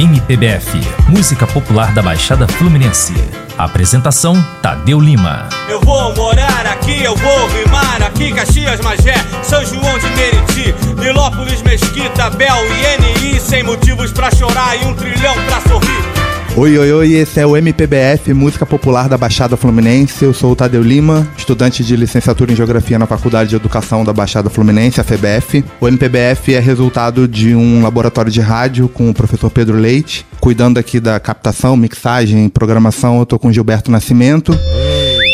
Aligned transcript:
MPBF, 0.00 0.80
música 1.10 1.46
popular 1.46 1.92
da 1.92 2.00
Baixada 2.00 2.48
Fluminense. 2.48 3.12
Apresentação: 3.58 4.34
Tadeu 4.62 4.98
Lima. 4.98 5.46
Eu 5.68 5.78
vou 5.82 6.16
morar 6.16 6.64
aqui, 6.64 7.04
eu 7.04 7.14
vou 7.14 7.48
rimar 7.48 8.02
aqui, 8.02 8.32
Caxias, 8.32 8.80
Magé, 8.80 9.14
São 9.42 9.62
João 9.62 9.98
de 9.98 10.06
Meriti, 10.16 10.74
Nilópolis, 10.98 11.60
Mesquita, 11.60 12.30
Bel 12.30 12.56
e 12.64 13.28
NI, 13.28 13.38
sem 13.38 13.62
motivos 13.62 14.10
pra 14.10 14.30
chorar 14.30 14.74
e 14.82 14.86
um 14.86 14.94
trilhão 14.94 15.34
pra 15.44 15.60
sorrir. 15.68 16.19
Oi, 16.56 16.76
oi, 16.76 16.92
oi, 16.92 17.12
esse 17.12 17.38
é 17.38 17.46
o 17.46 17.56
MPBF, 17.56 18.34
Música 18.34 18.66
Popular 18.66 19.08
da 19.08 19.16
Baixada 19.16 19.56
Fluminense. 19.56 20.24
Eu 20.24 20.34
sou 20.34 20.50
o 20.50 20.56
Tadeu 20.56 20.82
Lima, 20.82 21.26
estudante 21.38 21.84
de 21.84 21.94
licenciatura 21.94 22.52
em 22.52 22.56
Geografia 22.56 22.98
na 22.98 23.06
Faculdade 23.06 23.50
de 23.50 23.56
Educação 23.56 24.04
da 24.04 24.12
Baixada 24.12 24.50
Fluminense, 24.50 25.00
a 25.00 25.04
FBF. 25.04 25.64
O 25.80 25.86
MPBF 25.86 26.52
é 26.52 26.58
resultado 26.58 27.28
de 27.28 27.54
um 27.54 27.82
laboratório 27.82 28.32
de 28.32 28.40
rádio 28.40 28.88
com 28.88 29.08
o 29.08 29.14
professor 29.14 29.48
Pedro 29.48 29.76
Leite, 29.76 30.26
cuidando 30.40 30.78
aqui 30.78 30.98
da 30.98 31.20
captação, 31.20 31.76
mixagem, 31.76 32.48
programação. 32.48 33.20
Eu 33.20 33.26
tô 33.26 33.38
com 33.38 33.52
Gilberto 33.52 33.90
Nascimento. 33.90 34.52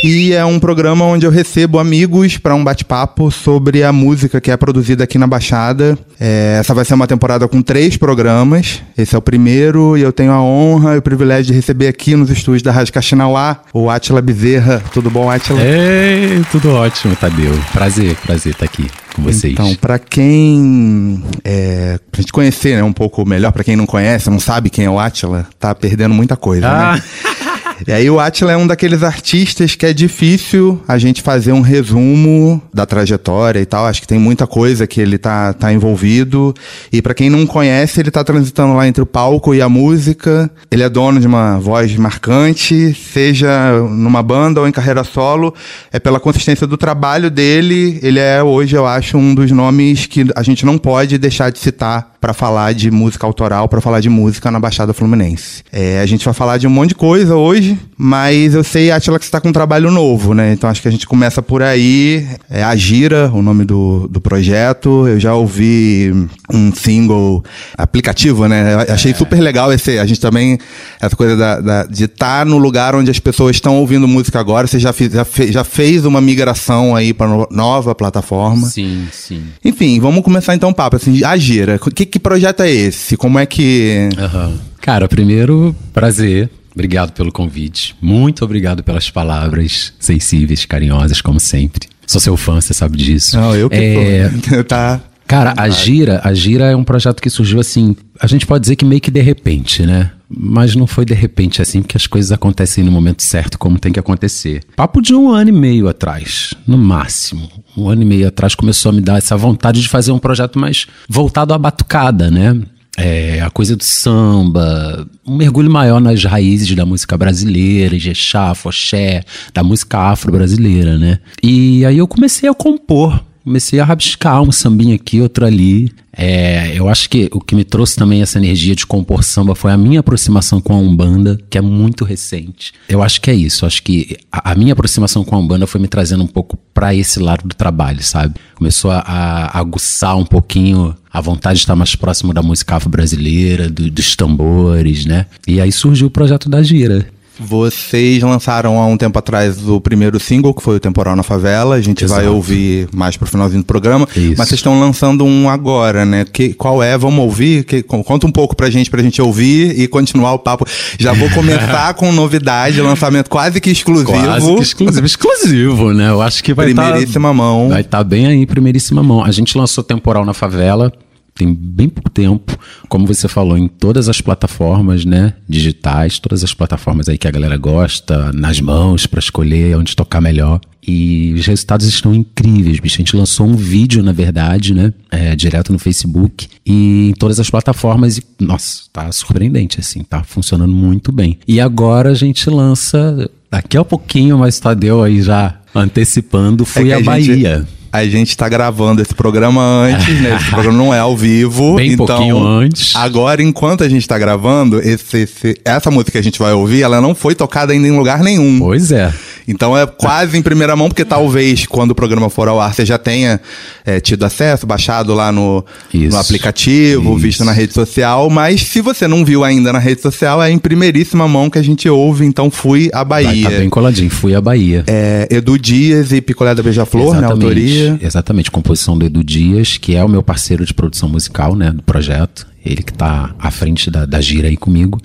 E 0.08 0.32
é 0.32 0.44
um 0.44 0.60
programa 0.60 1.04
onde 1.04 1.26
eu 1.26 1.32
recebo 1.32 1.80
amigos 1.80 2.38
para 2.38 2.54
um 2.54 2.62
bate-papo 2.62 3.28
sobre 3.28 3.82
a 3.82 3.92
música 3.92 4.40
que 4.40 4.52
é 4.52 4.56
produzida 4.56 5.02
aqui 5.02 5.18
na 5.18 5.26
Baixada. 5.26 5.98
É, 6.20 6.58
essa 6.60 6.72
vai 6.72 6.84
ser 6.84 6.94
uma 6.94 7.08
temporada 7.08 7.48
com 7.48 7.60
três 7.60 7.96
programas. 7.96 8.80
Esse 8.96 9.16
é 9.16 9.18
o 9.18 9.20
primeiro 9.20 9.98
e 9.98 10.02
eu 10.02 10.12
tenho 10.12 10.30
a 10.30 10.40
honra 10.40 10.94
e 10.94 10.98
o 10.98 11.02
privilégio 11.02 11.46
de 11.46 11.54
receber 11.54 11.88
aqui 11.88 12.14
nos 12.14 12.30
estúdios 12.30 12.62
da 12.62 12.70
Rádio 12.70 12.92
Caxinauá 12.92 13.62
o 13.74 13.90
Atila 13.90 14.22
Bezerra. 14.22 14.80
Tudo 14.92 15.10
bom, 15.10 15.28
Atila? 15.28 15.60
Ei, 15.60 16.40
tudo 16.52 16.70
ótimo, 16.70 17.16
Tadeu. 17.16 17.58
Prazer, 17.72 18.14
prazer 18.24 18.52
estar 18.52 18.66
aqui 18.66 18.88
com 19.12 19.22
vocês. 19.22 19.54
Então, 19.54 19.74
para 19.74 19.98
quem 19.98 21.20
é, 21.42 21.98
pra 22.12 22.20
gente 22.20 22.32
conhecer 22.32 22.76
né, 22.76 22.84
um 22.84 22.92
pouco 22.92 23.28
melhor, 23.28 23.50
para 23.50 23.64
quem 23.64 23.74
não 23.74 23.86
conhece, 23.86 24.30
não 24.30 24.38
sabe 24.38 24.70
quem 24.70 24.84
é 24.84 24.90
o 24.90 25.00
Atila, 25.00 25.48
tá 25.58 25.74
perdendo 25.74 26.14
muita 26.14 26.36
coisa, 26.36 26.68
ah. 26.68 26.94
né? 26.94 27.02
E 27.86 27.92
aí 27.92 28.08
o 28.08 28.20
Atila 28.20 28.52
é 28.52 28.56
um 28.56 28.66
daqueles 28.66 29.02
artistas 29.02 29.74
que 29.74 29.84
é 29.84 29.92
difícil 29.92 30.80
a 30.86 30.96
gente 30.98 31.22
fazer 31.22 31.52
um 31.52 31.60
resumo 31.60 32.62
da 32.72 32.86
trajetória 32.86 33.60
e 33.60 33.66
tal. 33.66 33.86
Acho 33.86 34.00
que 34.00 34.06
tem 34.06 34.18
muita 34.18 34.46
coisa 34.46 34.86
que 34.86 35.00
ele 35.00 35.18
tá, 35.18 35.52
tá 35.52 35.72
envolvido. 35.72 36.54
E 36.92 37.02
para 37.02 37.14
quem 37.14 37.28
não 37.28 37.46
conhece, 37.46 38.00
ele 38.00 38.10
tá 38.10 38.22
transitando 38.24 38.74
lá 38.74 38.86
entre 38.86 39.02
o 39.02 39.06
palco 39.06 39.54
e 39.54 39.60
a 39.60 39.68
música. 39.68 40.50
Ele 40.70 40.82
é 40.82 40.88
dono 40.88 41.20
de 41.20 41.26
uma 41.26 41.58
voz 41.58 41.94
marcante, 41.96 42.94
seja 42.94 43.72
numa 43.90 44.22
banda 44.22 44.60
ou 44.60 44.68
em 44.68 44.72
carreira 44.72 45.04
solo. 45.04 45.54
É 45.92 45.98
pela 45.98 46.20
consistência 46.20 46.66
do 46.66 46.76
trabalho 46.76 47.30
dele. 47.30 47.98
Ele 48.02 48.18
é 48.18 48.42
hoje, 48.42 48.76
eu 48.76 48.86
acho, 48.86 49.18
um 49.18 49.34
dos 49.34 49.50
nomes 49.50 50.06
que 50.06 50.26
a 50.34 50.42
gente 50.42 50.64
não 50.64 50.78
pode 50.78 51.18
deixar 51.18 51.50
de 51.50 51.58
citar 51.58 52.15
para 52.26 52.34
falar 52.34 52.74
de 52.74 52.90
música 52.90 53.24
autoral, 53.24 53.68
para 53.68 53.80
falar 53.80 54.00
de 54.00 54.08
música 54.08 54.50
na 54.50 54.58
Baixada 54.58 54.92
Fluminense. 54.92 55.62
É, 55.72 56.00
a 56.00 56.06
gente 56.06 56.24
vai 56.24 56.34
falar 56.34 56.58
de 56.58 56.66
um 56.66 56.70
monte 56.70 56.88
de 56.88 56.94
coisa 56.96 57.36
hoje, 57.36 57.78
mas 57.96 58.52
eu 58.52 58.64
sei, 58.64 58.90
Atila, 58.90 59.16
que 59.16 59.24
você 59.24 59.28
está 59.28 59.40
com 59.40 59.50
um 59.50 59.52
trabalho 59.52 59.92
novo, 59.92 60.34
né? 60.34 60.52
Então 60.52 60.68
acho 60.68 60.82
que 60.82 60.88
a 60.88 60.90
gente 60.90 61.06
começa 61.06 61.40
por 61.40 61.62
aí. 61.62 62.26
É 62.50 62.64
a 62.64 62.74
Gira, 62.74 63.30
o 63.32 63.40
nome 63.40 63.64
do, 63.64 64.08
do 64.08 64.20
projeto. 64.20 65.06
Eu 65.06 65.20
já 65.20 65.34
ouvi 65.34 66.12
um 66.52 66.74
single 66.74 67.44
aplicativo, 67.78 68.48
né? 68.48 68.74
Eu 68.74 68.92
achei 68.94 69.14
super 69.14 69.38
legal 69.40 69.72
esse. 69.72 69.96
A 69.96 70.04
gente 70.04 70.20
também, 70.20 70.58
essa 71.00 71.14
coisa 71.14 71.36
da, 71.36 71.60
da 71.60 71.84
de 71.84 72.04
estar 72.04 72.40
tá 72.40 72.44
no 72.44 72.58
lugar 72.58 72.96
onde 72.96 73.08
as 73.10 73.20
pessoas 73.20 73.54
estão 73.54 73.76
ouvindo 73.76 74.08
música 74.08 74.40
agora. 74.40 74.66
Você 74.66 74.80
já, 74.80 74.92
fiz, 74.92 75.12
já, 75.12 75.24
fez, 75.24 75.52
já 75.52 75.62
fez 75.62 76.04
uma 76.04 76.20
migração 76.20 76.96
aí 76.96 77.14
para 77.14 77.28
nova 77.52 77.94
plataforma. 77.94 78.66
Sim, 78.66 79.06
sim. 79.12 79.44
Enfim, 79.64 80.00
vamos 80.00 80.24
começar 80.24 80.56
então 80.56 80.70
o 80.70 80.74
papo. 80.74 80.96
Assim, 80.96 81.22
a 81.24 81.36
Gira, 81.36 81.76
o 81.76 81.90
que, 81.90 82.15
que 82.16 82.20
projeto 82.20 82.62
é 82.62 82.70
esse? 82.70 83.14
Como 83.14 83.38
é 83.38 83.44
que. 83.44 84.08
Uhum. 84.16 84.58
Cara, 84.80 85.06
primeiro, 85.06 85.76
prazer. 85.92 86.48
Obrigado 86.72 87.12
pelo 87.12 87.30
convite. 87.30 87.94
Muito 88.00 88.42
obrigado 88.42 88.82
pelas 88.82 89.10
palavras 89.10 89.92
sensíveis, 90.00 90.64
carinhosas, 90.64 91.20
como 91.20 91.38
sempre. 91.38 91.88
Sou 92.06 92.20
seu 92.20 92.36
fã, 92.36 92.58
você 92.58 92.72
sabe 92.72 92.96
disso. 92.96 93.36
Não, 93.36 93.54
eu 93.54 93.68
que 93.68 93.76
é... 93.76 94.30
tá. 94.66 95.00
Cara, 95.26 95.54
a 95.56 95.68
Gira, 95.68 96.20
a 96.22 96.32
Gira 96.32 96.66
é 96.66 96.76
um 96.76 96.84
projeto 96.84 97.20
que 97.20 97.28
surgiu 97.28 97.58
assim, 97.58 97.96
a 98.20 98.26
gente 98.26 98.46
pode 98.46 98.62
dizer 98.62 98.76
que 98.76 98.84
meio 98.84 99.00
que 99.00 99.10
de 99.10 99.20
repente, 99.20 99.84
né? 99.84 100.12
Mas 100.28 100.74
não 100.76 100.86
foi 100.86 101.04
de 101.04 101.14
repente 101.14 101.60
assim, 101.60 101.82
porque 101.82 101.96
as 101.96 102.06
coisas 102.06 102.30
acontecem 102.30 102.84
no 102.84 102.92
momento 102.92 103.22
certo, 103.22 103.58
como 103.58 103.78
tem 103.78 103.92
que 103.92 103.98
acontecer. 103.98 104.62
Papo 104.76 105.00
de 105.00 105.14
um 105.14 105.30
ano 105.30 105.50
e 105.50 105.52
meio 105.52 105.88
atrás, 105.88 106.54
no 106.66 106.78
máximo. 106.78 107.48
Um 107.76 107.88
ano 107.88 108.02
e 108.02 108.04
meio 108.04 108.28
atrás 108.28 108.54
começou 108.54 108.90
a 108.90 108.92
me 108.92 109.00
dar 109.00 109.18
essa 109.18 109.36
vontade 109.36 109.80
de 109.80 109.88
fazer 109.88 110.12
um 110.12 110.18
projeto 110.18 110.58
mais 110.58 110.86
voltado 111.08 111.52
à 111.52 111.58
batucada, 111.58 112.30
né? 112.30 112.60
É, 112.96 113.42
a 113.42 113.50
coisa 113.50 113.76
do 113.76 113.84
samba, 113.84 115.06
um 115.26 115.36
mergulho 115.36 115.70
maior 115.70 116.00
nas 116.00 116.24
raízes 116.24 116.74
da 116.74 116.86
música 116.86 117.16
brasileira, 117.18 117.94
Ijexá, 117.94 118.54
Foxé, 118.54 119.22
da 119.52 119.62
música 119.62 119.98
afro-brasileira, 119.98 120.96
né? 120.96 121.18
E 121.42 121.84
aí 121.84 121.98
eu 121.98 122.08
comecei 122.08 122.48
a 122.48 122.54
compor 122.54 123.22
comecei 123.46 123.78
a 123.78 123.84
rabiscar 123.84 124.42
um 124.42 124.50
sambinha 124.50 124.96
aqui, 124.96 125.20
outro 125.20 125.46
ali. 125.46 125.92
É, 126.12 126.72
eu 126.74 126.88
acho 126.88 127.08
que 127.08 127.28
o 127.32 127.40
que 127.40 127.54
me 127.54 127.62
trouxe 127.62 127.94
também 127.94 128.20
essa 128.20 128.38
energia 128.38 128.74
de 128.74 128.84
compor 128.84 129.22
samba 129.22 129.54
foi 129.54 129.70
a 129.70 129.76
minha 129.76 130.00
aproximação 130.00 130.60
com 130.60 130.72
a 130.72 130.76
Umbanda, 130.76 131.38
que 131.48 131.56
é 131.56 131.60
muito 131.60 132.04
recente. 132.04 132.72
Eu 132.88 133.02
acho 133.04 133.20
que 133.20 133.30
é 133.30 133.34
isso. 133.34 133.64
Acho 133.64 133.82
que 133.84 134.16
a, 134.32 134.50
a 134.50 134.54
minha 134.56 134.72
aproximação 134.72 135.22
com 135.24 135.36
a 135.36 135.38
Umbanda 135.38 135.66
foi 135.66 135.80
me 135.80 135.86
trazendo 135.86 136.24
um 136.24 136.26
pouco 136.26 136.58
para 136.74 136.92
esse 136.92 137.20
lado 137.20 137.46
do 137.46 137.54
trabalho, 137.54 138.02
sabe? 138.02 138.34
Começou 138.56 138.90
a, 138.90 138.98
a, 138.98 139.58
aguçar 139.58 140.16
um 140.16 140.24
pouquinho 140.24 140.96
a 141.12 141.20
vontade 141.20 141.58
de 141.58 141.62
estar 141.62 141.76
mais 141.76 141.94
próximo 141.94 142.34
da 142.34 142.42
música 142.42 142.76
afro-brasileira, 142.76 143.70
do, 143.70 143.88
dos 143.88 144.16
tambores, 144.16 145.06
né? 145.06 145.26
E 145.46 145.60
aí 145.60 145.70
surgiu 145.70 146.08
o 146.08 146.10
projeto 146.10 146.48
da 146.48 146.62
Gira. 146.64 147.06
Vocês 147.38 148.22
lançaram 148.22 148.80
há 148.80 148.86
um 148.86 148.96
tempo 148.96 149.18
atrás 149.18 149.68
o 149.68 149.80
primeiro 149.80 150.18
single, 150.18 150.54
que 150.54 150.62
foi 150.62 150.76
o 150.76 150.80
Temporal 150.80 151.14
na 151.14 151.22
Favela. 151.22 151.74
A 151.74 151.80
gente 151.80 152.04
Exato. 152.04 152.20
vai 152.20 152.30
ouvir 152.30 152.88
mais 152.94 153.16
pro 153.16 153.26
finalzinho 153.26 153.62
do 153.62 153.66
programa. 153.66 154.08
Isso. 154.16 154.34
Mas 154.38 154.48
vocês 154.48 154.58
estão 154.58 154.78
lançando 154.80 155.24
um 155.24 155.48
agora, 155.48 156.04
né? 156.04 156.24
Que, 156.24 156.54
qual 156.54 156.82
é? 156.82 156.96
Vamos 156.96 157.20
ouvir? 157.20 157.64
Que, 157.64 157.82
conta 157.82 158.26
um 158.26 158.32
pouco 158.32 158.56
pra 158.56 158.70
gente, 158.70 158.90
pra 158.90 159.02
gente 159.02 159.20
ouvir 159.20 159.78
e 159.78 159.86
continuar 159.86 160.32
o 160.32 160.38
papo. 160.38 160.66
Já 160.98 161.12
vou 161.12 161.28
começar 161.30 161.92
com 161.94 162.10
novidade, 162.10 162.80
lançamento 162.80 163.28
quase 163.28 163.60
que 163.60 163.70
exclusivo. 163.70 164.12
Quase 164.12 164.54
que 164.54 164.62
exclusivo. 164.62 165.06
exclusivo, 165.06 165.92
né? 165.92 166.08
Eu 166.08 166.22
acho 166.22 166.42
que 166.42 166.54
vai 166.54 166.70
estar... 166.70 166.84
Primeiríssima 166.84 167.28
tá, 167.28 167.34
mão. 167.34 167.68
Vai 167.68 167.82
estar 167.82 167.98
tá 167.98 168.04
bem 168.04 168.26
aí, 168.26 168.46
primeiríssima 168.46 169.02
mão. 169.02 169.22
A 169.22 169.30
gente 169.30 169.56
lançou 169.58 169.84
Temporal 169.84 170.24
na 170.24 170.32
Favela 170.32 170.92
tem 171.36 171.52
bem 171.52 171.88
pouco 171.88 172.10
tempo, 172.10 172.58
como 172.88 173.06
você 173.06 173.28
falou, 173.28 173.58
em 173.58 173.68
todas 173.68 174.08
as 174.08 174.20
plataformas, 174.20 175.04
né, 175.04 175.34
digitais, 175.48 176.18
todas 176.18 176.42
as 176.42 176.54
plataformas 176.54 177.08
aí 177.08 177.18
que 177.18 177.28
a 177.28 177.30
galera 177.30 177.56
gosta, 177.56 178.32
nas 178.32 178.60
mãos 178.60 179.06
para 179.06 179.20
escolher 179.20 179.76
onde 179.76 179.94
tocar 179.94 180.20
melhor. 180.20 180.60
E 180.88 181.34
os 181.34 181.44
resultados 181.44 181.84
estão 181.86 182.14
incríveis, 182.14 182.78
bicho. 182.78 182.94
A 182.94 182.98
gente 182.98 183.16
lançou 183.16 183.44
um 183.46 183.56
vídeo, 183.56 184.04
na 184.04 184.12
verdade, 184.12 184.72
né? 184.72 184.92
É, 185.10 185.34
direto 185.34 185.72
no 185.72 185.80
Facebook 185.80 186.46
e 186.64 187.08
em 187.10 187.12
todas 187.12 187.40
as 187.40 187.50
plataformas. 187.50 188.18
E, 188.18 188.22
nossa, 188.38 188.82
tá 188.92 189.10
surpreendente, 189.10 189.80
assim, 189.80 190.04
tá 190.04 190.22
funcionando 190.22 190.72
muito 190.72 191.10
bem. 191.10 191.38
E 191.46 191.60
agora 191.60 192.10
a 192.10 192.14
gente 192.14 192.48
lança, 192.48 193.28
daqui 193.50 193.76
a 193.76 193.84
pouquinho, 193.84 194.38
mas 194.38 194.60
Tadeu 194.60 195.02
aí 195.02 195.20
já 195.20 195.56
antecipando, 195.74 196.64
fui 196.64 196.90
é 196.90 196.94
a 196.94 197.00
Bahia. 197.00 197.58
Gente 197.58 197.75
a 197.92 198.04
gente 198.04 198.30
está 198.30 198.48
gravando 198.48 199.00
esse 199.00 199.14
programa 199.14 199.62
antes, 199.62 200.20
né? 200.20 200.36
Esse 200.36 200.50
programa 200.50 200.76
não 200.76 200.94
é 200.94 200.98
ao 200.98 201.16
vivo. 201.16 201.76
Bem 201.76 201.92
então, 201.92 202.06
pouquinho 202.06 202.38
antes. 202.38 202.94
Agora, 202.96 203.42
enquanto 203.42 203.84
a 203.84 203.88
gente 203.88 204.02
está 204.02 204.18
gravando, 204.18 204.80
esse, 204.80 205.18
esse, 205.18 205.56
essa 205.64 205.90
música 205.90 206.12
que 206.12 206.18
a 206.18 206.22
gente 206.22 206.38
vai 206.38 206.52
ouvir, 206.52 206.82
ela 206.82 207.00
não 207.00 207.14
foi 207.14 207.34
tocada 207.34 207.72
ainda 207.72 207.86
em 207.88 207.96
lugar 207.96 208.22
nenhum. 208.22 208.58
Pois 208.58 208.92
é. 208.92 209.12
Então 209.46 209.76
é 209.76 209.86
quase 209.86 210.36
em 210.36 210.42
primeira 210.42 210.74
mão, 210.74 210.88
porque 210.88 211.04
talvez 211.04 211.66
quando 211.66 211.92
o 211.92 211.94
programa 211.94 212.28
for 212.28 212.48
ao 212.48 212.60
ar 212.60 212.74
você 212.74 212.84
já 212.84 212.98
tenha 212.98 213.40
é, 213.84 214.00
tido 214.00 214.24
acesso, 214.24 214.66
baixado 214.66 215.14
lá 215.14 215.30
no, 215.30 215.64
no 215.92 216.16
aplicativo, 216.18 217.12
Isso. 217.12 217.18
visto 217.18 217.44
na 217.44 217.52
rede 217.52 217.72
social. 217.72 218.28
Mas 218.28 218.62
se 218.62 218.80
você 218.80 219.06
não 219.06 219.24
viu 219.24 219.44
ainda 219.44 219.72
na 219.72 219.78
rede 219.78 220.02
social, 220.02 220.42
é 220.42 220.50
em 220.50 220.58
primeiríssima 220.58 221.28
mão 221.28 221.48
que 221.48 221.58
a 221.58 221.62
gente 221.62 221.88
ouve. 221.88 222.24
Então 222.24 222.50
fui 222.50 222.90
à 222.92 223.04
Bahia. 223.04 223.44
Vai 223.44 223.52
tá 223.52 223.58
bem 223.58 223.70
coladinho, 223.70 224.10
fui 224.10 224.34
à 224.34 224.40
Bahia. 224.40 224.84
É, 224.86 225.28
Edu 225.30 225.58
Dias 225.58 226.12
e 226.12 226.20
Picolé 226.20 226.54
da 226.54 226.62
Beija-Flor, 226.62 227.14
na 227.14 227.20
né, 227.20 227.26
autoria. 227.28 227.98
Exatamente, 228.02 228.50
composição 228.50 228.98
do 228.98 229.06
Edu 229.06 229.22
Dias, 229.22 229.78
que 229.78 229.94
é 229.94 230.04
o 230.04 230.08
meu 230.08 230.22
parceiro 230.22 230.64
de 230.64 230.74
produção 230.74 231.08
musical, 231.08 231.54
né, 231.54 231.70
do 231.70 231.82
projeto. 231.82 232.46
Ele 232.64 232.82
que 232.82 232.90
está 232.90 233.34
à 233.38 233.50
frente 233.50 233.90
da, 233.90 234.04
da 234.04 234.20
gira 234.20 234.48
aí 234.48 234.56
comigo. 234.56 235.00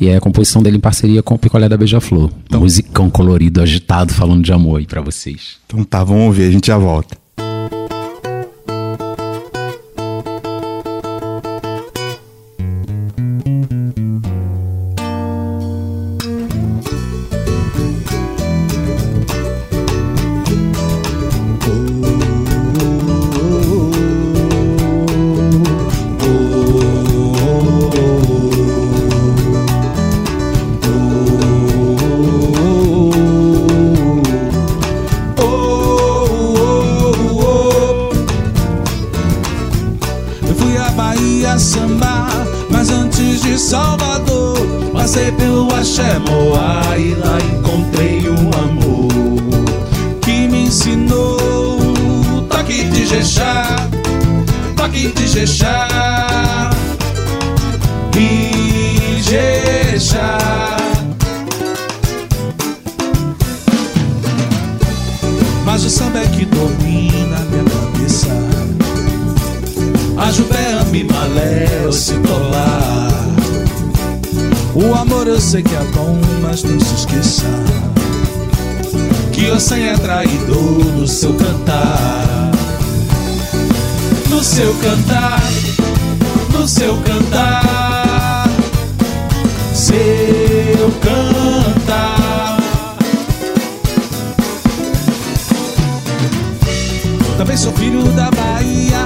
E 0.00 0.08
é 0.08 0.16
a 0.16 0.20
composição 0.20 0.62
dele 0.62 0.76
em 0.76 0.80
parceria 0.80 1.22
com 1.22 1.34
o 1.34 1.38
Picolé 1.38 1.68
da 1.68 1.76
Beija-Flor. 1.76 2.30
Então, 2.44 2.60
Musicão 2.60 3.08
colorido, 3.10 3.60
agitado, 3.60 4.12
falando 4.12 4.42
de 4.42 4.52
amor 4.52 4.80
aí 4.80 4.86
pra 4.86 5.00
vocês. 5.00 5.56
Então 5.66 5.84
tá, 5.84 6.02
vamos 6.02 6.26
ouvir, 6.26 6.44
a 6.44 6.50
gente 6.50 6.66
já 6.66 6.78
volta. 6.78 7.21
A 70.22 70.30
Jubé 70.30 70.84
me 70.92 71.02
malé, 71.02 71.66
eu 71.82 71.92
se 71.92 72.14
tolar. 72.20 73.08
O 74.72 74.94
amor 74.94 75.26
eu 75.26 75.40
sei 75.40 75.64
que 75.64 75.74
é 75.74 75.84
bom, 75.92 76.16
mas 76.40 76.62
não 76.62 76.80
se 76.80 76.94
esqueça 76.94 77.44
Que 79.32 79.50
você 79.50 79.80
é 79.80 79.94
traidor 79.98 80.84
no 80.96 81.08
seu 81.08 81.34
cantar. 81.34 82.52
No 84.30 84.44
seu 84.44 84.72
cantar, 84.74 85.42
no 86.52 86.68
seu 86.68 86.96
cantar. 86.98 88.48
Seu 89.74 90.92
cantar 91.00 92.21
Também 97.42 97.56
sou 97.56 97.72
filho 97.72 98.04
da 98.12 98.30
Bahia 98.30 98.98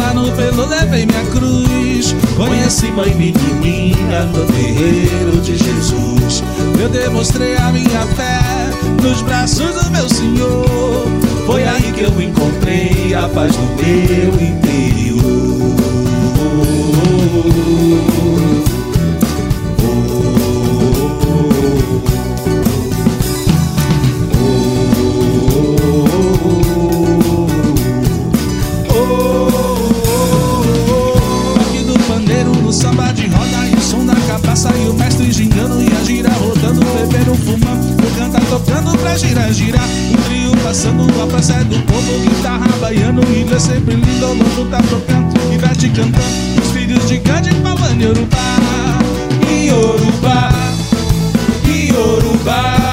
Lá 0.00 0.12
no 0.14 0.32
pelo 0.32 0.66
levei 0.66 1.06
minha 1.06 1.24
cruz 1.26 2.12
Conheci 2.36 2.90
mãe 2.90 3.14
menininha 3.14 4.24
no 4.24 4.44
terreiro 4.46 5.40
de 5.40 5.56
Jesus. 5.56 6.42
Eu 6.80 6.88
demonstrei 6.88 7.56
a 7.56 7.70
minha 7.70 8.04
fé 8.16 8.40
nos 9.00 9.22
braços 9.22 9.72
do 9.74 9.90
meu 9.92 10.08
Senhor. 10.08 11.06
Foi 11.46 11.62
aí 11.62 11.92
que 11.92 12.02
eu 12.02 12.20
encontrei 12.20 13.14
a 13.14 13.28
paz 13.28 13.52
do 13.54 13.62
meu 13.62 14.34
interior. 14.40 14.74
Gira, 39.16 39.52
gira. 39.52 39.80
Um 40.10 40.16
trio 40.24 40.56
passando 40.62 41.22
a 41.22 41.26
praça 41.26 41.64
do 41.64 41.78
povo 41.86 42.18
Guitarra 42.20 42.68
baiano, 42.80 43.22
inglês 43.22 43.62
sempre 43.62 43.94
lindo 43.94 44.26
O 44.26 44.34
mundo 44.34 44.70
tá 44.70 44.78
tocando, 44.78 45.54
inverte 45.54 45.88
cantando 45.90 46.62
Os 46.62 46.70
filhos 46.72 47.06
de 47.08 47.18
Gandhi 47.18 47.50
falando 47.62 48.02
Yorubá 48.02 48.98
Yorubá 49.66 50.50
Yorubá 51.92 52.83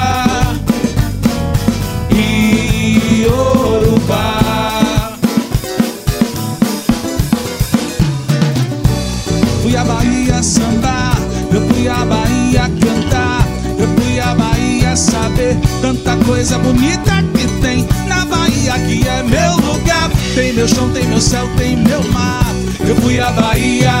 coisa 16.24 16.58
bonita 16.58 17.22
que 17.34 17.46
tem 17.60 17.86
na 18.06 18.24
Bahia, 18.24 18.72
que 18.86 19.06
é 19.06 19.22
meu 19.22 19.56
lugar. 19.66 20.10
Tem 20.34 20.52
meu 20.52 20.68
chão, 20.68 20.90
tem 20.90 21.06
meu 21.06 21.20
céu, 21.20 21.48
tem 21.56 21.76
meu 21.76 22.02
mar. 22.10 22.44
Eu 22.86 22.96
fui 22.96 23.20
à 23.20 23.30
Bahia, 23.30 23.92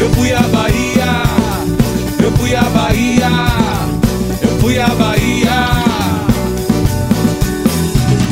eu 0.00 0.10
fui 0.10 0.32
à 0.32 0.42
Bahia, 0.42 1.22
eu 2.22 2.32
fui 2.32 2.54
à 2.54 2.62
Bahia, 2.62 3.30
eu 4.42 4.58
fui 4.60 4.78
à 4.78 4.88
Bahia. 4.88 5.68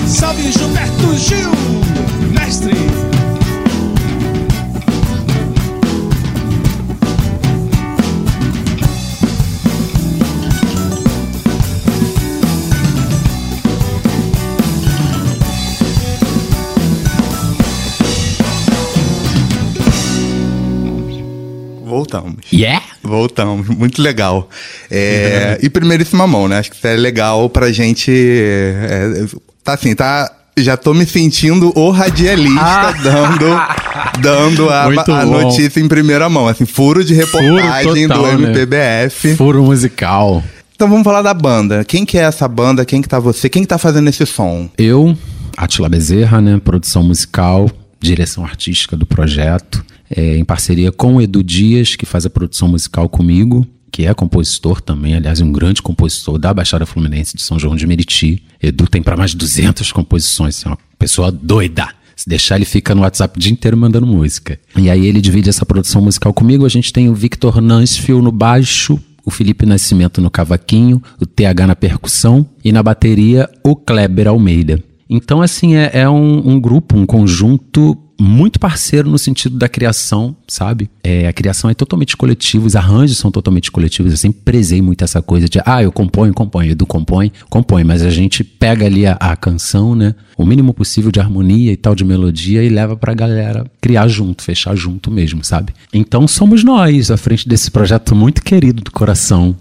Salve 0.06 0.52
Gilberto 0.52 1.16
Gil, 1.16 1.50
Yeah? 22.52 22.82
Voltamos, 23.02 23.66
muito 23.68 24.02
legal. 24.02 24.48
É, 24.90 25.58
e 25.62 25.70
primeiríssima 25.70 26.26
mão, 26.26 26.46
né? 26.46 26.58
Acho 26.58 26.70
que 26.70 26.76
isso 26.76 26.86
é 26.86 26.96
legal 26.96 27.48
pra 27.48 27.72
gente. 27.72 28.10
É, 28.12 29.24
tá 29.64 29.74
assim, 29.74 29.94
tá. 29.94 30.30
Já 30.54 30.76
tô 30.76 30.92
me 30.92 31.06
sentindo 31.06 31.72
o 31.74 31.90
radialista 31.90 32.60
ah. 32.60 32.92
dando, 33.02 34.20
dando 34.20 34.68
a, 34.68 34.84
a 34.84 35.24
notícia 35.24 35.80
em 35.80 35.88
primeira 35.88 36.28
mão. 36.28 36.46
Assim, 36.46 36.66
furo 36.66 37.02
de 37.02 37.14
reportagem 37.14 38.06
furo 38.06 38.08
total, 38.08 38.36
do 38.36 38.44
MPBF. 38.44 39.28
Né? 39.28 39.36
Furo 39.36 39.62
musical. 39.62 40.44
Então 40.76 40.90
vamos 40.90 41.04
falar 41.04 41.22
da 41.22 41.32
banda. 41.32 41.84
Quem 41.84 42.04
que 42.04 42.18
é 42.18 42.22
essa 42.22 42.46
banda? 42.46 42.84
Quem 42.84 43.00
que 43.00 43.08
tá 43.08 43.18
você? 43.18 43.48
Quem 43.48 43.62
que 43.62 43.68
tá 43.68 43.78
fazendo 43.78 44.10
esse 44.10 44.26
som? 44.26 44.68
Eu, 44.76 45.16
Atila 45.56 45.88
Bezerra, 45.88 46.42
né? 46.42 46.60
Produção 46.62 47.02
musical, 47.02 47.70
direção 47.98 48.44
artística 48.44 48.94
do 48.94 49.06
projeto 49.06 49.82
é, 50.14 50.36
em 50.36 50.44
parceria 50.44 50.92
com 50.92 51.16
o 51.16 51.22
Edu 51.22 51.42
Dias, 51.42 51.96
que 51.96 52.06
faz 52.06 52.26
a 52.26 52.30
produção 52.30 52.68
musical 52.68 53.08
comigo, 53.08 53.66
que 53.90 54.06
é 54.06 54.14
compositor 54.14 54.80
também, 54.80 55.14
aliás, 55.14 55.40
um 55.40 55.52
grande 55.52 55.82
compositor 55.82 56.38
da 56.38 56.52
Baixada 56.54 56.86
Fluminense 56.86 57.36
de 57.36 57.42
São 57.42 57.58
João 57.58 57.76
de 57.76 57.86
Meriti. 57.86 58.42
Edu 58.62 58.86
tem 58.86 59.02
para 59.02 59.16
mais 59.16 59.32
de 59.32 59.36
200 59.36 59.90
composições, 59.92 60.64
é 60.64 60.68
uma 60.68 60.78
pessoa 60.98 61.30
doida. 61.30 61.88
Se 62.16 62.28
deixar, 62.28 62.56
ele 62.56 62.64
fica 62.64 62.94
no 62.94 63.02
WhatsApp 63.02 63.36
o 63.36 63.40
dia 63.40 63.52
inteiro 63.52 63.76
mandando 63.76 64.06
música. 64.06 64.58
E 64.76 64.88
aí 64.88 65.06
ele 65.06 65.20
divide 65.20 65.48
essa 65.48 65.66
produção 65.66 66.00
musical 66.02 66.32
comigo. 66.32 66.64
A 66.64 66.68
gente 66.68 66.92
tem 66.92 67.08
o 67.08 67.14
Victor 67.14 67.60
Nansfield 67.60 68.22
no 68.22 68.30
baixo, 68.30 68.98
o 69.24 69.30
Felipe 69.30 69.66
Nascimento 69.66 70.20
no 70.20 70.30
cavaquinho, 70.30 71.02
o 71.20 71.26
TH 71.26 71.66
na 71.66 71.76
percussão 71.76 72.46
e 72.64 72.72
na 72.72 72.82
bateria 72.82 73.48
o 73.64 73.74
Kleber 73.74 74.28
Almeida. 74.28 74.82
Então, 75.08 75.42
assim, 75.42 75.74
é, 75.74 75.90
é 75.92 76.08
um, 76.08 76.52
um, 76.52 76.60
grupo, 76.60 76.96
um 76.96 77.04
conjunto 77.04 77.96
muito 78.20 78.58
parceiro 78.58 79.10
no 79.10 79.18
sentido 79.18 79.56
da 79.56 79.68
criação, 79.68 80.36
sabe? 80.46 80.90
É, 81.02 81.26
a 81.26 81.32
criação 81.32 81.68
é 81.70 81.74
totalmente 81.74 82.16
coletiva, 82.16 82.66
os 82.66 82.76
arranjos 82.76 83.18
são 83.18 83.30
totalmente 83.30 83.70
coletivos. 83.70 84.12
Eu 84.12 84.18
sempre 84.18 84.40
prezei 84.44 84.80
muito 84.80 85.02
essa 85.02 85.20
coisa 85.20 85.48
de, 85.48 85.60
ah, 85.64 85.82
eu 85.82 85.90
componho, 85.90 86.32
componho, 86.32 86.70
Edu 86.70 86.86
compõe, 86.86 87.32
compõe, 87.48 87.84
mas 87.84 88.02
a 88.02 88.10
gente 88.10 88.44
pega 88.44 88.86
ali 88.86 89.06
a, 89.06 89.12
a 89.14 89.36
canção, 89.36 89.94
né? 89.94 90.14
O 90.36 90.44
mínimo 90.44 90.72
possível 90.72 91.10
de 91.10 91.20
harmonia 91.20 91.72
e 91.72 91.76
tal, 91.76 91.94
de 91.94 92.04
melodia, 92.04 92.62
e 92.62 92.68
leva 92.68 92.96
pra 92.96 93.14
galera 93.14 93.64
criar 93.80 94.08
junto, 94.08 94.42
fechar 94.42 94.74
junto 94.76 95.10
mesmo, 95.10 95.44
sabe? 95.44 95.72
Então 95.92 96.26
somos 96.28 96.64
nós, 96.64 97.10
à 97.10 97.16
frente 97.16 97.48
desse 97.48 97.70
projeto 97.70 98.14
muito 98.14 98.42
querido 98.42 98.82
do 98.82 98.90
coração. 98.90 99.56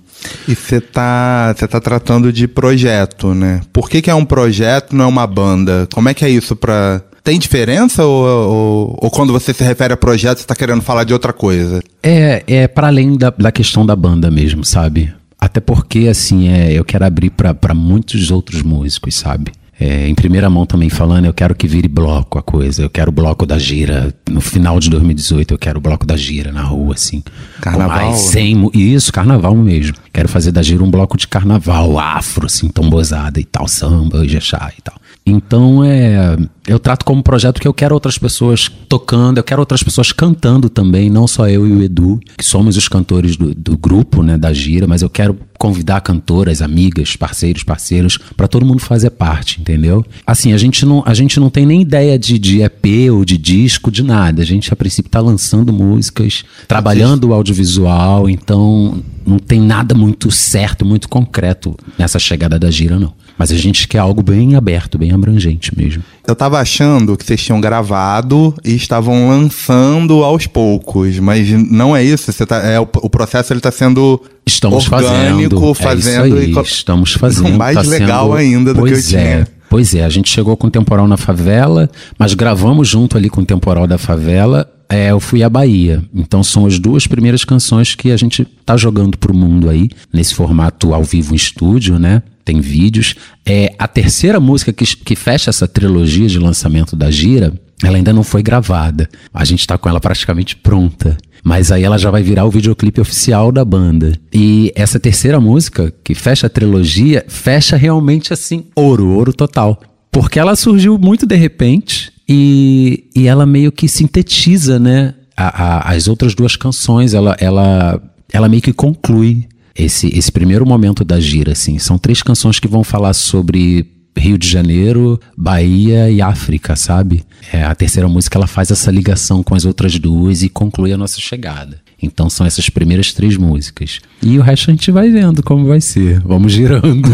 E 0.47 0.55
você 0.55 0.79
tá, 0.79 1.53
tá 1.53 1.81
tratando 1.81 2.31
de 2.31 2.47
projeto, 2.47 3.33
né? 3.33 3.61
Por 3.73 3.89
que, 3.89 4.01
que 4.01 4.09
é 4.09 4.15
um 4.15 4.25
projeto, 4.25 4.95
não 4.95 5.05
é 5.05 5.07
uma 5.07 5.25
banda? 5.25 5.87
Como 5.91 6.09
é 6.09 6.13
que 6.13 6.23
é 6.23 6.29
isso 6.29 6.55
pra 6.55 7.01
tem 7.23 7.39
diferença 7.39 8.05
ou, 8.05 8.25
ou, 8.25 8.99
ou, 9.01 9.11
quando 9.11 9.31
você 9.31 9.53
se 9.53 9.63
refere 9.63 9.93
a 9.93 9.97
projeto, 9.97 10.39
você 10.39 10.43
está 10.43 10.55
querendo 10.55 10.81
falar 10.81 11.03
de 11.03 11.13
outra 11.13 11.31
coisa? 11.31 11.81
É, 12.01 12.43
é 12.47 12.67
para 12.67 12.87
além 12.87 13.17
da, 13.17 13.29
da 13.29 13.51
questão 13.51 13.85
da 13.85 13.95
banda 13.95 14.31
mesmo, 14.31 14.63
sabe? 14.65 15.13
Até 15.39 15.59
porque, 15.59 16.07
assim, 16.07 16.49
é, 16.49 16.71
eu 16.71 16.85
quero 16.85 17.05
abrir 17.05 17.31
para 17.31 17.73
muitos 17.73 18.29
outros 18.29 18.61
músicos, 18.61 19.15
sabe? 19.15 19.51
É, 19.79 20.07
em 20.07 20.13
primeira 20.13 20.47
mão 20.47 20.63
também 20.63 20.89
falando, 20.89 21.25
eu 21.25 21.33
quero 21.33 21.55
que 21.55 21.67
vire 21.67 21.87
bloco 21.87 22.37
a 22.37 22.43
coisa. 22.43 22.83
Eu 22.83 22.89
quero 22.89 23.09
o 23.09 23.11
bloco 23.11 23.47
da 23.47 23.57
gira. 23.57 24.13
No 24.29 24.39
final 24.39 24.79
de 24.79 24.87
2018, 24.91 25.55
eu 25.55 25.57
quero 25.57 25.79
o 25.79 25.81
bloco 25.81 26.05
da 26.05 26.15
gira 26.15 26.51
na 26.51 26.61
rua, 26.61 26.93
assim. 26.93 27.23
Carnaval? 27.59 28.13
Sem, 28.13 28.69
isso, 28.75 29.11
carnaval 29.11 29.55
mesmo. 29.55 29.97
Quero 30.13 30.29
fazer 30.29 30.51
da 30.51 30.61
gira 30.61 30.83
um 30.83 30.91
bloco 30.91 31.17
de 31.17 31.27
carnaval 31.27 31.97
afro, 31.97 32.45
assim, 32.45 32.67
tombosada 32.67 33.39
e 33.39 33.43
tal, 33.43 33.67
samba, 33.67 34.27
jexá 34.27 34.71
e 34.77 34.81
tal. 34.83 34.95
Então 35.25 35.83
é, 35.83 36.35
eu 36.67 36.79
trato 36.79 37.05
como 37.05 37.21
projeto 37.21 37.61
que 37.61 37.67
eu 37.67 37.73
quero 37.73 37.93
outras 37.93 38.17
pessoas 38.17 38.69
tocando, 38.89 39.37
eu 39.37 39.43
quero 39.43 39.61
outras 39.61 39.83
pessoas 39.83 40.11
cantando 40.11 40.67
também, 40.67 41.09
não 41.09 41.27
só 41.27 41.47
eu 41.47 41.67
e 41.67 41.71
o 41.71 41.83
Edu, 41.83 42.19
que 42.37 42.43
somos 42.43 42.75
os 42.75 42.87
cantores 42.87 43.37
do, 43.37 43.53
do 43.53 43.77
grupo, 43.77 44.23
né, 44.23 44.37
da 44.37 44.51
gira, 44.51 44.87
mas 44.87 45.03
eu 45.03 45.09
quero 45.09 45.37
convidar 45.59 46.01
cantoras, 46.01 46.59
amigas, 46.59 47.15
parceiros, 47.15 47.61
parceiros, 47.61 48.17
para 48.35 48.47
todo 48.47 48.65
mundo 48.65 48.79
fazer 48.79 49.11
parte, 49.11 49.61
entendeu? 49.61 50.03
Assim, 50.25 50.53
a 50.53 50.57
gente 50.57 50.83
não, 50.87 51.03
a 51.05 51.13
gente 51.13 51.39
não 51.39 51.51
tem 51.51 51.67
nem 51.67 51.81
ideia 51.81 52.17
de, 52.17 52.39
de 52.39 52.63
EP 52.63 53.11
ou 53.11 53.23
de 53.23 53.37
disco, 53.37 53.91
de 53.91 54.01
nada. 54.01 54.41
A 54.41 54.45
gente 54.45 54.73
a 54.73 54.75
princípio 54.75 55.11
tá 55.11 55.19
lançando 55.19 55.71
músicas, 55.71 56.43
trabalhando 56.67 57.25
o 57.25 57.33
audiovisual, 57.33 58.27
então 58.27 59.03
não 59.23 59.37
tem 59.37 59.61
nada 59.61 59.93
muito 59.93 60.31
certo, 60.31 60.83
muito 60.83 61.07
concreto 61.07 61.77
nessa 61.95 62.17
chegada 62.17 62.57
da 62.57 62.71
gira, 62.71 62.99
não. 62.99 63.13
Mas 63.37 63.51
a 63.51 63.55
gente 63.55 63.87
quer 63.87 63.97
algo 63.99 64.21
bem 64.21 64.55
aberto, 64.55 64.97
bem 64.97 65.11
abrangente 65.11 65.71
mesmo. 65.77 66.03
Eu 66.27 66.35
tava 66.35 66.59
achando 66.59 67.17
que 67.17 67.25
vocês 67.25 67.41
tinham 67.43 67.59
gravado 67.59 68.53
e 68.63 68.75
estavam 68.75 69.29
lançando 69.29 70.23
aos 70.23 70.47
poucos, 70.47 71.17
mas 71.19 71.49
não 71.71 71.95
é 71.95 72.03
isso. 72.03 72.31
Você 72.31 72.45
tá, 72.45 72.57
é, 72.57 72.79
o, 72.79 72.83
o 72.83 73.09
processo 73.09 73.51
ele 73.53 73.59
tá 73.59 73.71
sendo 73.71 74.21
Estamos 74.45 74.89
orgânico, 74.91 75.73
fazendo, 75.73 75.75
fazendo. 75.75 76.37
é 76.37 76.41
aí, 76.41 76.53
e, 76.53 76.59
estamos 76.61 77.13
fazendo. 77.19 77.57
mais 77.57 77.75
tá 77.75 77.81
legal 77.81 78.25
sendo- 78.27 78.35
ainda 78.37 78.73
do 78.73 78.83
que 78.83 78.91
eu 78.93 78.97
é, 78.97 79.01
tinha. 79.01 79.47
Pois 79.69 79.95
é, 79.95 80.03
a 80.03 80.09
gente 80.09 80.29
chegou 80.29 80.57
com 80.57 80.67
o 80.67 80.71
Temporal 80.71 81.07
na 81.07 81.15
Favela, 81.17 81.89
mas 82.19 82.33
gravamos 82.33 82.87
junto 82.89 83.17
ali 83.17 83.29
com 83.29 83.41
o 83.41 83.45
Temporal 83.45 83.87
da 83.87 83.97
Favela. 83.97 84.69
É, 84.89 85.11
eu 85.11 85.21
fui 85.21 85.41
à 85.41 85.49
Bahia. 85.49 86.03
Então 86.13 86.43
são 86.43 86.65
as 86.65 86.77
duas 86.77 87.07
primeiras 87.07 87.45
canções 87.45 87.95
que 87.95 88.11
a 88.11 88.17
gente 88.17 88.43
tá 88.65 88.75
jogando 88.75 89.17
pro 89.17 89.33
mundo 89.33 89.69
aí, 89.69 89.87
nesse 90.13 90.35
formato 90.35 90.93
ao 90.93 91.01
vivo 91.05 91.31
em 91.33 91.37
estúdio, 91.37 91.97
né? 91.97 92.21
Tem 92.43 92.59
vídeos. 92.61 93.15
É, 93.45 93.73
a 93.77 93.87
terceira 93.87 94.39
música 94.39 94.71
que, 94.73 94.85
que 94.95 95.15
fecha 95.15 95.49
essa 95.49 95.67
trilogia 95.67 96.27
de 96.27 96.39
lançamento 96.39 96.95
da 96.95 97.09
gira, 97.11 97.53
ela 97.83 97.97
ainda 97.97 98.11
não 98.13 98.23
foi 98.23 98.41
gravada. 98.43 99.09
A 99.33 99.43
gente 99.45 99.65
tá 99.67 99.77
com 99.77 99.87
ela 99.89 99.99
praticamente 99.99 100.55
pronta. 100.55 101.17
Mas 101.43 101.71
aí 101.71 101.83
ela 101.83 101.97
já 101.97 102.11
vai 102.11 102.21
virar 102.21 102.45
o 102.45 102.51
videoclipe 102.51 103.01
oficial 103.01 103.51
da 103.51 103.65
banda. 103.65 104.13
E 104.31 104.71
essa 104.75 104.99
terceira 104.99 105.39
música, 105.39 105.91
que 106.03 106.13
fecha 106.13 106.45
a 106.45 106.49
trilogia, 106.49 107.25
fecha 107.27 107.75
realmente 107.75 108.31
assim, 108.31 108.65
ouro, 108.75 109.07
ouro 109.09 109.33
total. 109.33 109.81
Porque 110.11 110.37
ela 110.39 110.55
surgiu 110.55 110.97
muito 110.99 111.25
de 111.25 111.35
repente 111.35 112.11
e, 112.29 113.05
e 113.15 113.27
ela 113.27 113.45
meio 113.45 113.71
que 113.71 113.87
sintetiza, 113.87 114.77
né? 114.79 115.15
a- 115.35 115.63
a- 115.89 115.93
as 115.95 116.07
outras 116.07 116.35
duas 116.35 116.55
canções, 116.55 117.13
ela, 117.15 117.35
ela, 117.39 117.99
ela 118.31 118.47
meio 118.47 118.61
que 118.61 118.73
conclui 118.73 119.47
esse, 119.75 120.07
esse 120.17 120.31
primeiro 120.31 120.65
momento 120.65 121.03
da 121.03 121.19
gira, 121.19 121.51
assim. 121.53 121.77
São 121.79 121.97
três 121.97 122.21
canções 122.21 122.59
que 122.59 122.67
vão 122.67 122.83
falar 122.83 123.13
sobre 123.13 123.85
Rio 124.17 124.37
de 124.37 124.47
Janeiro, 124.47 125.19
Bahia 125.37 126.09
e 126.11 126.21
África, 126.21 126.75
sabe? 126.75 127.23
É, 127.51 127.63
a 127.63 127.73
terceira 127.73 128.07
música 128.09 128.37
ela 128.37 128.47
faz 128.47 128.69
essa 128.69 128.91
ligação 128.91 129.41
com 129.41 129.55
as 129.55 129.63
outras 129.65 129.97
duas 129.97 130.43
e 130.43 130.49
conclui 130.49 130.91
a 130.91 130.97
nossa 130.97 131.19
chegada. 131.19 131.79
Então 132.03 132.29
são 132.29 132.45
essas 132.45 132.67
primeiras 132.69 133.13
três 133.13 133.37
músicas. 133.37 133.99
E 134.23 134.37
o 134.37 134.41
resto 134.41 134.69
a 134.69 134.73
gente 134.73 134.89
vai 134.91 135.09
vendo 135.09 135.41
como 135.43 135.67
vai 135.67 135.79
ser. 135.79 136.19
Vamos 136.21 136.51
girando. 136.51 136.83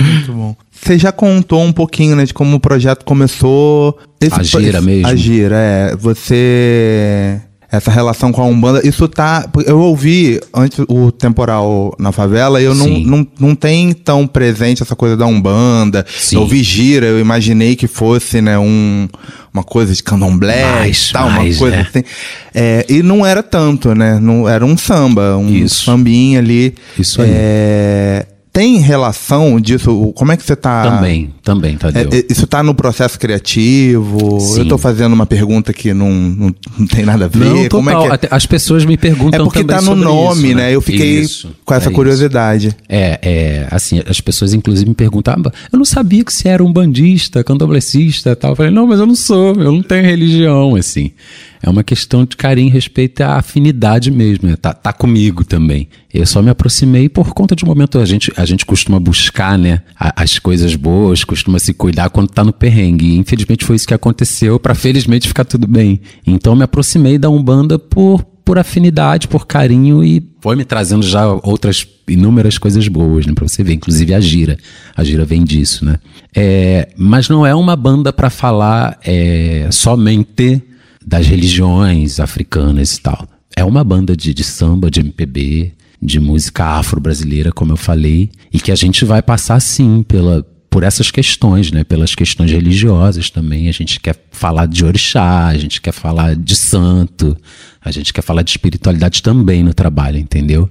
Muito 0.00 0.32
bom. 0.32 0.56
Você 0.70 0.98
já 0.98 1.10
contou 1.10 1.62
um 1.62 1.72
pouquinho, 1.72 2.14
né, 2.14 2.24
de 2.24 2.34
como 2.34 2.56
o 2.56 2.60
projeto 2.60 3.04
começou. 3.04 3.98
A 4.30 4.42
gira 4.42 4.78
esse- 4.78 4.80
mesmo? 4.86 5.06
A 5.08 5.16
gira, 5.16 5.56
é. 5.56 5.96
Você. 5.96 7.40
Essa 7.72 7.90
relação 7.90 8.30
com 8.30 8.42
a 8.42 8.44
Umbanda, 8.44 8.86
isso 8.86 9.08
tá. 9.08 9.48
Eu 9.64 9.80
ouvi 9.80 10.38
antes 10.52 10.78
o 10.86 11.10
temporal 11.10 11.96
na 11.98 12.12
favela 12.12 12.60
e 12.60 12.64
eu 12.64 12.74
não, 12.74 12.84
Sim. 12.84 13.06
não, 13.06 13.26
não 13.40 13.54
tem 13.54 13.94
tão 13.94 14.26
presente 14.26 14.82
essa 14.82 14.94
coisa 14.94 15.16
da 15.16 15.24
Umbanda. 15.24 16.04
Sim. 16.06 16.36
Eu 16.36 16.42
ouvi 16.42 16.62
gira, 16.62 17.06
eu 17.06 17.18
imaginei 17.18 17.74
que 17.74 17.86
fosse, 17.86 18.42
né, 18.42 18.58
um, 18.58 19.08
uma 19.54 19.64
coisa 19.64 19.94
de 19.94 20.02
candomblé 20.02 20.62
Mais, 20.62 21.08
e 21.08 21.12
tal, 21.14 21.30
mais, 21.30 21.56
uma 21.56 21.58
coisa 21.60 21.76
é. 21.76 21.80
assim. 21.80 22.04
É, 22.54 22.86
e 22.90 23.02
não 23.02 23.24
era 23.24 23.42
tanto, 23.42 23.94
né? 23.94 24.20
Não, 24.20 24.46
era 24.46 24.66
um 24.66 24.76
samba, 24.76 25.38
um 25.38 25.48
Isso. 25.48 25.86
sambinha 25.86 26.40
ali. 26.40 26.74
Isso 26.98 27.22
aí. 27.22 27.30
É, 27.32 28.26
tem 28.52 28.78
relação 28.78 29.58
disso? 29.58 30.12
Como 30.14 30.30
é 30.30 30.36
que 30.36 30.44
você 30.44 30.54
tá. 30.54 30.82
também, 30.82 31.32
também, 31.42 31.76
Tadeu. 31.76 32.08
É, 32.12 32.18
é, 32.18 32.24
isso 32.28 32.46
tá 32.46 32.62
no 32.62 32.74
processo 32.74 33.18
criativo? 33.18 34.38
Sim. 34.40 34.60
Eu 34.60 34.68
tô 34.68 34.76
fazendo 34.76 35.14
uma 35.14 35.24
pergunta 35.24 35.72
que 35.72 35.94
não, 35.94 36.10
não, 36.12 36.54
não 36.78 36.86
tem 36.86 37.04
nada 37.04 37.24
a 37.24 37.28
ver. 37.28 37.44
Não, 37.46 37.68
Como 37.70 37.88
é 37.88 37.94
total. 37.94 38.18
que 38.18 38.26
é? 38.26 38.28
As 38.30 38.44
pessoas 38.44 38.84
me 38.84 38.94
É 38.94 38.96
perguntam 38.98 39.44
porque 39.44 39.64
também 39.64 39.76
tá 39.76 39.82
no 39.82 39.96
nome, 39.96 40.48
isso, 40.48 40.56
né? 40.56 40.74
Eu 40.74 40.82
fiquei 40.82 41.20
Isso, 41.20 41.50
com 41.64 41.72
essa 41.72 41.86
é 41.86 41.88
isso. 41.88 41.94
curiosidade. 41.94 42.76
É, 42.88 43.18
é, 43.22 43.68
assim, 43.70 44.02
as 44.06 44.20
pessoas 44.20 44.52
inclusive 44.52 44.86
me 44.88 44.94
perguntam, 44.94 45.34
"Ah, 45.34 45.50
eu 45.72 45.78
não 45.78 45.84
sabia 45.86 46.22
que 46.22 46.32
você 46.32 46.48
era 46.48 46.62
um 46.62 46.70
bandista, 46.72 47.42
candomblessista 47.42 48.30
e 48.32 48.36
tal. 48.36 48.50
Eu 48.52 48.56
falei, 48.56 48.70
não, 48.70 48.86
mas 48.86 49.00
eu 49.00 49.06
não 49.06 49.14
sou, 49.14 49.54
eu 49.54 49.72
não 49.72 49.82
tenho 49.82 50.04
religião, 50.04 50.76
assim. 50.76 51.10
É 51.62 51.70
uma 51.70 51.84
questão 51.84 52.24
de 52.24 52.36
carinho 52.36 52.68
e 52.68 52.72
respeito 52.72 53.20
à 53.20 53.36
afinidade 53.36 54.10
mesmo, 54.10 54.48
né? 54.48 54.56
tá, 54.56 54.74
tá 54.74 54.92
comigo 54.92 55.44
também. 55.44 55.88
Eu 56.12 56.26
só 56.26 56.42
me 56.42 56.50
aproximei 56.50 57.08
por 57.08 57.32
conta 57.32 57.54
de 57.54 57.64
um 57.64 57.68
momento, 57.68 57.98
a 57.98 58.04
gente, 58.04 58.32
a 58.36 58.44
gente 58.44 58.66
costuma 58.66 58.98
buscar, 58.98 59.56
né, 59.56 59.80
as 59.96 60.38
coisas 60.38 60.74
boas, 60.74 61.22
costuma 61.22 61.58
se 61.58 61.72
cuidar 61.72 62.10
quando 62.10 62.28
tá 62.28 62.42
no 62.42 62.52
perrengue. 62.52 63.06
E 63.06 63.16
infelizmente 63.16 63.64
foi 63.64 63.76
isso 63.76 63.86
que 63.86 63.94
aconteceu, 63.94 64.58
pra 64.58 64.74
felizmente 64.74 65.28
ficar 65.28 65.44
tudo 65.44 65.66
bem. 65.68 66.00
Então 66.26 66.56
me 66.56 66.64
aproximei 66.64 67.16
da 67.16 67.30
Umbanda 67.30 67.78
por 67.78 68.26
por 68.44 68.58
afinidade, 68.58 69.28
por 69.28 69.46
carinho 69.46 70.02
e 70.02 70.22
foi 70.40 70.56
me 70.56 70.64
trazendo 70.64 71.06
já 71.06 71.26
outras 71.26 71.86
inúmeras 72.08 72.58
coisas 72.58 72.86
boas, 72.88 73.24
né? 73.24 73.32
Pra 73.32 73.46
você 73.46 73.62
ver, 73.62 73.74
inclusive 73.74 74.12
a 74.12 74.20
gira. 74.20 74.58
A 74.96 75.04
gira 75.04 75.24
vem 75.24 75.44
disso, 75.44 75.84
né? 75.84 75.98
É, 76.34 76.88
mas 76.96 77.28
não 77.28 77.46
é 77.46 77.54
uma 77.54 77.76
banda 77.76 78.12
para 78.12 78.28
falar 78.30 78.98
é, 79.04 79.68
somente 79.70 80.60
das 81.06 81.26
religiões 81.26 82.20
africanas 82.20 82.96
e 82.96 83.00
tal. 83.00 83.26
É 83.56 83.64
uma 83.64 83.84
banda 83.84 84.16
de, 84.16 84.32
de 84.32 84.44
samba, 84.44 84.90
de 84.90 85.00
MPB, 85.00 85.72
de 86.00 86.18
música 86.18 86.64
afro-brasileira, 86.64 87.52
como 87.52 87.72
eu 87.72 87.76
falei, 87.76 88.30
e 88.52 88.58
que 88.58 88.72
a 88.72 88.74
gente 88.74 89.04
vai 89.04 89.22
passar 89.22 89.60
sim 89.60 90.02
pela, 90.02 90.44
por 90.68 90.82
essas 90.82 91.10
questões, 91.10 91.70
né? 91.70 91.84
Pelas 91.84 92.14
questões 92.14 92.50
religiosas 92.50 93.28
também. 93.28 93.68
A 93.68 93.72
gente 93.72 94.00
quer 94.00 94.16
falar 94.30 94.66
de 94.66 94.84
orixá, 94.84 95.48
a 95.48 95.58
gente 95.58 95.80
quer 95.80 95.92
falar 95.92 96.34
de 96.34 96.56
santo, 96.56 97.36
a 97.84 97.90
gente 97.90 98.12
quer 98.12 98.22
falar 98.22 98.42
de 98.42 98.52
espiritualidade 98.52 99.22
também 99.22 99.62
no 99.62 99.74
trabalho, 99.74 100.18
entendeu? 100.18 100.68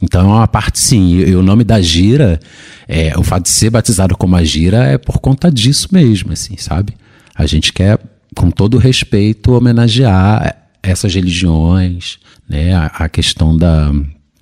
Então 0.00 0.20
é 0.20 0.24
uma 0.24 0.48
parte 0.48 0.78
sim. 0.78 1.16
E, 1.16 1.34
o 1.34 1.42
nome 1.42 1.64
da 1.64 1.80
gira, 1.80 2.40
é, 2.88 3.16
o 3.18 3.22
fato 3.22 3.44
de 3.44 3.50
ser 3.50 3.70
batizado 3.70 4.16
como 4.16 4.36
a 4.36 4.44
gira 4.44 4.84
é 4.84 4.96
por 4.96 5.18
conta 5.18 5.50
disso 5.50 5.88
mesmo, 5.92 6.32
assim, 6.32 6.56
sabe? 6.56 6.94
A 7.34 7.44
gente 7.44 7.72
quer, 7.72 7.98
com 8.34 8.50
todo 8.50 8.78
respeito, 8.78 9.52
homenagear 9.52 10.56
essas 10.82 11.14
religiões, 11.14 12.18
né? 12.48 12.74
A, 12.74 12.86
a 12.86 13.08
questão 13.08 13.56
da 13.56 13.92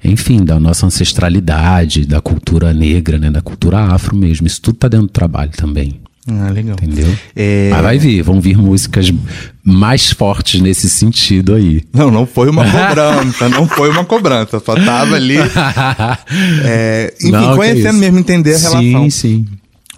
enfim, 0.03 0.43
da 0.43 0.59
nossa 0.59 0.87
ancestralidade, 0.87 2.07
da 2.07 2.23
cultura 2.23 2.73
negra, 2.73 3.19
né, 3.19 3.31
da 3.31 3.43
cultura 3.43 3.81
afro 3.81 4.17
mesmo. 4.17 4.47
Isso 4.47 4.63
tudo 4.63 4.77
tá 4.79 4.89
dentro 4.89 5.09
do 5.09 5.13
trabalho 5.13 5.51
também, 5.51 6.01
Ah, 6.27 6.49
legal. 6.49 6.73
entendeu? 6.81 7.15
É, 7.37 7.69
Mas 7.71 7.83
vai 7.83 7.99
vir, 7.99 8.23
vão 8.23 8.41
vir 8.41 8.57
músicas 8.57 9.13
mais 9.63 10.11
fortes 10.11 10.63
nesse 10.63 10.89
sentido 10.89 11.55
aí. 11.55 11.83
Não, 11.93 12.11
não 12.11 12.25
foi 12.25 12.49
uma 12.49 12.65
cobrança, 12.71 13.49
não 13.51 13.69
foi 13.69 13.91
uma 13.91 14.03
cobrança. 14.03 14.59
Só 14.59 14.75
tava 14.75 15.17
ali. 15.17 15.37
é, 16.65 17.13
enfim, 17.21 17.31
Não, 17.33 17.57
conhecendo 17.57 17.91
isso. 17.91 17.99
mesmo, 17.99 18.19
entender 18.19 18.55
a 18.55 18.59
relação. 18.59 18.81
Sim, 18.81 19.11
sim. 19.11 19.47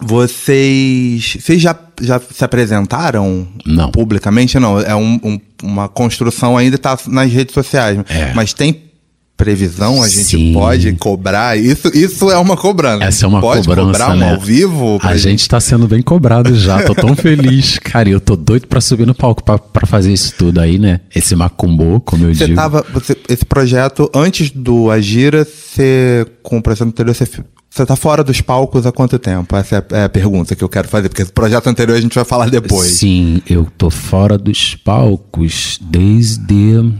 Vocês. 0.03 1.37
Vocês 1.39 1.61
já, 1.61 1.75
já 2.01 2.19
se 2.19 2.43
apresentaram 2.43 3.47
Não. 3.65 3.89
publicamente? 3.91 4.59
Não, 4.59 4.79
é 4.79 4.95
um- 4.95 5.19
um- 5.23 5.39
uma 5.63 5.87
construção 5.87 6.57
ainda 6.57 6.77
tá 6.77 6.97
nas 7.07 7.31
redes 7.31 7.53
sociais. 7.53 7.99
É. 8.09 8.33
Mas 8.33 8.53
tem 8.53 8.81
previsão? 9.35 10.01
A 10.01 10.07
gente 10.07 10.23
Sim. 10.25 10.53
pode 10.53 10.93
cobrar? 10.93 11.57
Isso, 11.57 11.89
isso 11.93 12.29
é 12.31 12.37
uma 12.37 12.55
cobrança. 12.55 13.03
Essa 13.03 13.25
é 13.25 13.27
uma 13.27 13.41
pode 13.41 13.67
cobrança, 13.67 13.87
cobrar 13.91 14.15
um 14.15 14.17
né? 14.19 14.31
ao 14.33 14.39
vivo? 14.39 14.99
A 15.01 15.17
gente 15.17 15.47
tá 15.49 15.59
sendo 15.59 15.87
bem 15.87 16.01
cobrado 16.01 16.55
já, 16.55 16.81
tô 16.83 16.93
tão 16.93 17.15
feliz. 17.15 17.79
Cara, 17.83 18.07
e 18.09 18.11
eu 18.11 18.21
tô 18.21 18.35
doido 18.35 18.67
pra 18.67 18.79
subir 18.79 19.07
no 19.07 19.15
palco 19.15 19.41
pra 19.43 19.87
fazer 19.87 20.13
isso 20.13 20.33
tudo 20.37 20.59
aí, 20.61 20.77
né? 20.77 21.01
Esse 21.13 21.35
macumbô, 21.35 21.99
como 21.99 22.25
eu 22.25 22.33
Você 22.35 22.45
digo. 22.45 22.55
tava. 22.55 22.85
Você, 22.93 23.17
esse 23.27 23.43
projeto, 23.43 24.09
antes 24.13 24.51
do 24.51 24.89
Agira, 24.91 25.43
você, 25.45 26.25
com 26.41 26.59
o 26.59 26.61
projeto 26.61 26.87
anterior, 26.87 27.13
você, 27.15 27.27
você 27.73 27.87
tá 27.87 27.95
fora 27.95 28.23
dos 28.23 28.39
palcos 28.39 28.85
há 28.85 28.91
quanto 28.91 29.17
tempo? 29.17 29.55
Essa 29.55 29.83
é 29.89 29.95
a, 29.95 29.99
é 30.01 30.07
pergunta 30.07 30.55
que 30.55 30.63
eu 30.63 30.69
quero 30.69 30.87
fazer, 30.87 31.09
porque 31.09 31.23
esse 31.23 31.31
projeto 31.31 31.65
anterior 31.65 31.97
a 31.97 32.01
gente 32.01 32.13
vai 32.13 32.23
falar 32.23 32.47
depois. 32.47 32.91
Sim, 32.91 33.41
eu 33.49 33.67
tô 33.75 33.89
fora 33.89 34.37
dos 34.37 34.75
palcos 34.75 35.79
desde. 35.81 36.93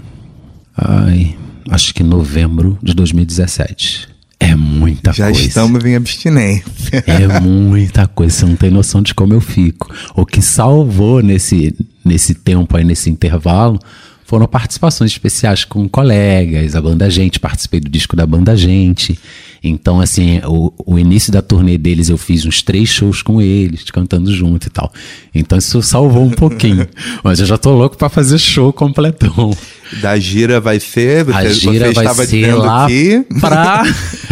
Ai, 0.75 1.37
acho 1.69 1.93
que 1.93 2.01
novembro 2.01 2.75
de 2.81 2.95
2017. 2.95 4.09
É 4.39 4.55
muita 4.55 5.13
Já 5.13 5.25
coisa. 5.25 5.47
estamos 5.47 5.85
em 5.85 5.95
abstinência. 5.95 7.03
É 7.05 7.39
muita 7.39 8.07
coisa, 8.07 8.35
você 8.35 8.45
não 8.47 8.55
tem 8.55 8.71
noção 8.71 9.03
de 9.03 9.13
como 9.13 9.31
eu 9.31 9.41
fico. 9.41 9.93
O 10.15 10.25
que 10.25 10.41
salvou 10.41 11.21
nesse, 11.21 11.75
nesse 12.03 12.33
tempo 12.33 12.75
aí, 12.75 12.83
nesse 12.83 13.11
intervalo, 13.11 13.79
foram 14.25 14.47
participações 14.47 15.11
especiais 15.11 15.65
com 15.65 15.87
colegas, 15.87 16.75
a 16.75 16.81
banda 16.81 17.09
Gente, 17.09 17.39
participei 17.39 17.79
do 17.79 17.89
disco 17.89 18.15
da 18.15 18.25
banda 18.25 18.55
Gente. 18.55 19.19
Então, 19.63 20.01
assim, 20.01 20.41
o, 20.45 20.73
o 20.85 20.99
início 20.99 21.31
da 21.31 21.41
turnê 21.41 21.77
deles 21.77 22.09
eu 22.09 22.17
fiz 22.17 22.45
uns 22.45 22.61
três 22.61 22.89
shows 22.89 23.21
com 23.21 23.41
eles, 23.41 23.85
cantando 23.91 24.33
junto 24.33 24.67
e 24.67 24.69
tal. 24.69 24.91
Então 25.33 25.57
isso 25.57 25.81
salvou 25.81 26.25
um 26.25 26.31
pouquinho. 26.31 26.85
Mas 27.23 27.39
eu 27.39 27.45
já 27.45 27.57
tô 27.57 27.71
louco 27.71 27.95
para 27.95 28.09
fazer 28.09 28.37
show 28.37 28.73
completão. 28.73 29.55
Da 30.01 30.19
gira 30.19 30.59
vai 30.59 30.81
ser, 30.81 31.33
a 31.33 31.47
gira 31.47 31.93
vai 31.93 32.03
estava 32.03 32.25
ser 32.25 32.53
lá 32.55 32.87
que... 32.87 33.25
pra 33.39 33.83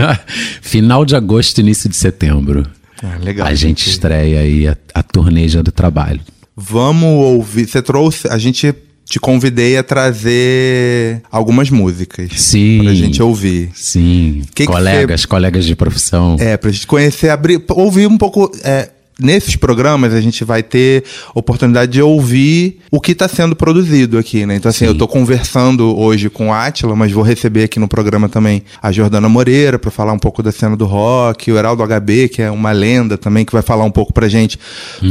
final 0.61 1.05
de 1.05 1.15
agosto, 1.15 1.59
início 1.59 1.89
de 1.89 1.95
setembro. 1.95 2.67
Ah, 3.01 3.17
legal. 3.21 3.47
a 3.47 3.55
gente 3.55 3.89
estreia 3.89 4.41
aí 4.41 4.67
a, 4.67 4.75
a 4.93 5.01
turnê 5.01 5.47
já 5.47 5.61
do 5.61 5.71
trabalho. 5.71 6.19
Vamos 6.55 7.09
ouvir. 7.09 7.67
Você 7.67 7.81
trouxe. 7.81 8.27
A 8.27 8.37
gente 8.37 8.73
te 9.11 9.19
convidei 9.19 9.75
a 9.77 9.83
trazer 9.83 11.21
algumas 11.29 11.69
músicas. 11.69 12.31
Sim. 12.37 12.79
Pra 12.81 12.93
gente 12.93 13.21
ouvir. 13.21 13.69
Sim, 13.75 14.43
Que 14.55 14.65
que 14.65 14.71
colegas, 14.71 15.25
colegas 15.25 15.65
de 15.65 15.75
profissão. 15.75 16.37
É, 16.39 16.55
pra 16.55 16.71
gente 16.71 16.87
conhecer, 16.87 17.29
abrir, 17.29 17.61
ouvir 17.71 18.07
um 18.07 18.17
pouco. 18.17 18.49
é, 18.63 18.87
nesses 19.19 19.55
programas 19.55 20.13
a 20.13 20.21
gente 20.21 20.43
vai 20.43 20.63
ter 20.63 21.03
oportunidade 21.35 21.91
de 21.91 22.01
ouvir 22.01 22.79
o 22.91 22.99
que 22.99 23.11
está 23.11 23.27
sendo 23.27 23.55
produzido 23.55 24.17
aqui, 24.17 24.45
né? 24.45 24.55
Então, 24.55 24.69
assim, 24.69 24.85
eu 24.85 24.95
tô 24.95 25.07
conversando 25.07 25.97
hoje 25.97 26.29
com 26.29 26.49
o 26.49 26.53
Átila, 26.53 26.95
mas 26.95 27.11
vou 27.11 27.23
receber 27.23 27.63
aqui 27.63 27.79
no 27.79 27.87
programa 27.87 28.27
também 28.27 28.63
a 28.81 28.91
Jordana 28.91 29.29
Moreira 29.29 29.77
para 29.77 29.91
falar 29.91 30.13
um 30.13 30.19
pouco 30.19 30.41
da 30.41 30.51
cena 30.51 30.75
do 30.75 30.85
rock, 30.85 31.51
o 31.51 31.57
Heraldo 31.57 31.83
HB, 31.83 32.29
que 32.29 32.41
é 32.41 32.49
uma 32.49 32.71
lenda 32.71 33.17
também, 33.17 33.45
que 33.45 33.53
vai 33.53 33.61
falar 33.61 33.83
um 33.83 33.91
pouco 33.91 34.11
pra 34.13 34.27
gente 34.27 34.59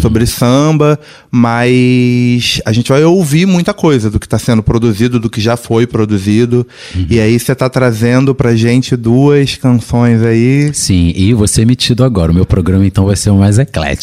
sobre 0.01 0.27
samba, 0.27 0.99
mas 1.31 2.61
a 2.65 2.73
gente 2.73 2.89
vai 2.89 3.05
ouvir 3.05 3.47
muita 3.47 3.73
coisa 3.73 4.11
do 4.11 4.19
que 4.19 4.27
está 4.27 4.39
sendo 4.39 4.63
produzido, 4.63 5.21
do 5.21 5.31
que 5.31 5.41
já 5.41 5.57
foi 5.57 5.87
produzido. 5.87 6.67
E 7.09 7.21
aí 7.21 7.39
você 7.39 7.55
tá 7.55 7.69
trazendo 7.69 8.35
pra 8.35 8.57
gente 8.57 8.97
duas 8.97 9.57
canções 9.57 10.23
aí. 10.23 10.73
Sim, 10.75 11.13
e 11.15 11.33
você 11.33 11.65
metido 11.65 12.05
agora. 12.05 12.33
O 12.33 12.35
meu 12.35 12.47
programa 12.47 12.87
então 12.87 13.07
vai 13.07 13.17
ser 13.17 13.31
o 13.31 13.37
mais 13.37 13.59
eclético. 13.59 14.00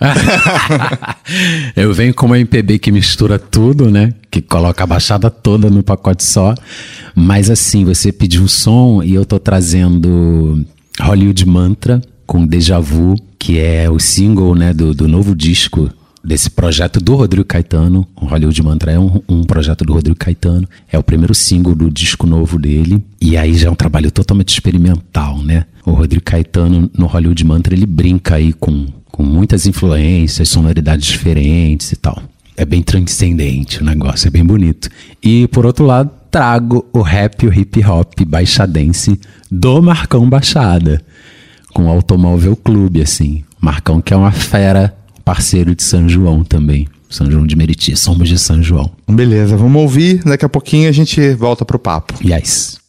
eu 1.76 1.92
venho 1.92 2.14
com 2.14 2.26
uma 2.26 2.38
MPB 2.38 2.78
que 2.78 2.92
mistura 2.92 3.38
tudo, 3.38 3.90
né? 3.90 4.14
Que 4.30 4.40
coloca 4.40 4.84
a 4.84 4.86
baixada 4.86 5.30
toda 5.30 5.68
no 5.68 5.82
pacote 5.82 6.24
só. 6.24 6.54
Mas 7.14 7.50
assim, 7.50 7.84
você 7.84 8.12
pediu 8.12 8.42
um 8.42 8.48
som 8.48 9.02
e 9.02 9.14
eu 9.14 9.24
tô 9.24 9.38
trazendo 9.38 10.64
Hollywood 11.00 11.46
Mantra 11.46 12.00
com 12.26 12.46
Deja 12.46 12.78
Vu, 12.78 13.16
que 13.38 13.58
é 13.58 13.90
o 13.90 13.98
single 13.98 14.54
né, 14.54 14.72
do, 14.72 14.94
do 14.94 15.08
novo 15.08 15.34
disco 15.34 15.90
desse 16.22 16.50
projeto 16.50 17.00
do 17.00 17.16
Rodrigo 17.16 17.44
Caetano. 17.44 18.06
O 18.14 18.26
Hollywood 18.26 18.62
Mantra 18.62 18.92
é 18.92 18.98
um, 18.98 19.20
um 19.28 19.44
projeto 19.44 19.84
do 19.84 19.92
Rodrigo 19.92 20.18
Caetano. 20.18 20.68
É 20.90 20.98
o 20.98 21.02
primeiro 21.02 21.34
single 21.34 21.74
do 21.74 21.90
disco 21.90 22.26
novo 22.26 22.58
dele. 22.58 23.02
E 23.20 23.36
aí 23.36 23.54
já 23.54 23.68
é 23.68 23.70
um 23.70 23.74
trabalho 23.74 24.10
totalmente 24.10 24.50
experimental, 24.50 25.42
né? 25.42 25.64
O 25.84 25.92
Rodrigo 25.92 26.24
Caetano 26.24 26.90
no 26.96 27.06
Hollywood 27.06 27.44
Mantra 27.44 27.74
ele 27.74 27.86
brinca 27.86 28.36
aí 28.36 28.52
com, 28.52 28.86
com 29.20 29.26
muitas 29.26 29.66
influências, 29.66 30.48
sonoridades 30.48 31.06
diferentes 31.06 31.92
e 31.92 31.96
tal. 31.96 32.22
É 32.56 32.64
bem 32.64 32.82
transcendente 32.82 33.82
o 33.82 33.84
negócio, 33.84 34.28
é 34.28 34.30
bem 34.30 34.42
bonito. 34.42 34.88
E 35.22 35.46
por 35.48 35.66
outro 35.66 35.84
lado, 35.84 36.10
trago 36.30 36.86
o 36.90 37.02
rap 37.02 37.46
o 37.46 37.52
hip 37.52 37.84
hop 37.84 38.14
baixadense 38.26 39.20
do 39.50 39.82
Marcão 39.82 40.26
Baixada 40.26 41.04
com 41.74 41.84
o 41.84 41.90
Automóvel 41.90 42.56
Clube, 42.56 43.02
assim. 43.02 43.44
Marcão 43.60 44.00
que 44.00 44.14
é 44.14 44.16
uma 44.16 44.32
fera, 44.32 44.96
parceiro 45.22 45.74
de 45.74 45.82
São 45.82 46.08
João 46.08 46.42
também. 46.42 46.88
São 47.10 47.30
João 47.30 47.46
de 47.46 47.54
Meriti, 47.54 47.94
somos 47.96 48.26
de 48.26 48.38
São 48.38 48.62
João. 48.62 48.90
Beleza, 49.06 49.54
vamos 49.54 49.82
ouvir. 49.82 50.22
Daqui 50.24 50.46
a 50.46 50.48
pouquinho 50.48 50.88
a 50.88 50.92
gente 50.92 51.34
volta 51.34 51.62
pro 51.62 51.78
papo. 51.78 52.14
Yes. 52.24 52.79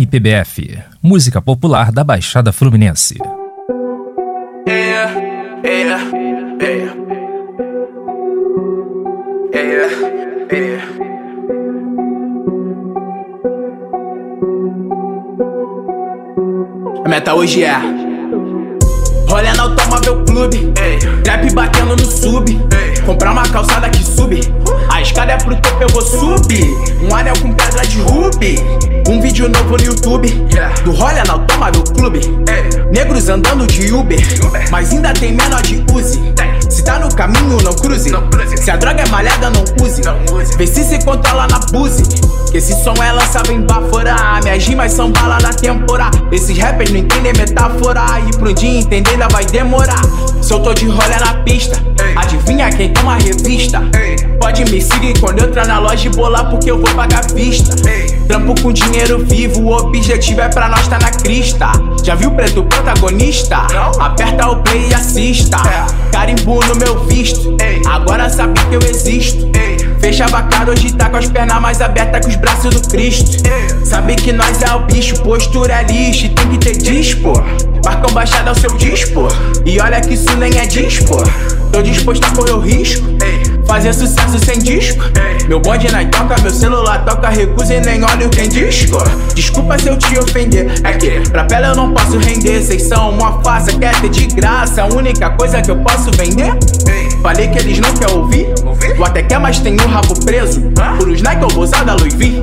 MPBF, 0.00 0.78
música 1.02 1.42
popular 1.42 1.92
da 1.92 2.02
Baixada 2.02 2.52
Fluminense. 2.52 3.18
A 17.04 17.08
meta 17.10 17.34
hoje 17.34 17.64
é. 17.64 17.74
Rolha 19.28 19.52
no 19.52 19.62
automóvel 19.64 20.24
clube. 20.24 20.72
Trap 21.22 21.52
batendo 21.52 21.94
no 21.94 22.06
sub. 22.06 22.58
Comprar 23.04 23.32
uma 23.32 23.46
calçada 23.50 23.90
que 23.90 24.02
sube 24.02 24.40
escada 25.20 25.36
pro 25.44 25.56
topo, 25.56 25.82
eu 25.82 25.88
vou 25.88 26.02
subir. 26.02 26.74
Um 27.02 27.14
anel 27.14 27.34
com 27.40 27.52
pedra 27.52 27.86
de 27.86 28.00
rubi. 28.00 28.58
Um 29.08 29.20
vídeo 29.20 29.48
novo 29.48 29.76
no 29.76 29.84
YouTube. 29.84 30.28
Do 30.84 30.92
Rolha 30.92 31.22
no 31.24 31.32
automóvel 31.32 31.84
clube. 31.84 32.20
Negros 32.90 33.28
andando 33.28 33.66
de 33.66 33.92
Uber. 33.92 34.18
Mas 34.70 34.92
ainda 34.92 35.12
tem 35.12 35.32
menor 35.32 35.62
de 35.62 35.84
use 35.92 36.20
Se 36.68 36.82
tá 36.82 36.98
no 36.98 37.14
caminho, 37.14 37.58
não 37.62 37.72
cruze. 37.74 38.10
Se 38.56 38.70
a 38.70 38.76
droga 38.76 39.02
é 39.02 39.08
malhada, 39.08 39.50
não 39.50 39.62
use. 39.84 40.02
Vê 40.56 40.66
se 40.66 40.84
se 40.84 41.04
controla 41.04 41.46
na 41.48 41.58
buse. 41.70 42.02
Que 42.50 42.58
esse 42.58 42.82
som 42.82 42.94
é 43.02 43.12
lançado 43.12 43.52
em 43.52 43.60
bafora. 43.60 44.40
Minhas 44.42 44.64
rimas 44.64 44.92
são 44.92 45.12
bala 45.12 45.38
na 45.40 45.52
temporada 45.52 46.18
Esses 46.32 46.56
rappers 46.58 46.90
não 46.90 46.98
entendem 46.98 47.32
metáfora. 47.34 48.04
E 48.26 48.36
pro 48.36 48.52
dia 48.54 48.80
entender 48.80 49.10
ainda 49.10 49.28
vai 49.28 49.44
demorar. 49.44 50.02
Se 50.40 50.52
eu 50.52 50.60
tô 50.60 50.72
de 50.72 50.86
rolha 50.86 51.18
na 51.20 51.34
pista 51.42 51.89
Adivinha 52.50 52.70
quem 52.70 52.92
toma 52.92 53.16
revista. 53.16 53.80
Pode 54.40 54.64
me 54.72 54.82
seguir 54.82 55.16
quando 55.20 55.38
eu 55.38 55.48
entrar 55.48 55.68
na 55.68 55.78
loja 55.78 56.08
e 56.08 56.10
bolar 56.10 56.50
Porque 56.50 56.68
eu 56.68 56.80
vou 56.80 56.90
pagar 56.96 57.24
vista. 57.32 57.76
Trampo 58.26 58.60
com 58.60 58.72
dinheiro 58.72 59.24
vivo 59.24 59.62
O 59.62 59.76
objetivo 59.76 60.40
é 60.40 60.48
pra 60.48 60.68
nós 60.68 60.88
tá 60.88 60.98
na 60.98 61.12
crista. 61.12 61.70
Já 62.02 62.16
viu 62.16 62.32
preto 62.32 62.64
protagonista? 62.64 63.58
Aperta 64.00 64.48
o 64.48 64.56
play 64.62 64.88
e 64.88 64.94
assista. 64.94 65.58
Carimbo 66.10 66.58
no 66.66 66.74
meu 66.74 67.04
visto. 67.04 67.56
Agora 67.88 68.28
sabe 68.28 68.58
que 68.68 68.74
eu 68.74 68.90
existo. 68.90 69.48
Fecha 70.00 70.26
vacado, 70.26 70.72
hoje 70.72 70.92
tá 70.92 71.08
com 71.08 71.18
as 71.18 71.28
pernas 71.28 71.60
mais 71.60 71.80
abertas 71.80 72.26
que 72.26 72.32
os 72.32 72.36
braços 72.36 72.74
do 72.74 72.88
Cristo. 72.88 73.30
Sabe 73.84 74.16
que 74.16 74.32
nós 74.32 74.60
é 74.62 74.74
o 74.74 74.80
bicho, 74.86 75.22
postura 75.22 75.74
é 75.74 75.82
lixo, 75.84 76.26
e 76.26 76.28
tem 76.30 76.48
que 76.48 76.58
ter 76.58 76.76
dispo. 76.78 77.32
Marcão 77.84 78.10
baixado 78.12 78.48
é 78.48 78.52
o 78.52 78.54
seu 78.56 78.74
dispo. 78.76 79.28
E 79.64 79.78
olha 79.78 80.00
que 80.00 80.14
isso 80.14 80.34
nem 80.36 80.58
é 80.58 80.66
dispo. 80.66 81.22
Tô 81.72 81.82
disposto 81.82 82.24
a 82.24 82.30
correr 82.30 82.52
o 82.52 82.60
risco. 82.60 83.06
Fazer 83.66 83.92
sucesso 83.94 84.38
sem 84.44 84.58
disco. 84.58 85.04
Meu 85.48 85.60
bonde 85.60 85.90
na 85.90 86.04
toca, 86.06 86.40
meu 86.42 86.50
celular 86.50 87.04
toca, 87.04 87.28
recusa 87.28 87.74
e 87.74 87.80
nem 87.80 88.02
olha 88.02 88.26
o 88.26 88.30
que 88.30 88.46
disco. 88.48 88.98
Desculpa 89.34 89.78
se 89.78 89.88
eu 89.88 89.96
te 89.96 90.18
ofender, 90.18 90.72
é 90.84 90.92
que 90.92 91.28
pra 91.30 91.44
pele 91.44 91.66
eu 91.66 91.76
não 91.76 91.92
posso 91.92 92.18
render. 92.18 92.60
Vocês 92.62 92.82
são 92.82 93.10
uma 93.10 93.40
farsa, 93.42 93.72
quer 93.78 93.98
ter 94.00 94.08
de 94.08 94.26
graça. 94.26 94.82
A 94.82 94.86
única 94.86 95.30
coisa 95.30 95.62
que 95.62 95.70
eu 95.70 95.76
posso 95.76 96.10
vender. 96.12 96.52
Falei 97.22 97.48
que 97.48 97.58
eles 97.58 97.78
não 97.78 97.92
querem 97.92 98.14
ouvir. 98.14 98.48
Ou 98.98 99.04
até 99.04 99.22
quer, 99.22 99.38
mas 99.38 99.58
tem 99.58 99.76
o 99.76 99.86
rabo 99.86 100.18
preso. 100.24 100.60
Por 100.98 101.08
os 101.08 101.22
Nike 101.22 101.42
eu 101.42 101.48
vou 101.48 101.64
usar 101.64 101.84
da 101.84 101.94
Louis 101.94 102.14
V. 102.14 102.42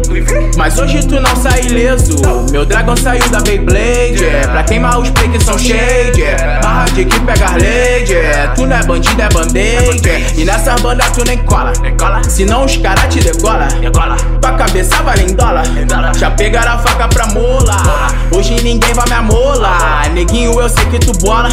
Mas 0.55 0.77
hoje 0.77 1.05
tu 1.07 1.19
não 1.19 1.35
sai 1.35 1.61
ileso. 1.61 2.15
Meu 2.51 2.65
dragão 2.65 2.95
saiu 2.95 3.27
da 3.29 3.39
Beyblade. 3.39 4.23
É, 4.23 4.47
pra 4.47 4.63
queimar 4.63 4.99
os 4.99 5.09
play 5.09 5.29
que 5.29 5.43
são 5.43 5.57
shade. 5.57 6.23
É, 6.23 6.59
barra 6.61 6.85
de 6.85 7.05
que 7.05 7.19
pega 7.21 7.51
lady. 7.51 8.13
É, 8.13 8.51
tu 8.55 8.65
não 8.65 8.75
é 8.75 8.83
bandido, 8.83 9.21
é 9.21 9.29
band-aid. 9.29 10.09
É, 10.09 10.33
e 10.35 10.45
nessa 10.45 10.75
banda 10.75 11.03
tu 11.11 11.23
nem 11.25 11.37
cola. 11.39 11.73
Senão 12.27 12.65
os 12.65 12.77
caras 12.77 13.13
te 13.13 13.19
degola. 13.19 13.67
Tua 14.41 14.51
cabeça 14.53 14.95
vale 15.03 15.23
em 15.23 15.33
dólar. 15.33 15.63
Já 16.17 16.31
pegaram 16.31 16.73
a 16.73 16.77
faca 16.77 17.07
pra 17.07 17.27
mola. 17.27 17.77
Hoje 18.31 18.55
ninguém 18.63 18.93
vai 18.93 19.05
me 19.07 19.13
amolar. 19.13 20.09
Neguinho, 20.13 20.59
eu 20.59 20.69
sei 20.69 20.85
que 20.85 20.99
tu 20.99 21.13
bola. 21.19 21.49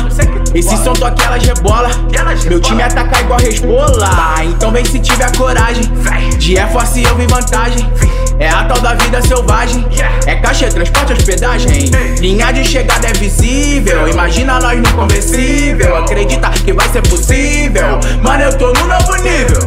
Esse 0.54 0.76
som 0.76 0.92
toque 0.92 1.22
elas 1.24 1.42
rebola. 1.44 1.90
Meu 2.48 2.60
time 2.60 2.82
ataca 2.82 3.13
igual 3.20 3.38
respola. 3.38 4.34
Então 4.44 4.70
vem 4.70 4.84
se 4.84 4.98
tiver 4.98 5.34
coragem. 5.36 5.84
De 6.38 6.58
Air 6.58 6.70
Force 6.70 7.02
eu 7.02 7.16
vi 7.16 7.26
vantagem. 7.26 7.88
É 8.38 8.48
a 8.48 8.64
tal 8.64 8.80
da 8.80 8.94
vida 8.94 9.22
selvagem. 9.22 9.86
É 10.26 10.34
caixa, 10.36 10.68
transporte, 10.68 11.12
hospedagem. 11.12 11.90
Linha 12.18 12.52
de 12.52 12.64
chegada 12.64 13.08
é 13.08 13.12
visível. 13.12 14.08
Imagina 14.08 14.58
nós 14.58 14.80
no 14.80 14.92
conversível. 14.92 15.96
Acredita 15.96 16.50
que 16.50 16.72
vai 16.72 16.88
ser 16.88 17.02
possível. 17.02 18.00
Mano, 18.22 18.42
eu 18.44 18.58
tô 18.58 18.72
no 18.72 18.86
novo 18.86 19.14
nível. 19.22 19.60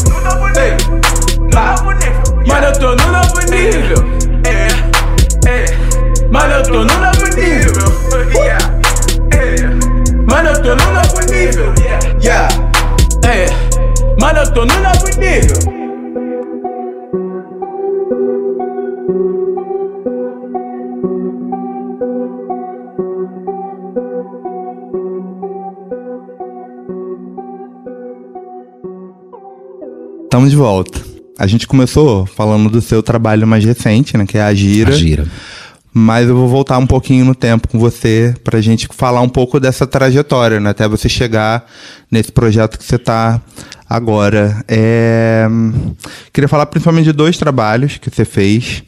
Mano, 2.46 2.66
eu 2.66 2.74
tô 2.74 2.96
no 2.96 3.12
novo 3.12 3.40
nível. 3.50 4.06
É, 4.46 4.68
é. 5.50 5.66
Mano, 6.30 6.54
eu 6.54 6.64
tô 6.64 6.74
no 6.74 6.86
novo 6.86 7.26
nível. 7.36 7.98
Mano, 10.30 10.50
eu 10.50 10.62
tô 10.62 10.76
no 10.76 10.94
novo 10.94 11.20
nível. 11.32 11.74
Yeah. 12.22 12.66
É. 13.25 13.45
Mano, 14.19 14.39
eu 14.39 14.53
tô 14.53 14.65
no 14.65 14.73
novo 14.82 15.06
nível. 15.19 15.77
Estamos 30.23 30.51
de 30.51 30.58
volta. 30.58 31.01
A 31.39 31.47
gente 31.47 31.67
começou 31.67 32.25
falando 32.25 32.69
do 32.69 32.82
seu 32.82 33.01
trabalho 33.01 33.47
mais 33.47 33.63
recente, 33.63 34.17
né? 34.17 34.25
Que 34.25 34.38
é 34.38 34.41
a 34.41 34.53
Gira. 34.53 34.89
A 34.89 34.93
gira. 34.93 35.27
Mas 36.00 36.30
eu 36.30 36.36
vou 36.36 36.48
voltar 36.48 36.78
um 36.78 36.86
pouquinho 36.86 37.26
no 37.26 37.34
tempo 37.34 37.68
com 37.68 37.80
você 37.80 38.36
pra 38.44 38.62
gente 38.62 38.88
falar 38.92 39.22
um 39.22 39.28
pouco 39.28 39.60
dessa 39.60 39.88
trajetória, 39.88 40.60
né? 40.60 40.70
Até 40.70 40.88
você 40.88 41.10
chegar 41.10 41.66
nesse 42.12 42.32
projeto 42.32 42.78
que 42.78 42.86
você 42.86 43.00
tá 43.00 43.42
agora. 43.90 44.64
É... 44.68 45.48
Queria 46.32 46.48
falar 46.48 46.68
principalmente 46.68 47.06
de 47.06 47.14
dois 47.14 47.36
trabalhos 47.36 47.98
que 47.98 48.12
você 48.12 48.24
fez, 48.26 48.84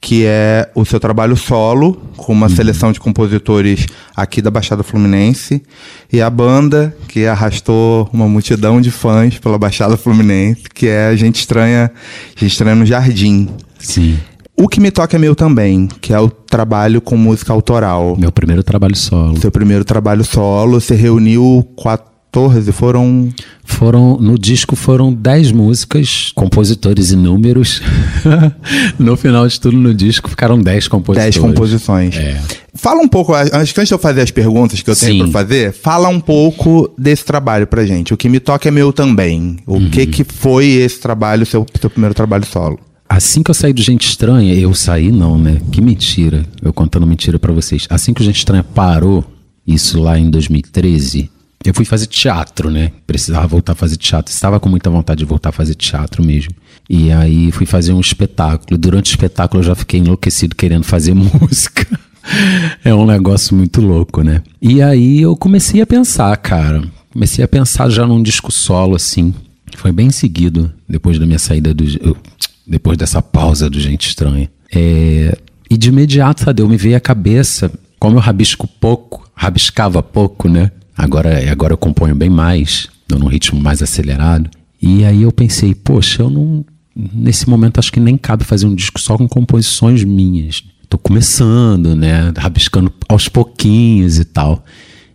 que 0.00 0.24
é 0.24 0.70
o 0.74 0.86
seu 0.86 0.98
trabalho 0.98 1.36
solo, 1.36 2.00
com 2.16 2.32
uma 2.32 2.48
seleção 2.48 2.92
de 2.92 2.98
compositores 2.98 3.86
aqui 4.16 4.40
da 4.40 4.50
Baixada 4.50 4.82
Fluminense, 4.82 5.62
e 6.10 6.22
a 6.22 6.30
banda, 6.30 6.96
que 7.08 7.26
arrastou 7.26 8.08
uma 8.10 8.26
multidão 8.26 8.80
de 8.80 8.90
fãs 8.90 9.38
pela 9.38 9.58
Baixada 9.58 9.98
Fluminense, 9.98 10.62
que 10.74 10.88
é 10.88 11.08
A 11.08 11.16
Gente 11.16 11.40
Estranha, 11.40 11.90
Gente 12.34 12.52
Estranha 12.52 12.74
no 12.74 12.86
Jardim. 12.86 13.50
Sim. 13.78 14.18
O 14.56 14.68
que 14.68 14.80
me 14.80 14.90
toca 14.90 15.16
é 15.16 15.18
meu 15.18 15.34
também, 15.34 15.88
que 16.00 16.12
é 16.12 16.20
o 16.20 16.30
trabalho 16.30 17.00
com 17.00 17.16
música 17.16 17.52
autoral. 17.52 18.16
Meu 18.18 18.30
primeiro 18.30 18.62
trabalho 18.62 18.96
solo. 18.96 19.38
Seu 19.40 19.50
primeiro 19.50 19.84
trabalho 19.84 20.22
solo, 20.24 20.80
você 20.80 20.94
reuniu 20.94 21.66
14, 21.82 22.70
foram 22.70 23.30
Foram, 23.64 24.16
no 24.20 24.38
disco 24.38 24.76
foram 24.76 25.12
10 25.12 25.50
músicas, 25.50 26.30
compositores 26.36 27.10
e 27.10 27.16
números. 27.16 27.82
no 28.98 29.16
final 29.16 29.46
de 29.48 29.58
tudo, 29.58 29.76
no 29.76 29.92
disco 29.92 30.28
ficaram 30.30 30.58
10 30.60 30.86
compositores. 30.86 31.34
10 31.34 31.44
composições. 31.44 32.16
É. 32.16 32.40
Fala 32.74 33.00
um 33.00 33.08
pouco, 33.08 33.34
antes 33.34 33.72
de 33.88 33.92
eu 33.94 33.98
fazer 33.98 34.20
as 34.20 34.30
perguntas 34.30 34.82
que 34.82 34.90
eu 34.90 34.94
tenho 34.96 35.24
pra 35.24 35.42
fazer, 35.42 35.72
fala 35.72 36.08
um 36.08 36.20
pouco 36.20 36.92
desse 36.98 37.24
trabalho 37.24 37.66
pra 37.66 37.84
gente. 37.84 38.14
O 38.14 38.16
que 38.16 38.28
me 38.28 38.38
toca 38.38 38.68
é 38.68 38.70
meu 38.70 38.92
também. 38.92 39.56
O 39.66 39.74
Uhum. 39.74 39.90
que 39.90 40.06
que 40.06 40.24
foi 40.24 40.66
esse 40.66 41.00
trabalho, 41.00 41.44
seu, 41.46 41.66
seu 41.80 41.90
primeiro 41.90 42.14
trabalho 42.14 42.44
solo? 42.46 42.78
Assim 43.08 43.42
que 43.42 43.50
eu 43.50 43.54
saí 43.54 43.72
do 43.72 43.82
Gente 43.82 44.08
Estranha, 44.08 44.54
eu 44.54 44.74
saí 44.74 45.12
não, 45.12 45.38
né? 45.38 45.60
Que 45.70 45.80
mentira. 45.80 46.44
Eu 46.62 46.72
contando 46.72 47.06
mentira 47.06 47.38
pra 47.38 47.52
vocês. 47.52 47.86
Assim 47.90 48.12
que 48.12 48.22
o 48.22 48.24
Gente 48.24 48.38
Estranha 48.38 48.64
parou, 48.64 49.24
isso 49.66 50.00
lá 50.00 50.18
em 50.18 50.30
2013, 50.30 51.30
eu 51.64 51.72
fui 51.72 51.84
fazer 51.84 52.06
teatro, 52.06 52.70
né? 52.70 52.92
Precisava 53.06 53.46
voltar 53.46 53.72
a 53.72 53.74
fazer 53.74 53.96
teatro. 53.96 54.32
Estava 54.32 54.60
com 54.60 54.68
muita 54.68 54.90
vontade 54.90 55.20
de 55.20 55.24
voltar 55.24 55.48
a 55.48 55.52
fazer 55.52 55.74
teatro 55.74 56.22
mesmo. 56.22 56.52
E 56.88 57.10
aí 57.10 57.50
fui 57.52 57.64
fazer 57.64 57.94
um 57.94 58.00
espetáculo. 58.00 58.76
Durante 58.76 59.10
o 59.10 59.12
espetáculo 59.12 59.62
eu 59.62 59.66
já 59.66 59.74
fiquei 59.74 60.00
enlouquecido 60.00 60.54
querendo 60.54 60.84
fazer 60.84 61.14
música. 61.16 61.86
É 62.84 62.94
um 62.94 63.06
negócio 63.06 63.56
muito 63.56 63.80
louco, 63.80 64.22
né? 64.22 64.42
E 64.60 64.82
aí 64.82 65.22
eu 65.22 65.34
comecei 65.36 65.80
a 65.80 65.86
pensar, 65.86 66.36
cara. 66.36 66.82
Comecei 67.12 67.42
a 67.42 67.48
pensar 67.48 67.88
já 67.88 68.06
num 68.06 68.22
disco 68.22 68.52
solo, 68.52 68.96
assim. 68.96 69.32
Foi 69.76 69.90
bem 69.90 70.10
seguido, 70.10 70.70
depois 70.88 71.18
da 71.18 71.24
minha 71.24 71.38
saída 71.38 71.72
do. 71.72 71.84
Depois 72.66 72.96
dessa 72.96 73.20
pausa 73.20 73.68
do 73.68 73.78
Gente 73.78 74.08
Estranha. 74.08 74.50
É, 74.74 75.36
e 75.70 75.76
de 75.76 75.88
imediato, 75.88 76.42
sabe, 76.42 76.62
eu 76.62 76.68
me 76.68 76.76
veio 76.76 76.96
à 76.96 77.00
cabeça, 77.00 77.70
como 77.98 78.16
eu 78.16 78.20
rabisco 78.20 78.66
pouco, 78.66 79.28
rabiscava 79.34 80.02
pouco, 80.02 80.48
né? 80.48 80.70
Agora, 80.96 81.50
agora 81.50 81.72
eu 81.72 81.78
componho 81.78 82.14
bem 82.14 82.30
mais, 82.30 82.88
num 83.10 83.26
ritmo 83.26 83.60
mais 83.60 83.82
acelerado. 83.82 84.48
E 84.80 85.04
aí 85.04 85.22
eu 85.22 85.32
pensei, 85.32 85.74
poxa, 85.74 86.22
eu 86.22 86.30
não. 86.30 86.64
Nesse 86.94 87.48
momento 87.48 87.78
acho 87.78 87.92
que 87.92 87.98
nem 87.98 88.16
cabe 88.16 88.44
fazer 88.44 88.66
um 88.66 88.74
disco 88.74 89.00
só 89.00 89.18
com 89.18 89.26
composições 89.26 90.04
minhas. 90.04 90.62
Tô 90.88 90.96
começando, 90.96 91.96
né? 91.96 92.32
Rabiscando 92.36 92.92
aos 93.08 93.28
pouquinhos 93.28 94.18
e 94.18 94.24
tal. 94.24 94.64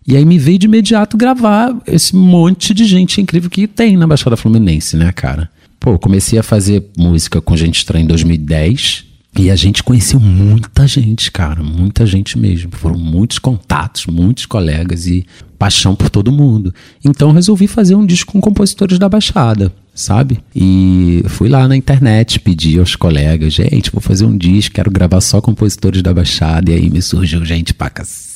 E 0.05 0.17
aí 0.17 0.25
me 0.25 0.37
veio 0.37 0.57
de 0.57 0.65
imediato 0.65 1.15
gravar 1.15 1.73
esse 1.87 2.15
monte 2.15 2.73
de 2.73 2.83
gente 2.83 3.21
incrível 3.21 3.49
que 3.49 3.67
tem 3.67 3.95
na 3.95 4.07
Baixada 4.07 4.35
Fluminense, 4.35 4.97
né, 4.97 5.11
cara? 5.11 5.49
Pô, 5.79 5.97
comecei 5.97 6.37
a 6.37 6.43
fazer 6.43 6.85
música 6.97 7.39
com 7.39 7.55
gente 7.55 7.77
estranha 7.77 8.03
em 8.03 8.07
2010. 8.07 9.05
E 9.37 9.51
a 9.51 9.55
gente 9.55 9.83
conheceu 9.83 10.19
muita 10.19 10.87
gente, 10.87 11.31
cara, 11.31 11.61
muita 11.61 12.05
gente 12.05 12.37
mesmo. 12.37 12.71
Foram 12.73 12.97
muitos 12.97 13.37
contatos, 13.37 14.07
muitos 14.07 14.45
colegas 14.45 15.05
e 15.05 15.25
paixão 15.57 15.95
por 15.95 16.09
todo 16.09 16.31
mundo. 16.31 16.73
Então 17.05 17.31
resolvi 17.31 17.67
fazer 17.67 17.95
um 17.95 18.05
disco 18.05 18.31
com 18.33 18.41
compositores 18.41 18.97
da 18.97 19.07
Baixada, 19.07 19.71
sabe? 19.93 20.39
E 20.55 21.23
fui 21.27 21.47
lá 21.47 21.67
na 21.67 21.77
internet, 21.77 22.39
pedi 22.39 22.79
aos 22.79 22.95
colegas, 22.95 23.53
gente, 23.53 23.91
vou 23.91 24.01
fazer 24.01 24.25
um 24.25 24.37
disco, 24.37 24.75
quero 24.75 24.89
gravar 24.89 25.21
só 25.21 25.39
compositores 25.39 26.01
da 26.01 26.13
Baixada. 26.13 26.71
E 26.71 26.75
aí 26.75 26.89
me 26.89 27.01
surgiu 27.01 27.45
gente 27.45 27.73
pra 27.73 27.89
cacete, 27.89 28.28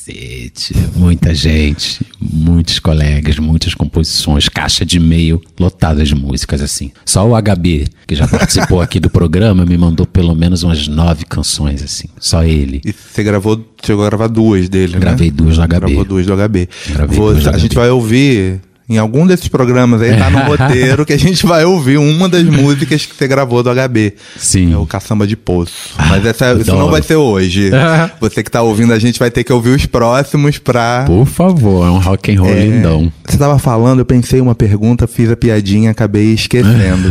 muita 0.96 1.34
gente, 1.34 2.04
muitos 2.20 2.78
colegas, 2.78 3.38
muitas 3.38 3.74
composições, 3.74 4.48
caixa 4.48 4.84
de 4.84 4.96
e-mail 4.98 5.40
lotada 5.58 6.04
de 6.04 6.14
músicas 6.14 6.60
assim. 6.60 6.90
Só 7.04 7.26
o 7.28 7.34
HB, 7.40 7.86
que 8.06 8.14
já 8.14 8.26
participou 8.28 8.80
aqui 8.80 8.98
do 9.00 9.08
programa, 9.10 9.64
me 9.64 9.76
mandou 9.78 10.06
pelo 10.06 10.34
menos 10.34 10.62
umas 10.62 10.86
nove 10.88 11.24
canções 11.24 11.82
assim. 11.82 12.08
Só 12.18 12.44
ele. 12.44 12.80
E 12.84 12.92
você 12.92 13.22
gravou, 13.22 13.64
chegou 13.84 14.04
a 14.04 14.08
gravar 14.08 14.28
duas 14.28 14.68
dele, 14.68 14.98
Gravei 14.98 15.30
né? 15.30 15.36
duas 15.36 15.56
do 15.56 15.62
HB. 15.62 15.68
Gravou 15.78 16.04
duas 16.04 16.26
do 16.26 16.32
HB. 16.36 16.68
Vou- 17.08 17.30
duas 17.32 17.44
do 17.44 17.50
a 17.50 17.58
gente 17.58 17.72
HB. 17.72 17.74
vai 17.76 17.90
ouvir 17.90 18.60
em 18.88 18.98
algum 18.98 19.26
desses 19.26 19.48
programas 19.48 20.02
aí, 20.02 20.16
tá 20.16 20.28
no 20.28 20.38
roteiro, 20.44 21.06
que 21.06 21.12
a 21.12 21.18
gente 21.18 21.46
vai 21.46 21.64
ouvir 21.64 21.96
uma 21.96 22.28
das 22.28 22.44
músicas 22.44 23.06
que 23.06 23.14
você 23.14 23.26
gravou 23.26 23.62
do 23.62 23.70
HB. 23.70 24.12
Sim. 24.36 24.74
É 24.74 24.76
o 24.76 24.86
Caçamba 24.86 25.26
de 25.26 25.36
Poço. 25.36 25.94
Mas 26.08 26.26
essa, 26.26 26.52
isso 26.60 26.74
não 26.74 26.90
vai 26.90 27.02
ser 27.02 27.16
hoje. 27.16 27.70
Você 28.20 28.42
que 28.42 28.50
tá 28.50 28.62
ouvindo, 28.62 28.92
a 28.92 28.98
gente 28.98 29.18
vai 29.18 29.30
ter 29.30 29.42
que 29.44 29.52
ouvir 29.52 29.70
os 29.70 29.86
próximos 29.86 30.58
pra. 30.58 31.04
Por 31.06 31.26
favor, 31.26 31.86
é 31.86 31.90
um 31.90 31.98
rock 31.98 32.34
and 32.34 32.40
roll 32.40 32.50
É, 32.50 32.64
lindão. 32.64 33.12
Você 33.26 33.38
tava 33.38 33.58
falando, 33.58 34.00
eu 34.00 34.04
pensei 34.04 34.40
uma 34.40 34.54
pergunta, 34.54 35.06
fiz 35.06 35.30
a 35.30 35.36
piadinha, 35.36 35.90
acabei 35.90 36.34
esquecendo. 36.34 37.08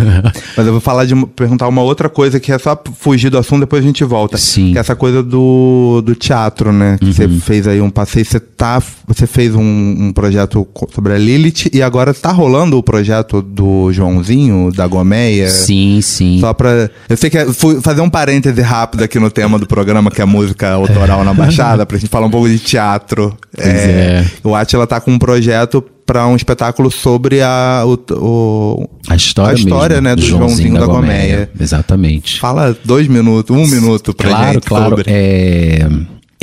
Mas 0.56 0.66
eu 0.66 0.72
vou 0.72 0.82
falar 0.82 1.06
de 1.06 1.16
perguntar 1.28 1.68
uma 1.68 1.82
outra 1.82 2.10
coisa 2.10 2.40
que 2.40 2.52
é 2.52 2.58
só 2.60 2.80
fugir 3.00 3.30
do 3.30 3.38
assunto, 3.38 3.62
depois 3.62 3.84
a 3.84 3.88
gente 3.88 4.04
volta. 4.04 4.38
Sim. 4.38 4.72
Que 4.72 4.78
é 4.78 4.82
essa 4.82 4.96
coisa 4.96 5.24
do, 5.24 6.02
do 6.06 6.14
teatro, 6.16 6.72
né? 6.72 6.98
Que 7.00 7.14
Você 7.14 7.28
fez 7.28 7.68
aí 7.68 7.82
um 7.82 7.90
passeio, 7.90 8.26
você 8.26 8.40
tá. 8.40 8.82
Você 9.08 9.26
fez 9.26 9.56
um, 9.56 9.62
um 9.62 10.14
projeto 10.14 10.68
sobre 10.94 11.14
a 11.14 11.18
Lilith 11.18 11.63
e 11.74 11.82
agora 11.82 12.14
tá 12.14 12.32
rolando 12.32 12.78
o 12.78 12.84
projeto 12.84 13.42
do 13.42 13.92
Joãozinho, 13.94 14.72
da 14.72 14.88
Gomeia. 14.88 15.50
Sim, 15.50 16.00
sim. 16.02 16.40
Só 16.40 16.54
pra. 16.54 16.90
Eu 17.08 17.18
sei 17.18 17.30
que 17.30 17.38
é, 17.38 17.46
fui 17.54 17.80
fazer 17.82 18.02
um 18.02 18.10
parêntese 18.10 18.62
rápido 18.62 19.04
aqui 19.04 19.20
no 19.20 19.30
tema 19.30 19.58
do 19.60 19.68
programa, 19.68 20.10
que 20.12 20.20
é 20.22 20.24
a 20.24 20.28
música 20.28 20.70
autoral 20.72 21.24
na 21.24 21.34
Baixada, 21.34 21.86
pra 21.86 21.98
gente 21.98 22.10
falar 22.10 22.28
um 22.28 22.32
pouco 22.32 22.50
de 22.50 22.60
teatro. 22.60 23.36
é. 23.58 24.26
O 24.44 24.56
Atila 24.56 24.88
tá 24.88 25.00
com 25.00 25.12
um 25.12 25.20
projeto 25.20 25.84
pra 26.06 26.28
um 26.28 26.36
espetáculo 26.36 26.92
sobre 26.92 27.42
a, 27.42 27.84
o, 27.86 27.98
o- 28.18 28.90
A 29.08 29.16
história, 29.16 29.52
a 29.52 29.60
história, 29.60 29.96
mesmo, 30.02 30.10
né, 30.10 30.16
do 30.16 30.22
Joãozinho 30.22 30.74
da 30.80 30.86
Gomeia. 30.86 31.50
Exatamente. 31.60 32.40
Fala 32.40 32.76
dois 32.84 33.08
minutos, 33.08 33.56
um 33.56 33.66
minuto 33.68 34.14
pra 34.14 34.30
claro, 34.30 34.54
gente 34.54 34.68
claro. 34.68 34.90
sobre. 34.90 35.04
É... 35.08 35.88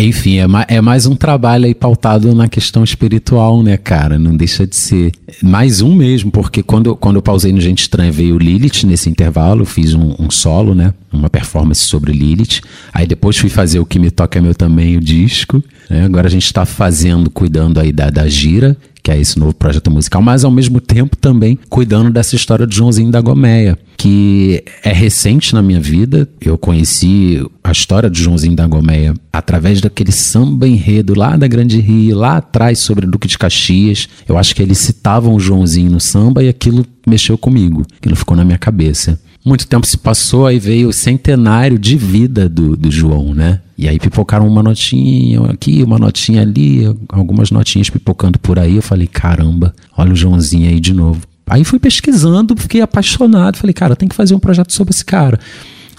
Enfim, 0.02 0.38
é, 0.38 0.46
ma- 0.46 0.64
é 0.66 0.80
mais 0.80 1.04
um 1.04 1.14
trabalho 1.14 1.66
aí 1.66 1.74
pautado 1.74 2.34
na 2.34 2.48
questão 2.48 2.82
espiritual, 2.82 3.62
né, 3.62 3.76
cara? 3.76 4.18
Não 4.18 4.34
deixa 4.34 4.66
de 4.66 4.74
ser. 4.74 5.12
Mais 5.42 5.82
um 5.82 5.94
mesmo, 5.94 6.30
porque 6.30 6.62
quando, 6.62 6.96
quando 6.96 7.16
eu 7.16 7.22
pausei 7.22 7.52
no 7.52 7.60
Gente 7.60 7.80
Estranha 7.82 8.10
veio 8.10 8.38
Lilith 8.38 8.84
nesse 8.86 9.10
intervalo, 9.10 9.66
fiz 9.66 9.92
um, 9.92 10.14
um 10.18 10.30
solo, 10.30 10.74
né? 10.74 10.94
Uma 11.12 11.28
performance 11.28 11.82
sobre 11.82 12.12
Lilith. 12.12 12.60
Aí 12.94 13.06
depois 13.06 13.36
fui 13.36 13.50
fazer 13.50 13.78
o 13.78 13.84
Que 13.84 13.98
Me 13.98 14.10
Toca 14.10 14.38
é 14.38 14.42
Meu 14.42 14.54
Também, 14.54 14.96
o 14.96 15.00
disco. 15.00 15.62
né? 15.90 16.04
Agora 16.06 16.28
a 16.28 16.30
gente 16.30 16.50
tá 16.50 16.64
fazendo, 16.64 17.28
cuidando 17.28 17.78
aí 17.78 17.92
da, 17.92 18.08
da 18.08 18.26
gira, 18.26 18.76
que 19.02 19.10
é 19.10 19.18
esse 19.18 19.38
novo 19.38 19.54
projeto 19.54 19.90
musical, 19.90 20.22
mas 20.22 20.44
ao 20.44 20.50
mesmo 20.50 20.80
tempo 20.80 21.16
também 21.16 21.58
cuidando 21.68 22.10
dessa 22.10 22.36
história 22.36 22.66
de 22.66 22.76
Joãozinho 22.76 23.10
da 23.10 23.20
Gomeia, 23.20 23.78
que 23.96 24.62
é 24.82 24.92
recente 24.92 25.54
na 25.54 25.62
minha 25.62 25.80
vida. 25.80 26.28
Eu 26.40 26.56
conheci 26.56 27.44
a 27.62 27.72
história 27.72 28.10
de 28.10 28.22
Joãozinho 28.22 28.56
da 28.56 28.66
Gomeia 28.66 29.14
através 29.32 29.80
daquele 29.80 30.12
samba 30.12 30.66
enredo 30.66 31.14
lá 31.14 31.36
da 31.36 31.46
Grande 31.46 31.80
Rio, 31.80 32.16
lá 32.16 32.38
atrás 32.38 32.78
sobre 32.78 33.06
Duque 33.06 33.28
de 33.28 33.38
Caxias. 33.38 34.08
Eu 34.28 34.38
acho 34.38 34.54
que 34.54 34.62
eles 34.62 34.78
citavam 34.78 35.34
o 35.34 35.40
Joãozinho 35.40 35.90
no 35.90 36.00
samba 36.00 36.42
e 36.42 36.48
aquilo 36.48 36.86
mexeu 37.06 37.36
comigo, 37.36 37.84
aquilo 37.98 38.16
ficou 38.16 38.36
na 38.36 38.44
minha 38.44 38.58
cabeça. 38.58 39.20
Muito 39.44 39.66
tempo 39.66 39.87
se 39.87 39.96
passou, 39.96 40.46
aí 40.46 40.59
veio 40.59 40.88
o 40.88 40.92
centenário 40.92 41.79
de 41.79 41.96
vida 41.96 42.48
do, 42.48 42.76
do 42.76 42.90
João, 42.90 43.33
né? 43.35 43.61
E 43.76 43.88
aí 43.88 43.98
pipocaram 43.98 44.46
uma 44.46 44.62
notinha 44.62 45.40
aqui, 45.46 45.83
uma 45.83 45.98
notinha 45.98 46.42
ali, 46.42 46.85
algumas 47.09 47.50
notinhas 47.50 47.88
pipocando 47.88 48.38
por 48.38 48.59
aí. 48.59 48.76
Eu 48.76 48.83
falei, 48.83 49.07
caramba, 49.07 49.74
olha 49.96 50.12
o 50.12 50.16
Joãozinho 50.16 50.68
aí 50.68 50.79
de 50.79 50.92
novo. 50.92 51.22
Aí 51.46 51.64
fui 51.64 51.79
pesquisando, 51.79 52.55
fiquei 52.57 52.83
apaixonado. 52.83 53.57
Falei, 53.57 53.72
cara, 53.72 53.96
tem 53.96 54.09
que 54.09 54.14
fazer 54.14 54.35
um 54.35 54.38
projeto 54.38 54.72
sobre 54.72 54.92
esse 54.92 55.05
cara. 55.05 55.40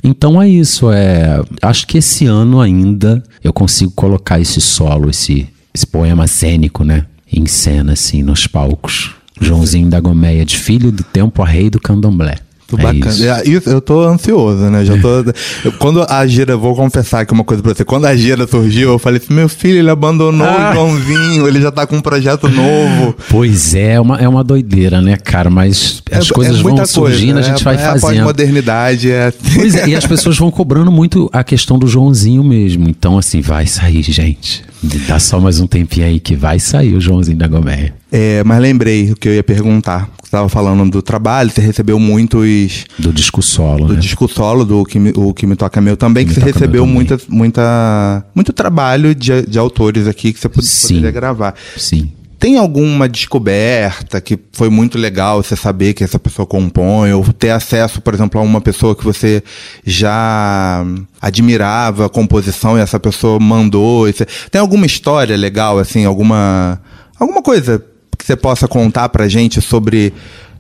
Então 0.04 0.39
é 0.39 0.47
isso. 0.47 0.91
É, 0.91 1.41
acho 1.62 1.88
que 1.88 1.97
esse 1.97 2.27
ano 2.27 2.62
ainda 2.62 3.23
eu 3.43 3.51
consigo 3.51 3.91
colocar 3.91 4.39
esse 4.39 4.62
solo, 4.62 5.10
esse, 5.10 5.49
esse 5.73 5.88
poema 5.88 6.27
cênico, 6.27 6.84
né? 6.84 7.06
Em 7.32 7.47
cena, 7.47 7.93
assim, 7.93 8.21
nos 8.21 8.45
palcos. 8.45 9.12
Joãozinho 9.41 9.89
da 9.89 9.99
Gomeia, 9.99 10.45
de 10.45 10.58
filho 10.58 10.91
do 10.91 11.04
tempo 11.04 11.41
a 11.41 11.47
rei 11.47 11.69
do 11.69 11.80
candomblé. 11.80 12.38
Muito 12.77 12.88
É 12.88 12.93
bacana. 12.93 13.12
isso. 13.12 13.25
É, 13.27 13.43
isso, 13.49 13.69
eu 13.69 13.81
tô 13.81 14.01
ansioso, 14.01 14.63
né? 14.69 14.84
Já 14.86 14.97
tô. 14.97 15.07
eu- 15.10 15.71
quando 15.79 16.03
a 16.07 16.25
gira, 16.27 16.55
vou 16.57 16.75
confessar 16.75 17.21
aqui 17.21 17.34
uma 17.34 17.43
coisa 17.43 17.62
pra 17.63 17.73
você. 17.73 17.84
Quando 17.86 18.05
a 18.05 18.15
gira 18.15 18.47
surgiu, 18.47 18.91
eu 18.91 18.99
falei 18.99 19.21
assim: 19.23 19.34
meu 19.34 19.49
filho, 19.49 19.79
ele 19.79 19.89
abandonou 19.89 20.45
Ah. 20.47 20.71
o 20.71 20.73
Joãozinho, 20.73 21.47
ele 21.47 21.62
já 21.62 21.71
tá 21.71 21.86
com 21.86 21.97
um 21.97 22.01
projeto 22.01 22.47
novo. 22.49 23.15
Pois 23.29 23.73
é, 23.75 23.93
é 23.93 23.99
uma, 24.01 24.17
é 24.17 24.27
uma 24.27 24.43
doideira, 24.43 25.01
né, 25.01 25.17
cara? 25.17 25.49
Mas 25.49 26.01
as 26.12 26.29
É- 26.29 26.34
coisas 26.34 26.60
é 26.60 26.63
vão 26.63 26.86
surgindo, 26.86 27.34
coisa, 27.34 27.39
a 27.47 27.51
gente 27.51 27.62
é, 27.62 27.63
vai 27.63 27.75
é 27.75 27.77
a 27.77 27.91
fazendo. 27.91 28.01
pós-modernidade, 28.01 29.12
é 29.12 29.27
assim. 29.27 29.38
Pois 29.55 29.75
é, 29.75 29.88
e 29.89 29.95
as 29.95 30.05
pessoas 30.05 30.38
vão 30.38 30.49
cobrando 30.51 30.91
muito 30.91 31.29
a 31.34 31.43
questão 31.43 31.77
do 31.79 31.88
Joãozinho 31.88 32.43
mesmo. 32.43 32.88
Então, 32.89 33.17
assim, 33.17 33.41
vai 33.41 33.65
sair, 33.67 34.01
gente. 34.03 34.63
Dá 35.07 35.19
só 35.19 35.39
mais 35.39 35.59
um 35.59 35.67
tempinho 35.67 36.07
aí 36.07 36.19
que 36.19 36.35
vai 36.35 36.59
sair 36.59 36.95
o 36.95 37.01
Joãozinho 37.01 37.37
da 37.37 37.47
Gomeia. 37.47 37.93
É, 38.11 38.43
mas 38.43 38.59
lembrei 38.59 39.11
o 39.11 39.15
que 39.15 39.27
eu 39.29 39.33
ia 39.35 39.43
perguntar. 39.43 40.09
Você 40.23 40.31
tava 40.31 40.49
falando 40.49 40.89
do 40.89 41.01
trabalho, 41.01 41.51
você 41.51 41.61
recebeu 41.61 41.99
muitos 41.99 42.85
Do 42.97 43.13
disco 43.13 43.41
solo, 43.43 43.85
do 43.85 43.93
né? 43.93 43.99
disco 43.99 44.27
solo 44.27 44.65
do 44.65 44.83
que 44.83 44.97
me, 44.97 45.13
o 45.15 45.33
que 45.33 45.45
me 45.45 45.55
toca 45.55 45.79
meu 45.81 45.95
também, 45.95 46.25
que, 46.25 46.33
Que 46.33 46.39
você 46.39 46.45
recebeu 46.47 46.85
muita, 46.87 47.19
muita, 47.29 48.25
muito 48.33 48.51
trabalho 48.51 49.13
de, 49.13 49.45
de 49.45 49.59
autores 49.59 50.07
aqui 50.07 50.33
que 50.33 50.39
você 50.39 50.49
pod- 50.49 50.65
Sim. 50.65 50.87
poderia 50.95 51.11
gravar. 51.11 51.53
Sim. 51.77 52.11
Tem 52.41 52.58
alguma 52.58 53.08
descoberta 53.08 54.19
que 54.19 54.36
foi 54.51 54.67
muito 54.67 54.97
legal 54.97 55.43
você 55.43 55.56
saber 55.56 55.93
que 55.93 56.04
essa 56.04 56.17
pessoa 56.17 56.43
compõe, 56.43 57.13
ou 57.13 57.23
ter 57.32 57.51
acesso, 57.51 58.01
por 58.01 58.15
exemplo, 58.15 58.41
a 58.41 58.43
uma 58.43 58.60
pessoa 58.60 58.95
que 58.95 59.04
você 59.04 59.43
já 59.86 60.84
admirava 61.21 62.08
a 62.08 62.10
composição 62.10 62.80
e 62.80 62.82
essa 62.82 62.99
pessoa 62.99 63.39
mandou? 63.39 64.08
você- 64.12 64.25
Tem 64.49 64.60
alguma 64.60 64.88
história 64.88 65.38
legal, 65.38 65.77
assim, 65.77 66.04
alguma, 66.04 66.82
alguma 67.19 67.43
coisa 67.43 67.86
que 68.17 68.25
você 68.25 68.36
possa 68.36 68.67
contar 68.67 69.10
pra 69.10 69.27
gente 69.27 69.62
sobre 69.62 70.12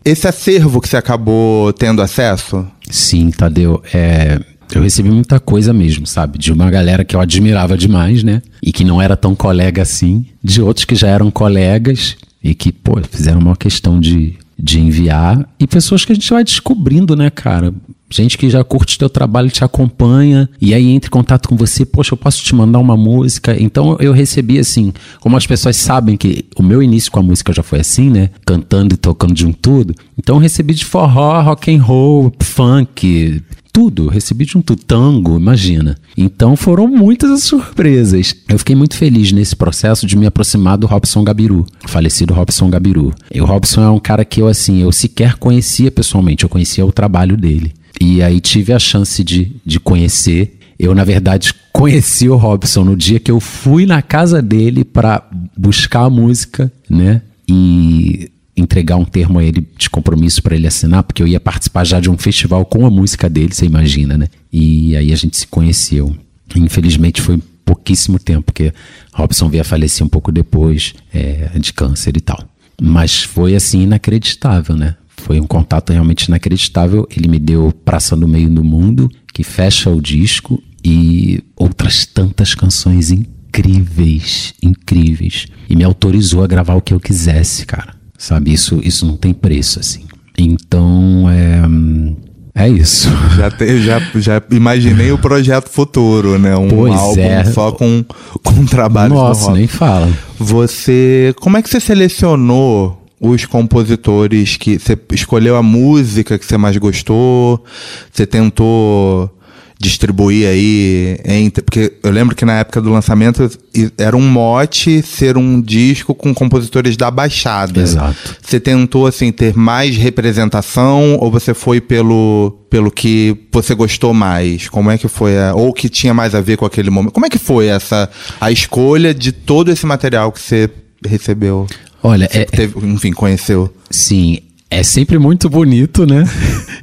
esse 0.05 0.27
acervo 0.27 0.79
que 0.81 0.87
você 0.87 0.97
acabou 0.97 1.73
tendo 1.73 1.99
acesso? 2.03 2.63
Sim, 2.91 3.31
Tadeu. 3.31 3.81
É, 3.91 4.39
eu 4.77 4.83
recebi 4.83 5.09
muita 5.09 5.39
coisa 5.39 5.73
mesmo, 5.73 6.05
sabe? 6.05 6.37
De 6.37 6.51
uma 6.51 6.69
galera 6.69 7.03
que 7.03 7.15
eu 7.15 7.21
admirava 7.21 7.77
demais, 7.77 8.23
né? 8.23 8.41
E 8.61 8.71
que 8.71 8.83
não 8.83 9.01
era 9.01 9.15
tão 9.15 9.35
colega 9.35 9.81
assim. 9.81 10.25
De 10.43 10.61
outros 10.61 10.85
que 10.85 10.95
já 10.95 11.07
eram 11.07 11.29
colegas 11.29 12.15
e 12.43 12.55
que, 12.55 12.71
pô, 12.71 12.99
fizeram 13.09 13.39
uma 13.39 13.55
questão 13.55 13.99
de, 13.99 14.35
de 14.57 14.79
enviar. 14.79 15.47
E 15.59 15.67
pessoas 15.67 16.05
que 16.05 16.11
a 16.11 16.15
gente 16.15 16.29
vai 16.29 16.43
descobrindo, 16.43 17.15
né, 17.15 17.29
cara? 17.29 17.73
Gente 18.09 18.37
que 18.37 18.49
já 18.49 18.61
curte 18.61 18.97
teu 18.97 19.09
trabalho, 19.09 19.49
te 19.49 19.63
acompanha, 19.63 20.49
e 20.59 20.73
aí 20.73 20.89
entra 20.89 21.07
em 21.07 21.11
contato 21.11 21.47
com 21.47 21.55
você, 21.55 21.85
poxa, 21.85 22.13
eu 22.13 22.17
posso 22.17 22.43
te 22.43 22.53
mandar 22.53 22.79
uma 22.79 22.97
música. 22.97 23.55
Então 23.57 23.95
eu 24.01 24.11
recebi 24.11 24.59
assim, 24.59 24.91
como 25.21 25.37
as 25.37 25.47
pessoas 25.47 25.77
sabem 25.77 26.17
que 26.17 26.45
o 26.57 26.61
meu 26.61 26.83
início 26.83 27.09
com 27.09 27.19
a 27.19 27.23
música 27.23 27.53
já 27.53 27.63
foi 27.63 27.79
assim, 27.79 28.09
né? 28.09 28.29
Cantando 28.45 28.93
e 28.93 28.97
tocando 28.97 29.33
de 29.33 29.45
um 29.45 29.53
tudo. 29.53 29.95
Então 30.19 30.35
eu 30.35 30.41
recebi 30.41 30.73
de 30.73 30.83
forró, 30.83 31.41
rock 31.41 31.73
and 31.73 31.81
roll, 31.81 32.33
funk, 32.41 33.41
tudo, 33.71 34.07
recebi 34.07 34.45
de 34.45 34.57
um 34.57 34.61
tudo, 34.61 34.83
tango, 34.83 35.37
imagina. 35.37 35.97
Então 36.17 36.55
foram 36.55 36.87
muitas 36.87 37.31
as 37.31 37.43
surpresas. 37.43 38.35
Eu 38.47 38.59
fiquei 38.59 38.75
muito 38.75 38.95
feliz 38.95 39.31
nesse 39.31 39.55
processo 39.55 40.05
de 40.05 40.17
me 40.17 40.25
aproximar 40.25 40.77
do 40.77 40.87
Robson 40.87 41.23
Gabiru, 41.23 41.65
falecido 41.87 42.33
Robson 42.33 42.69
Gabiru. 42.69 43.13
E 43.33 43.41
o 43.41 43.45
Robson 43.45 43.81
é 43.81 43.89
um 43.89 43.99
cara 43.99 44.25
que 44.25 44.41
eu 44.41 44.47
assim, 44.47 44.81
eu 44.81 44.91
sequer 44.91 45.35
conhecia 45.35 45.91
pessoalmente, 45.91 46.43
eu 46.43 46.49
conhecia 46.49 46.85
o 46.85 46.91
trabalho 46.91 47.37
dele. 47.37 47.73
E 47.99 48.21
aí 48.21 48.39
tive 48.39 48.73
a 48.73 48.79
chance 48.79 49.23
de, 49.23 49.55
de 49.65 49.79
conhecer. 49.79 50.57
Eu, 50.77 50.95
na 50.95 51.03
verdade, 51.03 51.53
conheci 51.71 52.27
o 52.27 52.35
Robson 52.35 52.83
no 52.83 52.97
dia 52.97 53.19
que 53.19 53.29
eu 53.29 53.39
fui 53.39 53.85
na 53.85 54.01
casa 54.01 54.41
dele 54.41 54.83
para 54.83 55.23
buscar 55.55 56.05
a 56.05 56.09
música, 56.09 56.71
né? 56.89 57.21
E 57.47 58.31
entregar 58.55 58.97
um 58.97 59.05
termo 59.05 59.39
a 59.39 59.43
ele 59.43 59.67
de 59.77 59.89
compromisso 59.89 60.41
para 60.43 60.55
ele 60.55 60.67
assinar, 60.67 61.03
porque 61.03 61.23
eu 61.23 61.27
ia 61.27 61.39
participar 61.39 61.85
já 61.85 61.99
de 61.99 62.09
um 62.09 62.17
festival 62.17 62.65
com 62.65 62.85
a 62.85 62.89
música 62.89 63.29
dele, 63.29 63.53
você 63.53 63.65
imagina, 63.65 64.17
né? 64.17 64.27
E 64.51 64.95
aí 64.95 65.11
a 65.11 65.15
gente 65.15 65.37
se 65.37 65.47
conheceu. 65.47 66.15
Infelizmente 66.55 67.21
foi 67.21 67.39
pouquíssimo 67.65 68.19
tempo, 68.19 68.43
porque 68.43 68.73
Robson 69.13 69.49
veio 69.49 69.61
a 69.61 69.65
falecer 69.65 70.05
um 70.05 70.09
pouco 70.09 70.31
depois 70.31 70.93
é, 71.13 71.51
de 71.57 71.71
câncer 71.71 72.17
e 72.17 72.21
tal. 72.21 72.43
Mas 72.81 73.23
foi 73.23 73.55
assim 73.55 73.83
inacreditável, 73.83 74.75
né? 74.75 74.95
Foi 75.17 75.39
um 75.39 75.47
contato 75.47 75.93
realmente 75.93 76.25
inacreditável. 76.25 77.07
Ele 77.15 77.27
me 77.27 77.39
deu 77.39 77.71
Praça 77.85 78.15
no 78.15 78.27
Meio 78.27 78.49
do 78.49 78.63
Mundo, 78.63 79.09
que 79.33 79.43
fecha 79.43 79.89
o 79.89 80.01
disco, 80.01 80.61
e 80.83 81.43
outras 81.55 82.05
tantas 82.05 82.55
canções 82.55 83.11
incríveis, 83.11 84.53
incríveis. 84.61 85.45
E 85.69 85.75
me 85.75 85.83
autorizou 85.83 86.43
a 86.43 86.47
gravar 86.47 86.75
o 86.75 86.81
que 86.81 86.93
eu 86.93 86.99
quisesse, 86.99 87.65
cara. 87.65 88.00
Sabe, 88.21 88.53
isso, 88.53 88.79
isso 88.83 89.03
não 89.03 89.17
tem 89.17 89.33
preço, 89.33 89.79
assim. 89.79 90.01
Então, 90.37 91.25
é. 91.27 92.63
É 92.63 92.69
isso. 92.69 93.09
Já, 93.35 93.49
te, 93.49 93.81
já, 93.81 93.99
já 94.15 94.41
imaginei 94.51 95.11
o 95.11 95.17
projeto 95.17 95.69
futuro, 95.71 96.37
né? 96.37 96.55
Um 96.55 96.67
Pois 96.67 96.93
álbum 96.93 97.19
é. 97.21 97.43
só 97.45 97.71
com, 97.71 98.05
com 98.43 98.65
trabalhos 98.67 99.17
Nossa, 99.17 99.45
rock. 99.47 99.57
nem 99.57 99.67
fala. 99.67 100.07
Você. 100.37 101.33
Como 101.39 101.57
é 101.57 101.63
que 101.63 101.69
você 101.69 101.79
selecionou 101.79 103.01
os 103.19 103.45
compositores 103.45 104.55
que. 104.55 104.77
Você 104.77 104.95
escolheu 105.13 105.55
a 105.55 105.63
música 105.63 106.37
que 106.37 106.45
você 106.45 106.57
mais 106.59 106.77
gostou? 106.77 107.63
Você 108.11 108.27
tentou 108.27 109.35
distribuir 109.81 110.47
aí 110.47 111.17
entre. 111.25 111.63
Porque 111.63 111.93
eu 112.03 112.11
lembro 112.11 112.35
que 112.35 112.45
na 112.45 112.59
época 112.59 112.79
do 112.79 112.89
lançamento 112.91 113.49
era 113.97 114.15
um 114.15 114.21
mote 114.21 115.01
ser 115.01 115.37
um 115.37 115.59
disco 115.59 116.13
com 116.13 116.33
compositores 116.33 116.95
da 116.95 117.09
Baixada. 117.09 117.81
Exato. 117.81 118.35
Você 118.41 118.59
tentou, 118.59 119.07
assim, 119.07 119.31
ter 119.31 119.55
mais 119.57 119.97
representação 119.97 121.17
ou 121.19 121.31
você 121.31 121.53
foi 121.53 121.81
pelo, 121.81 122.57
pelo 122.69 122.91
que 122.91 123.35
você 123.51 123.73
gostou 123.73 124.13
mais? 124.13 124.69
Como 124.69 124.91
é 124.91 124.97
que 124.97 125.07
foi? 125.07 125.37
A, 125.37 125.53
ou 125.55 125.73
que 125.73 125.89
tinha 125.89 126.13
mais 126.13 126.35
a 126.35 126.41
ver 126.41 126.57
com 126.57 126.65
aquele 126.65 126.89
momento? 126.89 127.13
Como 127.13 127.25
é 127.25 127.29
que 127.29 127.39
foi 127.39 127.67
essa 127.67 128.09
a 128.39 128.51
escolha 128.51 129.13
de 129.13 129.31
todo 129.31 129.71
esse 129.71 129.85
material 129.85 130.31
que 130.31 130.39
você 130.39 130.69
recebeu? 131.05 131.65
Olha, 132.03 132.27
Você 132.31 132.39
é, 132.39 132.45
teve, 132.45 132.79
enfim, 132.87 133.11
conheceu. 133.11 133.73
Sim, 133.89 134.39
é 134.69 134.83
sempre 134.83 135.19
muito 135.19 135.49
bonito, 135.49 136.05
né? 136.05 136.23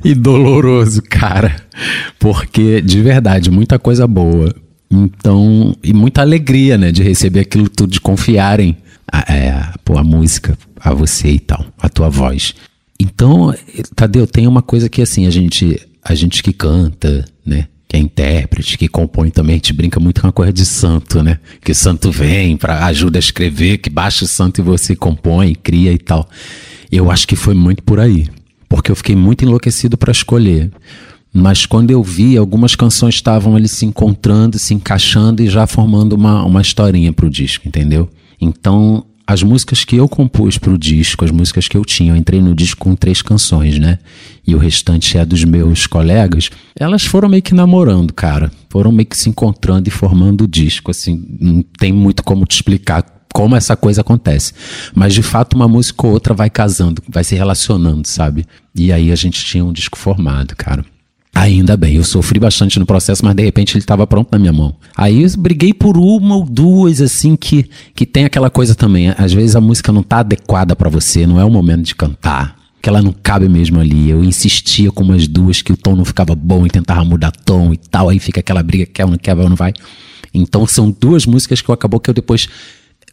E 0.04 0.14
doloroso, 0.14 1.02
cara. 1.02 1.54
Porque, 2.18 2.80
de 2.80 3.00
verdade, 3.02 3.50
muita 3.50 3.78
coisa 3.78 4.06
boa. 4.06 4.54
Então, 4.90 5.76
e 5.82 5.92
muita 5.92 6.22
alegria, 6.22 6.78
né? 6.78 6.90
De 6.90 7.02
receber 7.02 7.40
aquilo 7.40 7.68
tudo, 7.68 7.92
de 7.92 8.00
confiarem 8.00 8.76
a, 9.10 9.32
é, 9.32 9.50
a 9.50 10.04
música 10.04 10.56
a 10.80 10.94
você 10.94 11.28
e 11.28 11.38
tal, 11.38 11.64
a 11.78 11.88
tua 11.88 12.08
voz. 12.08 12.54
Então, 13.00 13.54
Tadeu, 13.94 14.26
tem 14.26 14.46
uma 14.46 14.62
coisa 14.62 14.88
que 14.88 15.02
assim, 15.02 15.26
a 15.26 15.30
gente, 15.30 15.80
a 16.02 16.14
gente 16.14 16.42
que 16.42 16.52
canta, 16.52 17.24
né? 17.44 17.66
Que 17.86 17.96
é 17.96 18.00
intérprete, 18.00 18.76
que 18.76 18.86
compõe 18.86 19.30
também, 19.30 19.54
a 19.54 19.56
gente 19.56 19.72
brinca 19.72 19.98
muito 19.98 20.20
com 20.20 20.26
a 20.26 20.32
coisa 20.32 20.52
de 20.52 20.66
santo, 20.66 21.22
né? 21.22 21.38
Que 21.62 21.72
o 21.72 21.74
santo 21.74 22.10
vem 22.10 22.56
para 22.56 22.84
ajuda 22.86 23.18
a 23.18 23.20
escrever, 23.20 23.78
que 23.78 23.88
baixa 23.88 24.24
o 24.24 24.28
santo 24.28 24.60
e 24.60 24.64
você 24.64 24.94
compõe, 24.94 25.54
cria 25.54 25.92
e 25.92 25.98
tal. 25.98 26.28
Eu 26.90 27.10
acho 27.10 27.26
que 27.26 27.36
foi 27.36 27.54
muito 27.54 27.82
por 27.82 27.98
aí, 28.00 28.28
porque 28.68 28.90
eu 28.90 28.96
fiquei 28.96 29.16
muito 29.16 29.44
enlouquecido 29.44 29.96
para 29.96 30.12
escolher. 30.12 30.70
Mas 31.32 31.66
quando 31.66 31.90
eu 31.90 32.02
vi, 32.02 32.36
algumas 32.36 32.74
canções 32.74 33.16
estavam 33.16 33.54
ali 33.54 33.68
se 33.68 33.84
encontrando, 33.84 34.58
se 34.58 34.74
encaixando 34.74 35.42
e 35.42 35.48
já 35.48 35.66
formando 35.66 36.14
uma, 36.14 36.44
uma 36.44 36.60
historinha 36.60 37.12
pro 37.12 37.30
disco, 37.30 37.68
entendeu? 37.68 38.08
Então, 38.40 39.04
as 39.26 39.42
músicas 39.42 39.84
que 39.84 39.96
eu 39.96 40.08
compus 40.08 40.56
pro 40.56 40.78
disco, 40.78 41.22
as 41.22 41.30
músicas 41.30 41.68
que 41.68 41.76
eu 41.76 41.84
tinha, 41.84 42.12
eu 42.12 42.16
entrei 42.16 42.40
no 42.40 42.54
disco 42.54 42.80
com 42.80 42.96
três 42.96 43.20
canções, 43.20 43.78
né? 43.78 43.98
E 44.46 44.54
o 44.54 44.58
restante 44.58 45.18
é 45.18 45.24
dos 45.24 45.44
meus 45.44 45.86
colegas. 45.86 46.48
Elas 46.74 47.04
foram 47.04 47.28
meio 47.28 47.42
que 47.42 47.52
namorando, 47.52 48.14
cara. 48.14 48.50
Foram 48.70 48.90
meio 48.90 49.04
que 49.04 49.18
se 49.18 49.28
encontrando 49.28 49.86
e 49.86 49.90
formando 49.90 50.44
o 50.44 50.48
disco, 50.48 50.90
assim. 50.90 51.26
Não 51.38 51.62
tem 51.78 51.92
muito 51.92 52.24
como 52.24 52.46
te 52.46 52.54
explicar 52.54 53.17
como 53.32 53.56
essa 53.56 53.76
coisa 53.76 54.00
acontece. 54.00 54.52
Mas 54.94 55.14
de 55.14 55.22
fato, 55.22 55.54
uma 55.54 55.68
música 55.68 56.06
ou 56.06 56.12
outra 56.12 56.34
vai 56.34 56.50
casando, 56.50 57.02
vai 57.08 57.24
se 57.24 57.34
relacionando, 57.34 58.06
sabe? 58.06 58.46
E 58.74 58.92
aí 58.92 59.10
a 59.12 59.16
gente 59.16 59.44
tinha 59.44 59.64
um 59.64 59.72
disco 59.72 59.98
formado, 59.98 60.54
cara. 60.56 60.84
Ainda 61.34 61.76
bem, 61.76 61.94
eu 61.94 62.02
sofri 62.02 62.40
bastante 62.40 62.80
no 62.80 62.86
processo, 62.86 63.24
mas 63.24 63.34
de 63.34 63.44
repente 63.44 63.74
ele 63.74 63.78
estava 63.78 64.04
pronto 64.06 64.28
na 64.32 64.38
minha 64.40 64.52
mão. 64.52 64.74
Aí 64.96 65.22
eu 65.22 65.30
briguei 65.38 65.72
por 65.72 65.96
uma 65.96 66.34
ou 66.34 66.44
duas, 66.44 67.00
assim, 67.00 67.36
que, 67.36 67.70
que 67.94 68.04
tem 68.04 68.24
aquela 68.24 68.50
coisa 68.50 68.74
também. 68.74 69.10
Às 69.16 69.32
vezes 69.32 69.54
a 69.54 69.60
música 69.60 69.92
não 69.92 70.02
tá 70.02 70.18
adequada 70.18 70.74
para 70.74 70.88
você, 70.90 71.26
não 71.26 71.38
é 71.38 71.44
o 71.44 71.50
momento 71.50 71.82
de 71.82 71.94
cantar. 71.94 72.56
Que 72.82 72.88
ela 72.88 73.00
não 73.00 73.12
cabe 73.12 73.48
mesmo 73.48 73.78
ali. 73.78 74.10
Eu 74.10 74.24
insistia 74.24 74.90
com 74.90 75.04
umas 75.04 75.28
duas 75.28 75.62
que 75.62 75.72
o 75.72 75.76
tom 75.76 75.94
não 75.94 76.04
ficava 76.04 76.34
bom 76.34 76.66
e 76.66 76.70
tentava 76.70 77.04
mudar 77.04 77.30
tom 77.30 77.72
e 77.72 77.76
tal. 77.76 78.08
Aí 78.08 78.18
fica 78.18 78.40
aquela 78.40 78.62
briga, 78.62 78.86
quer 78.86 79.04
ou 79.04 79.10
não 79.12 79.18
quer, 79.18 79.36
ou 79.36 79.48
não 79.48 79.56
vai. 79.56 79.72
Então 80.34 80.66
são 80.66 80.90
duas 80.90 81.24
músicas 81.24 81.60
que 81.60 81.68
eu 81.68 81.74
acabou 81.74 82.00
que 82.00 82.10
eu 82.10 82.14
depois. 82.14 82.48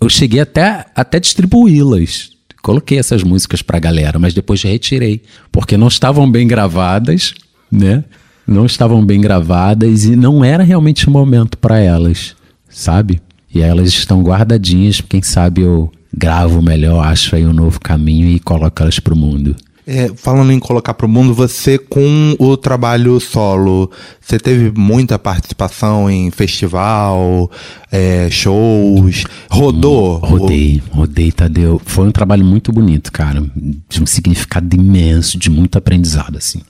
Eu 0.02 0.10
cheguei 0.10 0.42
até, 0.42 0.86
até 0.96 1.20
distribuí-las. 1.20 2.32
Coloquei 2.62 2.98
essas 2.98 3.24
músicas 3.24 3.62
pra 3.62 3.80
galera, 3.80 4.18
mas 4.18 4.34
depois 4.34 4.62
retirei. 4.64 5.22
Porque 5.52 5.78
não 5.78 5.88
estavam 5.88 6.30
bem 6.30 6.48
gravadas, 6.48 7.34
né? 7.72 8.04
Não 8.48 8.66
estavam 8.66 9.06
bem 9.06 9.22
gravadas 9.22 10.06
e 10.06 10.16
não 10.16 10.44
era 10.44 10.64
realmente 10.64 11.08
o 11.08 11.12
momento 11.12 11.58
para 11.58 11.80
elas, 11.80 12.36
sabe? 12.70 13.22
E 13.54 13.62
elas 13.62 13.90
estão 13.90 14.22
guardadinhas, 14.22 15.02
quem 15.02 15.22
sabe 15.22 15.62
eu 15.62 15.92
gravo 16.16 16.62
melhor, 16.62 17.06
acho 17.06 17.36
aí 17.36 17.46
um 17.46 17.54
novo 17.54 17.80
caminho 17.80 18.28
e 18.28 18.40
coloco 18.40 18.82
elas 18.82 19.00
pro 19.00 19.16
mundo. 19.16 19.56
É, 19.88 20.12
falando 20.16 20.52
em 20.52 20.58
colocar 20.58 20.96
pro 20.96 21.08
mundo, 21.08 21.32
você 21.32 21.78
com 21.78 22.36
o 22.40 22.58
trabalho 22.58 23.20
solo, 23.20 23.92
você 24.20 24.40
teve 24.40 24.72
muita 24.76 25.20
participação 25.20 26.10
em 26.10 26.32
festival, 26.32 27.52
é, 27.92 28.28
shows, 28.32 29.26
rodou? 29.48 30.18
Rodei, 30.18 30.82
rodei, 30.90 31.32
Tadeu. 31.32 31.80
Foi 31.86 32.08
um 32.08 32.12
trabalho 32.12 32.44
muito 32.44 32.72
bonito, 32.72 33.12
cara. 33.12 33.46
De 33.88 34.02
um 34.02 34.08
significado 34.08 34.76
imenso, 34.76 35.38
de 35.38 35.52
muito 35.52 35.78
aprendizado, 35.78 36.38
assim. 36.38 36.62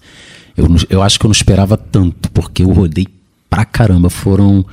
Eu, 0.58 0.68
eu 0.90 1.02
acho 1.02 1.18
que 1.18 1.26
eu 1.26 1.30
não 1.30 1.34
esperava 1.34 1.78
tanto, 1.78 2.30
porque 2.32 2.64
eu 2.64 2.72
rodei 2.72 3.08
pra 3.50 3.64
caramba. 3.64 4.10
Foram 4.10 4.66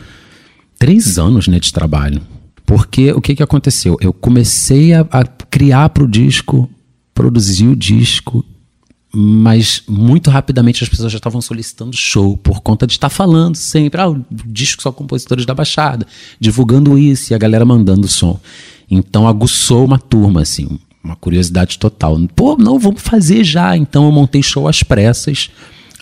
três 0.81 1.17
anos 1.17 1.47
né, 1.47 1.61
de 1.61 1.73
trabalho. 1.73 2.21
Porque 2.67 3.13
o 3.13 3.21
que, 3.21 3.37
que 3.37 3.43
aconteceu? 3.43 3.97
Eu 4.01 4.13
comecei 4.13 4.93
a, 4.95 5.07
a 5.13 5.25
criar 5.25 5.91
pro 5.91 6.09
disco, 6.09 6.69
produzir 7.15 7.67
o 7.67 7.77
disco, 7.77 8.45
mas 9.15 9.83
muito 9.87 10.31
rapidamente 10.31 10.83
as 10.83 10.89
pessoas 10.89 11.13
já 11.13 11.19
estavam 11.19 11.41
solicitando 11.41 11.95
show 11.95 12.37
por 12.37 12.61
conta 12.61 12.87
de 12.87 12.95
estar 12.95 13.11
falando 13.11 13.57
sempre, 13.57 14.01
ah, 14.01 14.09
o 14.09 14.25
disco 14.47 14.83
só 14.83 14.91
compositores 14.91 15.45
da 15.45 15.55
Baixada, 15.55 16.07
divulgando 16.41 16.99
isso 16.99 17.33
e 17.33 17.35
a 17.35 17.39
galera 17.39 17.65
mandando 17.65 18.09
som. 18.09 18.41
Então 18.91 19.29
aguçou 19.29 19.85
uma 19.85 19.99
turma, 19.99 20.43
assim, 20.43 20.79
uma 21.03 21.17
curiosidade 21.17 21.79
total. 21.79 22.19
Pô, 22.35 22.57
não, 22.57 22.79
vamos 22.79 23.03
fazer 23.03 23.45
já. 23.45 23.77
Então 23.77 24.05
eu 24.05 24.13
montei 24.13 24.43
show 24.43 24.69
às 24.69 24.83
pressas. 24.83 25.51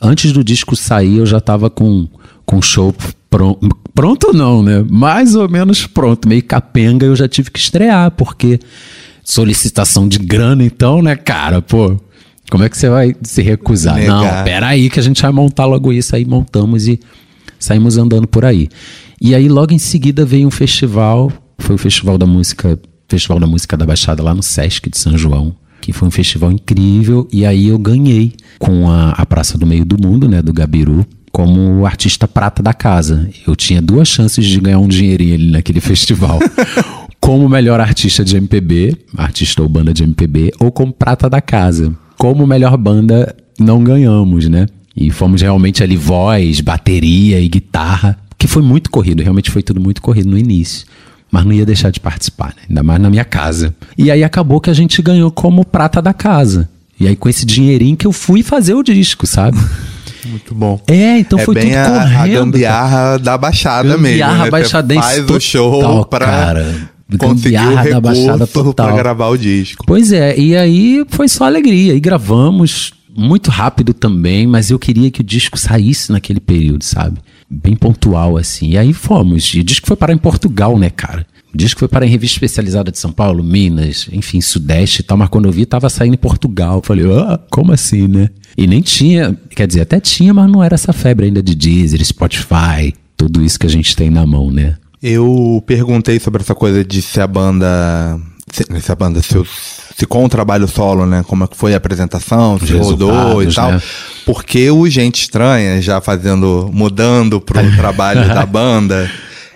Antes 0.02 0.32
do 0.32 0.42
disco 0.42 0.74
sair, 0.74 1.18
eu 1.18 1.26
já 1.26 1.38
estava 1.38 1.68
com 1.68 2.08
com 2.50 2.60
show 2.60 2.92
pronto. 3.30 3.68
Pronto 3.94 4.32
não, 4.32 4.60
né? 4.60 4.84
Mais 4.90 5.36
ou 5.36 5.48
menos 5.48 5.86
pronto, 5.86 6.28
meio 6.28 6.42
capenga, 6.42 7.06
eu 7.06 7.14
já 7.14 7.28
tive 7.28 7.48
que 7.48 7.60
estrear, 7.60 8.10
porque 8.10 8.58
solicitação 9.30 10.08
de 10.08 10.18
grana 10.18 10.64
então, 10.64 11.00
né, 11.00 11.14
cara, 11.14 11.62
pô. 11.62 11.96
Como 12.50 12.64
é 12.64 12.68
que 12.68 12.76
você 12.76 12.88
vai 12.88 13.14
se 13.22 13.42
recusar? 13.42 13.94
Negar. 13.94 14.38
Não, 14.38 14.44
peraí 14.44 14.90
que 14.90 14.98
a 14.98 15.02
gente 15.02 15.22
vai 15.22 15.30
montar 15.30 15.66
logo 15.66 15.92
isso. 15.92 16.16
Aí 16.16 16.24
montamos 16.24 16.88
e 16.88 16.98
saímos 17.60 17.96
andando 17.96 18.26
por 18.26 18.44
aí. 18.44 18.68
E 19.20 19.34
aí 19.34 19.48
logo 19.48 19.72
em 19.72 19.78
seguida 19.78 20.24
veio 20.24 20.48
um 20.48 20.50
festival, 20.50 21.30
foi 21.58 21.76
o 21.76 21.78
Festival 21.78 22.18
da 22.18 22.26
Música, 22.26 22.76
Festival 23.08 23.38
da 23.38 23.46
Música 23.46 23.76
da 23.76 23.86
Baixada 23.86 24.20
lá 24.20 24.34
no 24.34 24.42
Sesc 24.42 24.90
de 24.90 24.98
São 24.98 25.16
João, 25.16 25.54
que 25.80 25.92
foi 25.92 26.08
um 26.08 26.10
festival 26.10 26.50
incrível. 26.50 27.28
E 27.32 27.46
aí 27.46 27.68
eu 27.68 27.78
ganhei 27.78 28.32
com 28.58 28.90
a, 28.90 29.10
a 29.10 29.24
Praça 29.24 29.56
do 29.56 29.64
Meio 29.64 29.84
do 29.84 29.96
Mundo, 29.96 30.28
né, 30.28 30.42
do 30.42 30.52
Gabiru, 30.52 31.06
como 31.30 31.86
artista 31.86 32.26
prata 32.26 32.62
da 32.64 32.74
casa. 32.74 33.30
Eu 33.46 33.54
tinha 33.54 33.80
duas 33.80 34.08
chances 34.08 34.44
de 34.44 34.58
ganhar 34.58 34.80
um 34.80 34.88
dinheirinho 34.88 35.34
ali 35.34 35.50
naquele 35.50 35.78
festival. 35.80 36.40
Como 37.20 37.48
melhor 37.48 37.80
artista 37.80 38.24
de 38.24 38.36
MPB, 38.36 38.96
artista 39.16 39.62
ou 39.62 39.68
banda 39.68 39.92
de 39.92 40.02
MPB, 40.02 40.52
ou 40.58 40.72
como 40.72 40.92
prata 40.92 41.28
da 41.28 41.40
casa. 41.40 41.94
Como 42.16 42.46
melhor 42.46 42.76
banda, 42.76 43.36
não 43.58 43.84
ganhamos, 43.84 44.48
né? 44.48 44.66
E 44.96 45.10
fomos 45.10 45.42
realmente 45.42 45.82
ali 45.82 45.96
voz, 45.96 46.60
bateria 46.60 47.38
e 47.38 47.48
guitarra, 47.48 48.18
que 48.38 48.46
foi 48.46 48.62
muito 48.62 48.90
corrido, 48.90 49.22
realmente 49.22 49.50
foi 49.50 49.62
tudo 49.62 49.80
muito 49.80 50.00
corrido 50.02 50.30
no 50.30 50.38
início. 50.38 50.86
Mas 51.30 51.44
não 51.44 51.52
ia 51.52 51.64
deixar 51.64 51.90
de 51.90 52.00
participar, 52.00 52.48
né? 52.48 52.62
ainda 52.68 52.82
mais 52.82 53.00
na 53.00 53.08
minha 53.08 53.24
casa. 53.24 53.74
E 53.96 54.10
aí 54.10 54.24
acabou 54.24 54.60
que 54.60 54.68
a 54.68 54.74
gente 54.74 55.00
ganhou 55.00 55.30
como 55.30 55.64
prata 55.64 56.02
da 56.02 56.12
casa. 56.12 56.68
E 56.98 57.06
aí 57.06 57.14
com 57.14 57.28
esse 57.28 57.46
dinheirinho 57.46 57.96
que 57.96 58.06
eu 58.06 58.12
fui 58.12 58.42
fazer 58.42 58.74
o 58.74 58.82
disco, 58.82 59.26
sabe? 59.26 59.56
Muito 60.26 60.54
bom. 60.54 60.80
É, 60.86 61.18
então 61.18 61.38
é 61.38 61.44
foi 61.44 61.54
bem 61.54 61.70
tudo 61.70 61.76
a, 61.76 61.84
correndo. 61.84 62.04
a 62.04 62.16
cara. 62.16 62.28
gambiarra 62.28 63.18
da 63.18 63.38
Baixada 63.38 63.88
mesmo. 63.90 64.02
Gambiarra 64.02 64.44
né? 64.44 64.50
Baixadense 64.50 65.00
faz 65.00 65.30
o 65.30 65.40
show 65.40 65.80
total, 65.80 66.04
pra 66.06 66.26
cara. 66.26 66.90
Gambiarra 67.16 67.90
da 67.90 68.00
Baixada 68.00 68.46
total. 68.46 68.88
pra 68.88 68.96
gravar 68.96 69.28
o 69.28 69.36
disco. 69.36 69.84
Pois 69.86 70.12
é, 70.12 70.38
e 70.38 70.56
aí 70.56 71.04
foi 71.08 71.28
só 71.28 71.44
alegria. 71.44 71.94
E 71.94 72.00
gravamos 72.00 72.92
muito 73.16 73.50
rápido 73.50 73.92
também, 73.92 74.46
mas 74.46 74.70
eu 74.70 74.78
queria 74.78 75.10
que 75.10 75.20
o 75.20 75.24
disco 75.24 75.58
saísse 75.58 76.12
naquele 76.12 76.40
período, 76.40 76.84
sabe? 76.84 77.18
Bem 77.48 77.74
pontual, 77.74 78.36
assim. 78.36 78.70
E 78.70 78.78
aí 78.78 78.92
fomos. 78.92 79.44
E 79.54 79.60
o 79.60 79.64
disco 79.64 79.86
foi 79.86 79.96
parar 79.96 80.12
em 80.12 80.18
Portugal, 80.18 80.78
né, 80.78 80.90
cara? 80.90 81.26
O 81.52 81.56
disco 81.56 81.80
foi 81.80 81.88
parar 81.88 82.06
em 82.06 82.10
revista 82.10 82.36
especializada 82.36 82.92
de 82.92 82.98
São 82.98 83.10
Paulo, 83.10 83.42
Minas, 83.42 84.08
enfim, 84.12 84.40
Sudeste 84.40 85.00
e 85.00 85.02
tal, 85.02 85.18
mas 85.18 85.28
quando 85.28 85.46
eu 85.46 85.52
vi, 85.52 85.66
tava 85.66 85.90
saindo 85.90 86.14
em 86.14 86.18
Portugal. 86.18 86.80
Falei, 86.84 87.04
ah, 87.12 87.40
como 87.50 87.72
assim, 87.72 88.06
né? 88.06 88.28
E 88.56 88.66
nem 88.66 88.80
tinha, 88.80 89.36
quer 89.50 89.66
dizer, 89.66 89.80
até 89.80 89.98
tinha, 89.98 90.32
mas 90.32 90.50
não 90.50 90.62
era 90.62 90.74
essa 90.74 90.92
febre 90.92 91.26
ainda 91.26 91.42
de 91.42 91.54
Deezer, 91.56 92.04
Spotify, 92.04 92.94
tudo 93.16 93.44
isso 93.44 93.58
que 93.58 93.66
a 93.66 93.70
gente 93.70 93.96
tem 93.96 94.10
na 94.10 94.24
mão, 94.24 94.50
né? 94.50 94.76
Eu 95.02 95.62
perguntei 95.66 96.20
sobre 96.20 96.42
essa 96.42 96.54
coisa 96.54 96.84
de 96.84 97.00
se 97.00 97.20
a 97.20 97.26
banda. 97.26 98.18
Se, 98.52 98.64
se 98.80 98.92
a 98.92 98.94
banda, 98.94 99.22
se, 99.22 99.34
se 99.96 100.06
com 100.06 100.24
o 100.24 100.28
trabalho 100.28 100.66
solo, 100.66 101.06
né? 101.06 101.24
Como 101.26 101.44
é 101.44 101.46
que 101.46 101.56
foi 101.56 101.72
a 101.72 101.76
apresentação, 101.76 102.58
se 102.58 102.76
rodou 102.76 103.42
e 103.42 103.52
tal. 103.54 103.72
Né? 103.72 103.82
Porque 104.26 104.70
o 104.70 104.88
Gente 104.88 105.22
Estranha, 105.22 105.80
já 105.80 106.00
fazendo. 106.00 106.68
mudando 106.72 107.40
pro 107.40 107.58
trabalho 107.76 108.28
da 108.28 108.44
banda. 108.44 109.10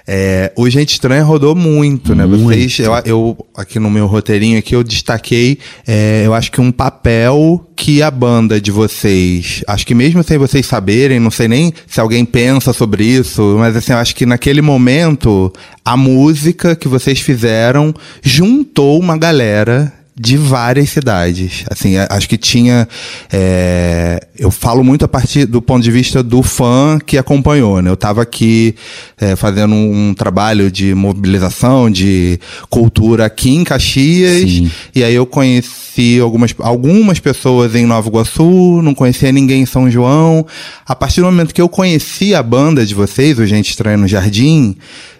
É, 0.07 0.53
o 0.55 0.69
Gente 0.69 0.93
Estranha 0.93 1.23
rodou 1.23 1.55
muito, 1.55 2.15
né? 2.15 2.27
Muito. 2.27 2.45
Vocês, 2.45 2.79
eu, 2.79 2.93
eu, 3.07 3.47
aqui 3.57 3.79
no 3.79 3.91
meu 3.91 4.07
roteirinho 4.07 4.59
aqui, 4.59 4.75
eu 4.75 4.85
destaquei, 4.85 5.59
é, 5.87 6.23
eu 6.27 6.35
acho 6.35 6.53
que 6.53 6.61
um 6.61 6.71
papel 6.71 7.67
que 7.75 8.03
a 8.03 8.11
banda 8.11 8.61
de 8.61 8.71
vocês, 8.71 9.63
acho 9.67 9.87
que 9.87 9.95
mesmo 9.95 10.23
sem 10.23 10.37
vocês 10.37 10.67
saberem, 10.67 11.19
não 11.19 11.31
sei 11.31 11.49
nem 11.49 11.73
se 11.87 12.01
alguém 12.01 12.25
pensa 12.25 12.73
sobre 12.73 13.05
isso, 13.05 13.57
mas 13.59 13.75
assim, 13.77 13.93
eu 13.93 13.99
acho 13.99 14.15
que 14.15 14.27
naquele 14.27 14.61
momento, 14.61 15.51
a 15.83 15.97
música 15.97 16.77
que 16.77 16.87
vocês 16.87 17.21
fizeram 17.21 17.95
juntou 18.23 19.01
uma 19.01 19.17
galera 19.17 19.93
de 20.17 20.37
várias 20.37 20.91
cidades. 20.91 21.65
Assim, 21.69 21.97
acho 21.97 22.29
que 22.29 22.39
tinha. 22.39 22.89
É, 23.33 24.25
eu 24.39 24.51
falo 24.51 24.85
muito 24.85 25.05
a 25.05 25.09
partir 25.09 25.45
do 25.45 25.61
ponto 25.61 25.83
de 25.83 25.91
vista 25.91 26.23
do 26.23 26.43
fã 26.43 26.99
que 27.05 27.19
acompanhou. 27.19 27.83
Né? 27.83 27.91
Eu 27.91 27.95
estava 27.95 28.23
aqui 28.23 28.77
é, 29.19 29.35
fazendo 29.35 29.75
um 29.75 30.15
trabalho 30.15 30.71
de 30.71 30.95
mobilização, 30.95 31.91
de 31.91 32.39
cultura 32.71 33.27
aqui 33.27 33.51
em 33.51 33.65
Caxias, 33.65 34.51
Sim. 34.51 34.71
e 34.95 35.03
aí 35.03 35.15
eu 35.15 35.27
conheci 35.27 36.21
algumas, 36.21 36.55
algumas 36.61 37.19
pessoas 37.19 37.75
em 37.75 37.87
Nova 37.87 38.09
Iguaçu, 38.09 38.81
não 38.83 38.95
conhecia 38.95 39.33
ninguém 39.33 39.62
em 39.62 39.67
São 39.67 39.91
João. 39.91 40.47
A 40.87 40.95
partir 40.95 41.21
do 41.21 41.27
momento 41.27 41.55
que 41.55 41.61
eu 41.61 41.69
conheci 41.69 42.35
a 42.35 42.43
banda 42.43 42.87
de 42.87 42.95
vocês, 42.95 43.39
o 43.39 43.47
Gente 43.47 43.71
Estranha 43.71 43.97
no 43.97 44.07
Jardim, 44.07 44.77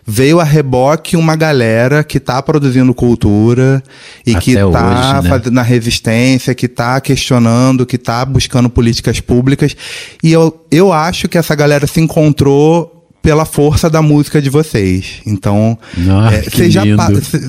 veio 0.07 0.39
a 0.39 0.45
reboque 0.45 1.17
uma 1.17 1.35
galera 1.35 2.05
que 2.05 2.19
está 2.19 2.43
produzindo 2.43 2.93
cultura 2.95 3.83
e 4.27 4.33
Até 4.33 4.41
que 4.41 4.51
está 4.53 5.23
né? 5.23 5.29
fazendo 5.29 5.59
a 5.59 5.63
resistência, 5.63 6.55
que 6.55 6.67
está 6.67 7.01
questionando, 7.01 7.87
que 7.87 7.97
está 7.97 8.25
buscando 8.25 8.69
políticas 8.69 9.21
públicas. 9.21 9.77
E 10.23 10.33
eu, 10.33 10.65
eu 10.71 10.93
acho 10.93 11.29
que 11.29 11.39
essa 11.39 11.55
galera 11.55 11.87
se 11.87 12.01
encontrou 12.01 13.04
pela 13.25 13.47
força 13.47 13.89
da 13.89 14.03
música 14.03 14.41
de 14.41 14.51
vocês. 14.51 15.23
Então, 15.27 15.79
ah, 16.11 16.31
é, 16.31 16.43
vocês 16.43 16.71
já 16.71 16.83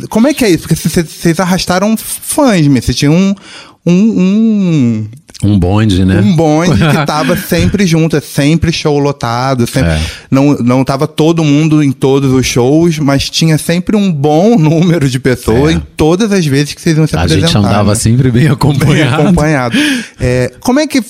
como 0.10 0.26
é 0.26 0.34
que 0.34 0.46
é 0.46 0.50
isso? 0.50 0.66
Porque 0.66 0.76
vocês 0.76 1.38
arrastaram 1.38 1.98
fãs, 1.98 2.66
vocês 2.66 2.96
tinham 2.96 3.14
um, 3.14 3.36
um, 3.86 3.94
um 3.94 5.08
um 5.44 5.60
bonde, 5.60 6.06
né? 6.06 6.22
Um 6.22 6.34
bonde 6.34 6.80
que 6.80 6.96
tava 7.06 7.36
sempre 7.36 7.86
junto, 7.86 8.16
é 8.16 8.22
sempre 8.22 8.72
show 8.72 8.98
lotado, 8.98 9.68
sempre, 9.68 9.92
é. 9.92 10.02
não, 10.32 10.56
não 10.60 10.84
tava 10.86 11.08
todo 11.08 11.44
mundo 11.44 11.84
em 11.84 11.92
todos 11.92 12.32
os 12.32 12.46
shows, 12.46 12.98
mas 13.00 13.30
tinha 13.30 13.58
sempre 13.58 13.98
um 13.98 14.10
bom 14.10 14.56
número 14.58 15.10
de 15.10 15.20
pessoas 15.20 15.74
é. 15.74 15.76
em 15.76 15.84
todas 15.98 16.32
as 16.32 16.46
vezes 16.46 16.74
que 16.74 16.82
vocês 16.82 16.98
iam 16.98 17.06
se 17.06 17.18
A 17.18 17.24
apresentar. 17.24 17.46
A 17.46 17.50
gente 17.50 17.58
andava 17.58 17.90
né? 17.90 17.96
sempre 17.96 18.32
bem 18.32 18.48
acompanhado. 18.48 18.94
Bem 18.94 19.26
acompanhado. 19.26 19.78
É, 20.22 20.54
como 20.62 20.80
é 20.80 20.88
que 20.88 21.04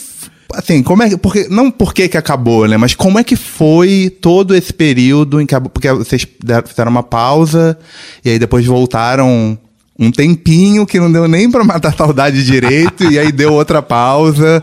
assim, 0.54 0.84
como 0.84 1.04
é 1.04 1.18
porque 1.18 1.48
não 1.50 1.72
porque 1.72 2.08
que 2.08 2.18
acabou, 2.18 2.68
né, 2.68 2.78
mas 2.78 2.94
como 2.94 3.20
é 3.20 3.24
que 3.24 3.36
foi 3.36 4.16
todo 4.22 4.56
esse 4.56 4.74
período 4.74 5.42
em 5.42 5.46
que 5.46 5.60
porque 5.60 5.92
vocês 5.92 6.28
fizeram 6.66 6.92
uma 6.92 7.04
pausa 7.04 7.78
e 8.24 8.30
aí 8.30 8.40
depois 8.40 8.66
voltaram 8.66 9.58
um 9.98 10.12
tempinho 10.12 10.86
que 10.86 11.00
não 11.00 11.10
deu 11.10 11.28
nem 11.28 11.50
para 11.50 11.64
matar 11.64 11.90
a 11.90 11.94
saudade 11.94 12.44
direito, 12.44 13.10
e 13.10 13.18
aí 13.18 13.32
deu 13.32 13.54
outra 13.54 13.82
pausa. 13.82 14.62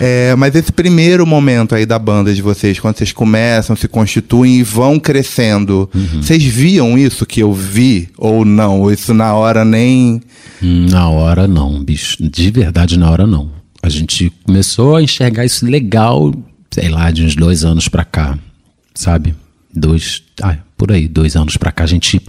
É, 0.00 0.34
mas 0.34 0.54
esse 0.56 0.72
primeiro 0.72 1.24
momento 1.24 1.74
aí 1.74 1.86
da 1.86 1.98
banda 1.98 2.34
de 2.34 2.42
vocês, 2.42 2.80
quando 2.80 2.98
vocês 2.98 3.12
começam, 3.12 3.76
se 3.76 3.86
constituem 3.86 4.58
e 4.58 4.62
vão 4.62 4.98
crescendo, 4.98 5.88
uhum. 5.94 6.20
vocês 6.20 6.42
viam 6.42 6.98
isso 6.98 7.24
que 7.24 7.40
eu 7.40 7.52
vi 7.52 8.08
ou 8.18 8.44
não? 8.44 8.80
Ou 8.80 8.92
isso 8.92 9.14
na 9.14 9.34
hora 9.34 9.64
nem. 9.64 10.20
Na 10.60 11.08
hora 11.08 11.46
não, 11.46 11.82
bicho. 11.82 12.16
De 12.20 12.50
verdade, 12.50 12.98
na 12.98 13.10
hora 13.10 13.26
não. 13.26 13.61
A 13.82 13.88
gente 13.88 14.32
começou 14.44 14.96
a 14.96 15.02
enxergar 15.02 15.44
isso 15.44 15.66
legal, 15.66 16.32
sei 16.70 16.88
lá, 16.88 17.10
de 17.10 17.24
uns 17.24 17.34
dois 17.34 17.64
anos 17.64 17.88
pra 17.88 18.04
cá, 18.04 18.38
sabe? 18.94 19.34
Dois. 19.74 20.22
Ah, 20.40 20.56
por 20.76 20.92
aí, 20.92 21.08
dois 21.08 21.36
anos 21.36 21.56
pra 21.56 21.72
cá, 21.72 21.84
a 21.84 21.86
gente 21.86 22.20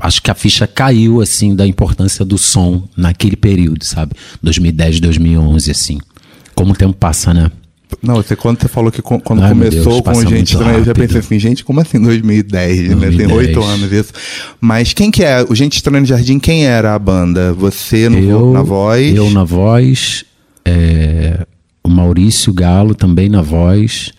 acho 0.00 0.22
que 0.22 0.30
a 0.30 0.34
ficha 0.34 0.66
caiu, 0.66 1.20
assim, 1.20 1.54
da 1.54 1.66
importância 1.66 2.24
do 2.24 2.38
som 2.38 2.88
naquele 2.96 3.36
período, 3.36 3.84
sabe? 3.84 4.14
2010, 4.42 5.00
2011, 5.00 5.70
assim. 5.70 5.98
Como 6.54 6.72
o 6.72 6.76
tempo 6.76 6.94
passa, 6.94 7.34
né? 7.34 7.50
Não, 8.02 8.16
você, 8.16 8.34
quando 8.34 8.60
você 8.60 8.68
falou 8.68 8.90
que 8.90 9.02
quando 9.02 9.42
Ai, 9.42 9.50
começou 9.50 10.00
Deus, 10.00 10.18
com 10.18 10.28
Gente 10.28 10.52
Estranha, 10.52 10.78
eu 10.78 10.84
já 10.84 10.94
pensei 10.94 11.18
assim, 11.18 11.38
gente, 11.38 11.64
como 11.64 11.80
assim 11.80 12.00
2010, 12.00 12.88
2010. 12.88 13.16
né? 13.16 13.26
Tem 13.26 13.36
oito 13.36 13.62
anos 13.62 13.92
isso. 13.92 14.12
Mas 14.60 14.92
quem 14.92 15.10
que 15.10 15.22
é? 15.22 15.44
O 15.48 15.54
Gente 15.54 15.76
Estranha 15.76 16.00
no 16.00 16.06
Jardim, 16.06 16.38
quem 16.38 16.64
era 16.64 16.94
a 16.94 16.98
banda? 16.98 17.52
Você 17.52 18.08
no, 18.08 18.18
eu, 18.18 18.52
na 18.52 18.62
voz? 18.62 19.14
Eu 19.14 19.30
na 19.30 19.44
voz, 19.44 20.24
é, 20.64 21.46
o 21.82 21.88
Maurício 21.88 22.52
Galo 22.52 22.94
também 22.94 23.28
na 23.28 23.42
voz, 23.42 24.12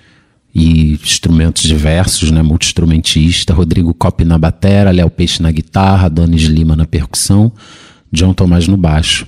e 0.53 0.93
instrumentos 0.93 1.63
diversos, 1.63 2.29
né? 2.29 2.43
Multi-instrumentista, 2.43 3.53
Rodrigo 3.53 3.93
Cop 3.93 4.23
na 4.23 4.37
batera, 4.37 4.91
Léo 4.91 5.09
Peixe 5.09 5.41
na 5.41 5.51
guitarra, 5.51 6.09
Donis 6.09 6.43
Lima 6.43 6.75
na 6.75 6.85
percussão, 6.85 7.51
John 8.11 8.33
Tomás 8.33 8.67
no 8.67 8.77
baixo. 8.77 9.25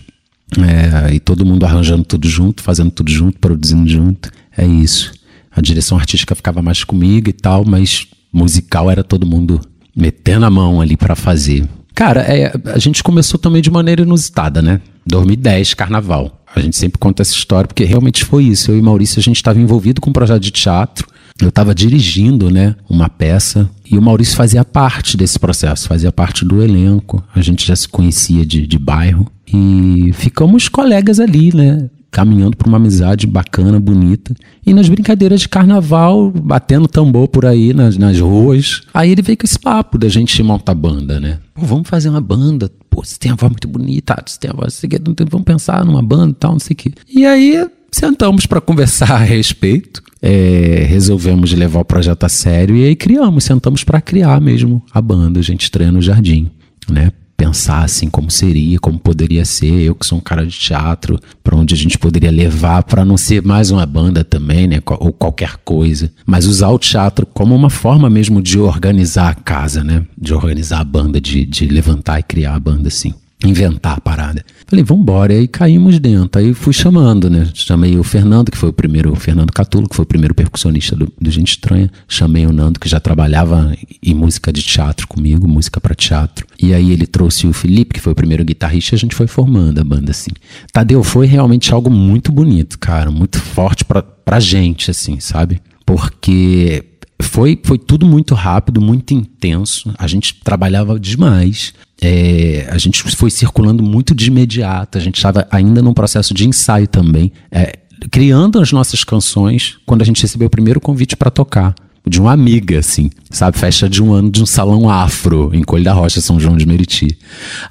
É, 0.60 1.14
e 1.16 1.20
todo 1.20 1.46
mundo 1.46 1.66
arranjando 1.66 2.04
tudo 2.04 2.28
junto, 2.28 2.62
fazendo 2.62 2.92
tudo 2.92 3.10
junto, 3.10 3.40
produzindo 3.40 3.90
junto. 3.90 4.30
É 4.56 4.66
isso. 4.66 5.12
A 5.52 5.62
direção 5.62 5.98
artística 5.98 6.36
ficava 6.36 6.62
mais 6.62 6.84
comigo 6.84 7.30
e 7.30 7.34
tal, 7.34 7.66
mas 7.66 8.08
musical 8.32 8.92
era 8.92 9.04
todo 9.04 9.26
mundo 9.26 9.60
metendo 9.96 10.46
a 10.46 10.50
mão 10.50 10.80
ali 10.80 10.96
para 10.96 11.16
fazer. 11.16 11.68
Cara, 11.96 12.22
é, 12.22 12.54
a 12.66 12.78
gente 12.78 13.02
começou 13.02 13.40
também 13.40 13.62
de 13.62 13.72
maneira 13.72 14.04
inusitada, 14.04 14.62
né? 14.62 14.80
2010, 15.08 15.74
carnaval. 15.74 16.45
A 16.56 16.62
gente 16.62 16.78
sempre 16.78 16.98
conta 16.98 17.22
essa 17.22 17.34
história 17.34 17.68
porque 17.68 17.84
realmente 17.84 18.24
foi 18.24 18.46
isso. 18.46 18.72
Eu 18.72 18.78
e 18.78 18.82
Maurício, 18.82 19.20
a 19.20 19.24
gente 19.24 19.38
estava 19.38 19.60
envolvido 19.60 20.02
com 20.02 20.10
um 20.10 20.14
projeto 20.14 20.42
de 20.42 20.52
teatro 20.52 21.08
eu 21.42 21.50
estava 21.50 21.76
dirigindo, 21.76 22.50
né, 22.50 22.76
uma 22.90 23.10
peça 23.10 23.70
e 23.90 23.98
o 23.98 24.02
Maurício 24.02 24.38
fazia 24.38 24.64
parte 24.64 25.18
desse 25.18 25.38
processo, 25.38 25.88
fazia 25.88 26.12
parte 26.12 26.46
do 26.46 26.64
elenco. 26.64 27.22
A 27.36 27.42
gente 27.42 27.68
já 27.68 27.76
se 27.76 27.90
conhecia 27.90 28.46
de, 28.46 28.66
de 28.66 28.80
bairro 28.80 29.30
e 29.46 30.12
ficamos 30.14 30.70
colegas 30.70 31.20
ali, 31.20 31.54
né, 31.54 31.90
caminhando 32.16 32.56
para 32.56 32.70
uma 32.70 32.78
amizade 32.78 33.28
bacana, 33.28 33.78
bonita. 33.78 34.34
E 34.66 34.74
nas 34.74 34.88
brincadeiras 34.88 35.42
de 35.42 35.50
carnaval, 35.50 36.32
batendo 36.32 36.88
tambor 36.88 37.28
por 37.28 37.46
aí 37.46 37.74
nas, 37.74 37.98
nas 37.98 38.18
ruas. 38.22 38.84
Aí 38.94 39.12
ele 39.12 39.22
veio 39.22 39.38
com 39.38 39.46
esse 39.46 39.60
papo 39.60 39.98
da 39.98 40.08
gente 40.08 40.42
montar 40.42 40.74
banda, 40.74 41.20
né? 41.20 41.40
Pô, 41.54 41.66
vamos 41.66 41.90
fazer 41.90 42.08
uma 42.08 42.22
banda. 42.22 42.72
Pô, 42.90 43.04
você 43.04 43.18
tem 43.20 43.34
uma 43.34 43.36
voz 43.36 43.52
muito 43.52 43.68
bonita, 43.68 44.16
você 44.26 44.40
tem 44.40 44.50
uma 44.50 44.62
voz, 44.62 44.76
você 44.76 44.88
quer, 44.88 45.02
vamos 45.30 45.44
pensar 45.44 45.84
numa 45.84 46.02
banda 46.02 46.32
e 46.32 46.36
tal, 46.36 46.54
não 46.54 46.60
sei 46.60 46.74
o 46.74 46.78
quê. 46.78 46.94
E 47.14 47.26
aí 47.26 47.68
sentamos 47.92 48.46
para 48.46 48.62
conversar 48.62 49.12
a 49.12 49.18
respeito 49.18 50.02
é, 50.22 50.86
resolvemos 50.88 51.54
levar 51.54 51.82
o 51.82 51.86
projeto 51.86 52.24
a 52.24 52.30
sério 52.30 52.76
e 52.76 52.86
aí 52.86 52.96
criamos, 52.96 53.44
sentamos 53.44 53.84
para 53.84 54.02
criar 54.02 54.42
mesmo 54.42 54.84
a 54.92 55.02
banda, 55.02 55.40
a 55.40 55.44
gente 55.44 55.70
treina 55.70 55.92
no 55.92 56.02
jardim, 56.02 56.50
né? 56.90 57.12
Pensar 57.38 57.84
assim 57.84 58.10
como 58.10 58.32
seria, 58.32 58.80
como 58.80 58.98
poderia 58.98 59.44
ser, 59.44 59.82
eu 59.82 59.96
que 59.96 60.06
sou 60.06 60.18
um 60.18 60.22
cara 60.22 60.46
de 60.46 60.58
teatro, 60.58 61.20
para 61.44 61.56
onde 61.56 61.74
a 61.74 61.78
gente 61.78 61.98
poderia 61.98 62.32
levar 62.32 62.84
para 62.84 63.04
não 63.04 63.18
ser 63.18 63.44
mais 63.44 63.72
uma 63.72 63.86
banda 63.86 64.24
também, 64.24 64.68
né? 64.68 64.82
Ou 65.00 65.12
qualquer 65.12 65.58
coisa, 65.58 66.12
mas 66.26 66.46
usar 66.46 66.70
o 66.70 66.80
teatro 66.80 67.26
como 67.26 67.54
uma 67.54 67.70
forma 67.70 68.10
mesmo 68.10 68.42
de 68.42 68.58
organizar 68.58 69.30
a 69.30 69.36
casa, 69.36 69.84
né? 69.84 70.06
De 70.18 70.34
organizar 70.34 70.80
a 70.80 70.86
banda, 70.86 71.20
de, 71.20 71.46
de 71.46 71.68
levantar 71.68 72.20
e 72.20 72.24
criar 72.24 72.56
a 72.56 72.60
banda 72.60 72.88
assim 72.88 73.14
inventar 73.48 73.98
a 73.98 74.02
parada. 74.02 74.44
Falei, 74.68 74.84
vambora. 74.84 75.34
E 75.34 75.40
aí 75.40 75.48
caímos 75.48 76.00
dentro. 76.00 76.40
Aí 76.40 76.54
fui 76.54 76.74
chamando, 76.74 77.30
né? 77.30 77.50
Chamei 77.54 77.98
o 77.98 78.04
Fernando, 78.04 78.52
que 78.52 78.58
foi 78.58 78.70
o 78.70 78.74
primeiro, 78.74 79.12
o 79.12 79.16
Fernando 79.16 79.52
Catulo, 79.52 79.88
que 79.88 79.96
foi 79.96 80.04
o 80.04 80.08
primeiro 80.08 80.34
percussionista 80.34 80.96
do, 80.96 81.12
do 81.20 81.32
Gente 81.32 81.50
Estranha. 81.50 81.92
Chamei 82.08 82.46
o 82.46 82.52
Nando, 82.52 82.80
que 82.80 82.90
já 82.90 83.00
trabalhava 83.00 83.76
em 84.02 84.14
música 84.14 84.52
de 84.52 84.62
teatro 84.64 85.08
comigo, 85.08 85.48
música 85.48 85.80
para 85.80 85.96
teatro. 85.96 86.46
E 86.62 86.74
aí 86.74 86.92
ele 86.92 87.06
trouxe 87.06 87.48
o 87.48 87.54
Felipe, 87.54 87.94
que 87.94 88.02
foi 88.02 88.14
o 88.14 88.16
primeiro 88.16 88.44
guitarrista, 88.44 88.96
e 88.96 88.98
a 88.98 89.00
gente 89.00 89.16
foi 89.16 89.28
formando 89.28 89.80
a 89.80 89.84
banda, 89.84 90.12
assim. 90.12 90.32
Tadeu 90.72 91.04
foi 91.04 91.28
realmente 91.28 91.74
algo 91.74 91.90
muito 91.90 92.32
bonito, 92.32 92.80
cara. 92.80 93.12
Muito 93.12 93.40
forte 93.40 93.86
pra, 93.86 94.02
pra 94.02 94.40
gente, 94.40 94.92
assim, 94.92 95.20
sabe? 95.20 95.62
Porque 95.86 96.84
foi, 97.22 97.60
foi 97.64 97.78
tudo 97.78 98.06
muito 98.06 98.34
rápido, 98.36 98.82
muito 98.82 99.14
intenso. 99.14 99.94
A 99.98 100.08
gente 100.08 100.36
trabalhava 100.44 101.00
demais. 101.00 101.74
É, 102.02 102.68
a 102.70 102.78
gente 102.78 103.04
foi 103.16 103.30
circulando 103.30 103.82
muito 103.82 104.14
de 104.14 104.28
imediato. 104.28 104.98
A 104.98 105.02
gente 105.02 105.16
estava 105.16 105.48
ainda 105.50 105.82
num 105.82 105.94
processo 105.94 106.34
de 106.34 106.48
ensaio 106.48 106.88
também, 106.88 107.32
é, 107.52 107.74
criando 108.12 108.60
as 108.60 108.72
nossas 108.72 109.04
canções 109.04 109.78
quando 109.86 110.02
a 110.02 110.06
gente 110.06 110.22
recebeu 110.22 110.48
o 110.48 110.52
primeiro 110.52 110.80
convite 110.80 111.16
para 111.16 111.32
tocar. 111.32 111.74
De 112.08 112.22
uma 112.22 112.32
amiga, 112.32 112.78
assim, 112.78 113.10
sabe? 113.32 113.58
Festa 113.58 113.90
de 113.90 114.04
um 114.04 114.14
ano 114.14 114.30
de 114.30 114.44
um 114.44 114.46
salão 114.46 114.88
afro 114.88 115.50
em 115.52 115.64
Colho 115.64 115.84
da 115.84 115.92
Rocha, 115.92 116.22
São 116.22 116.40
João 116.40 116.56
de 116.56 116.64
Meriti. 116.64 117.18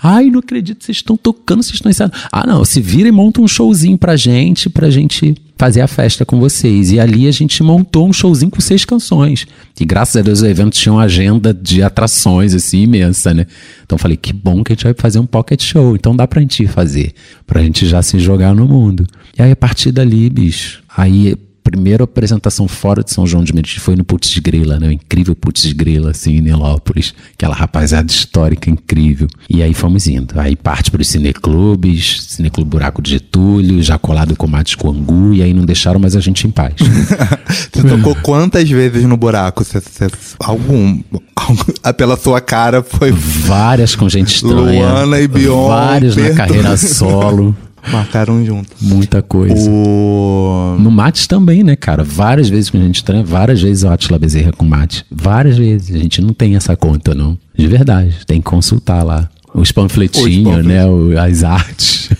Ai, 0.03 0.29
não 0.29 0.41
acredito, 0.41 0.83
vocês 0.83 0.97
estão 0.97 1.17
tocando, 1.17 1.63
vocês 1.63 1.75
estão 1.75 1.89
ensaiando. 1.89 2.17
Ah, 2.33 2.45
não, 2.45 2.65
se 2.65 2.81
vira 2.81 3.09
e 3.09 3.13
monta 3.13 3.41
um 3.41 3.47
showzinho 3.47 3.97
pra 3.97 4.17
gente, 4.17 4.69
pra 4.69 4.91
gente 4.91 5.37
fazer 5.57 5.81
a 5.81 5.89
festa 5.89 6.25
com 6.25 6.39
vocês. 6.39 6.93
E 6.93 7.01
ali 7.01 7.27
a 7.27 7.31
gente 7.31 7.63
montou 7.63 8.09
um 8.09 8.13
showzinho 8.13 8.51
com 8.51 8.61
seis 8.61 8.85
canções. 8.85 9.47
E 9.79 9.85
graças 9.85 10.17
a 10.17 10.23
Deus 10.23 10.43
o 10.43 10.47
evento 10.47 10.77
tinha 10.77 10.93
uma 10.93 11.05
agenda 11.05 11.55
de 11.55 11.83
atrações, 11.83 12.55
assim, 12.55 12.83
imensa, 12.83 13.33
né? 13.33 13.47
Então 13.85 13.99
falei, 13.99 14.17
que 14.17 14.33
bom 14.33 14.63
que 14.63 14.73
a 14.73 14.75
gente 14.75 14.85
vai 14.85 14.95
fazer 14.97 15.19
um 15.19 15.27
pocket 15.27 15.63
show. 15.63 15.95
Então 15.95 16.15
dá 16.15 16.27
pra 16.27 16.41
gente 16.41 16.67
fazer. 16.67 17.13
Pra 17.47 17.63
gente 17.63 17.87
já 17.87 18.03
se 18.03 18.19
jogar 18.19 18.55
no 18.55 18.67
mundo. 18.67 19.07
E 19.37 19.43
aí, 19.43 19.53
a 19.53 19.57
partir 19.57 19.93
dali, 19.93 20.31
bicho, 20.31 20.83
aí 20.97 21.37
primeira 21.75 22.05
apresentação 22.05 22.69
fora 22.69 23.03
de 23.03 23.13
São 23.13 23.27
João 23.27 23.43
de 23.43 23.53
Meriti 23.53 23.81
foi 23.81 23.97
no 23.97 24.05
Putz 24.05 24.39
Grila, 24.39 24.79
né? 24.79 24.87
O 24.89 24.93
incrível 24.93 25.35
Putz 25.35 25.73
Grila, 25.73 26.13
assim, 26.13 26.37
em 26.37 26.41
Nilópolis. 26.41 27.13
Aquela 27.35 27.55
rapaziada 27.55 28.11
histórica 28.11 28.71
incrível. 28.71 29.27
E 29.51 29.61
aí 29.61 29.75
fomos 29.75 30.07
indo. 30.07 30.39
Aí 30.39 30.55
parte 30.55 30.91
para 30.91 31.03
os 31.03 31.09
cineclubes, 31.09 32.27
Cineclube 32.29 32.71
Buraco 32.71 33.03
de 33.03 33.11
Getúlio, 33.11 33.83
já 33.83 33.99
colado 33.99 34.37
com 34.37 34.47
Mates 34.47 34.77
com 34.77 34.89
Angu, 34.89 35.35
e 35.35 35.43
aí 35.43 35.53
não 35.53 35.65
deixaram 35.65 35.99
mais 35.99 36.15
a 36.15 36.21
gente 36.21 36.47
em 36.47 36.51
paz. 36.51 36.75
Você 37.73 37.83
tocou 37.83 38.15
quantas 38.23 38.71
vezes 38.71 39.03
no 39.05 39.17
buraco? 39.17 39.65
Você, 39.65 39.81
você- 39.81 40.09
algum, 40.39 41.03
algum- 41.35 41.65
Pela 41.97 42.17
sua 42.17 42.41
cara 42.41 42.83
foi. 42.83 43.11
Várias 43.13 43.95
com 43.97 44.09
gente 44.09 44.35
estranha. 44.37 44.87
Luana 44.89 45.21
e 45.21 45.27
Beyoncé, 45.29 45.69
Várias 45.69 46.17
na 46.17 46.31
carreira 46.35 46.77
solo. 46.77 47.57
Marcaram 47.93 48.45
junto. 48.45 48.71
Muita 48.81 49.23
coisa. 49.23 49.71
O... 49.71 50.77
No 50.79 50.91
Mate 50.91 51.29
também, 51.29 51.63
né, 51.63 51.77
cara? 51.77 52.03
Várias 52.03 52.49
vezes 52.49 52.71
com 52.71 52.79
gente 52.79 52.97
estranha, 52.97 53.23
várias 53.25 53.61
vezes 53.61 53.83
o 53.85 53.89
Atila 53.89 54.19
Bezerra 54.19 54.53
com 54.53 54.65
Mate. 54.65 55.05
Várias 55.11 55.57
vezes. 55.59 55.95
A 55.95 55.99
gente 55.99 56.21
não 56.21 56.33
tem 56.33 56.57
essa 56.57 56.75
conta, 56.77 57.15
não. 57.15 57.37
De 57.57 57.67
verdade. 57.67 58.15
Tem 58.27 58.39
que 58.41 58.45
consultar 58.45 59.03
lá. 59.03 59.29
Os 59.55 59.71
panfletinhos, 59.71 60.59
Os 60.61 60.65
né? 60.67 60.85
o- 60.87 61.19
as 61.19 61.45
artes. 61.45 62.11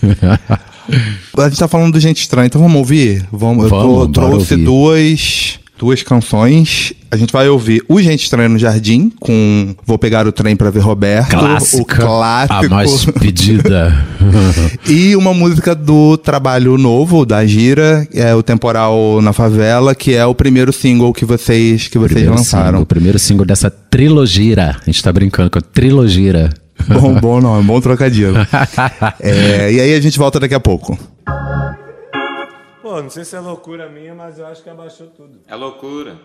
A 1.37 1.49
gente 1.49 1.57
tá 1.59 1.67
falando 1.67 1.93
do 1.93 1.99
Gente 1.99 2.21
Estranha, 2.21 2.45
então 2.45 2.61
vamos 2.61 2.77
ouvir? 2.77 3.25
Vamos, 3.31 3.63
eu 3.63 3.69
Vamos, 3.69 3.85
tô- 4.07 4.21
bora 4.21 4.29
trouxe 4.29 4.53
ouvir. 4.53 4.65
duas, 4.65 5.59
duas 5.77 6.01
canções. 6.03 6.93
A 7.11 7.17
gente 7.17 7.31
vai 7.31 7.47
ouvir 7.47 7.83
O 7.87 8.01
Gente 8.01 8.23
Estranha 8.23 8.49
no 8.49 8.57
Jardim, 8.57 9.11
com 9.19 9.75
Vou 9.85 9.97
Pegar 9.97 10.27
o 10.27 10.31
Trem 10.31 10.55
pra 10.55 10.69
Ver 10.69 10.79
Roberto. 10.79 11.29
Clássica. 11.29 11.81
O 11.81 11.85
clássico. 11.85 12.65
A 12.65 12.69
mais 12.69 13.05
pedida. 13.05 14.05
E 14.87 15.15
uma 15.15 15.33
música 15.33 15.75
do 15.75 16.17
trabalho 16.17 16.77
novo 16.77 17.25
da 17.25 17.45
Gira, 17.45 18.07
é 18.13 18.33
o 18.33 18.41
Temporal 18.41 19.21
na 19.21 19.31
Favela, 19.33 19.93
que 19.93 20.13
é 20.15 20.25
o 20.25 20.33
primeiro 20.33 20.73
single 20.73 21.13
que 21.13 21.25
vocês, 21.25 21.87
que 21.87 21.97
vocês 21.97 22.13
Primeiro 22.13 22.35
lançaram. 22.35 22.65
single, 22.67 22.81
o 22.81 22.85
primeiro 22.85 23.19
single 23.19 23.45
dessa 23.45 23.69
trilogia. 23.69 24.75
A 24.81 24.85
gente 24.85 25.03
tá 25.03 25.11
brincando 25.11 25.49
com 25.49 25.59
a 25.59 25.61
trilogia. 25.61 26.49
Bom, 26.87 27.13
bom 27.19 27.41
nome, 27.41 27.63
bom 27.63 27.79
trocadilho. 27.79 28.33
É, 29.19 29.71
e 29.71 29.79
aí 29.79 29.93
a 29.93 30.01
gente 30.01 30.17
volta 30.17 30.39
daqui 30.39 30.53
a 30.53 30.59
pouco. 30.59 30.97
Pô, 32.85 33.01
não 33.01 33.09
sei 33.09 33.25
se 33.25 33.35
é 33.35 33.39
loucura 33.39 33.89
minha, 33.89 34.13
mas 34.13 34.37
eu 34.37 34.45
acho 34.45 34.61
que 34.61 34.69
abaixou 34.69 35.07
tudo. 35.07 35.39
É 35.47 35.55
loucura. 35.55 36.19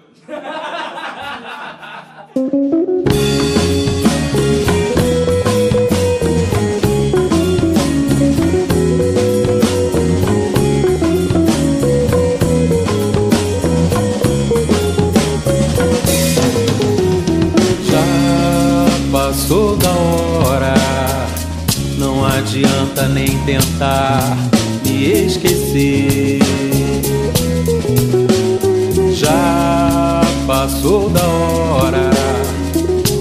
Já 17.86 18.04
passou 19.10 19.78
da 19.78 19.90
hora, 19.92 20.74
não 21.96 22.22
adianta 22.26 23.08
nem 23.08 23.42
tentar 23.46 24.36
me 24.84 25.24
esquecer. 25.24 26.39
Passou 30.90 31.08
da 31.10 31.22
hora, 31.22 32.10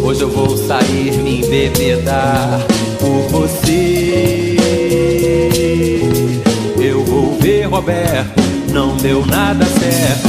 hoje 0.04 0.22
eu 0.22 0.30
vou 0.30 0.58
sair 0.58 1.16
me 1.22 1.42
embebedar 1.46 2.66
por 3.00 3.28
você. 3.30 4.58
Eu 6.80 7.06
vou 7.06 7.38
ver 7.40 7.66
Roberto, 7.66 8.42
não 8.74 8.98
deu 8.98 9.24
nada 9.24 9.64
certo. 9.66 10.28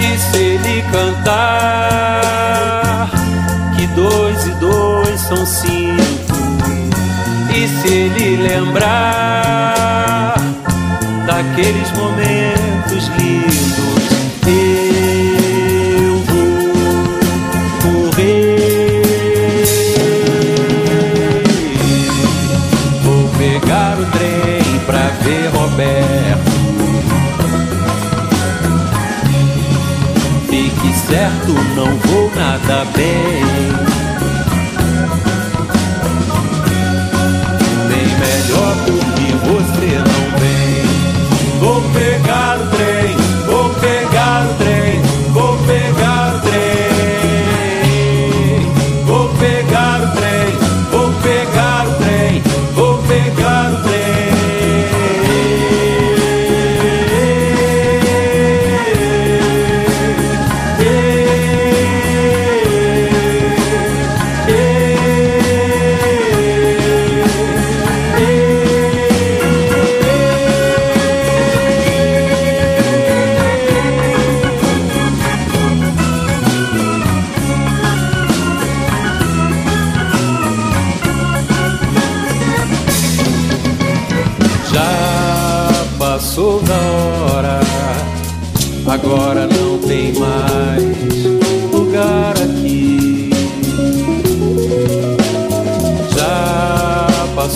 E 0.00 0.18
se 0.18 0.38
ele 0.38 0.82
cantar 0.90 1.50
que 3.76 3.86
dois 3.88 4.46
e 4.46 4.52
dois 4.52 5.20
são 5.20 5.44
cinco? 5.44 6.02
E 7.54 7.68
se 7.68 7.88
ele 7.88 8.36
lembrar 8.42 10.34
daqueles 11.26 11.92
momentos 11.92 12.63
nada 32.44 32.84
bem. 32.92 33.93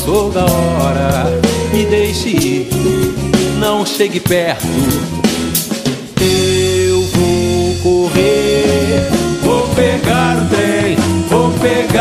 Passou 0.09 0.31
da 0.31 0.45
hora, 0.45 1.41
me 1.71 1.85
deixe 1.85 2.31
ir, 2.31 2.69
não 3.59 3.85
chegue 3.85 4.19
perto. 4.19 4.67
Eu 6.21 7.03
vou 7.03 7.75
correr, 7.83 9.07
vou 9.43 9.69
pegar 9.75 10.39
o 10.39 10.49
trem, 10.49 10.97
vou 11.29 11.51
pegar 11.61 11.98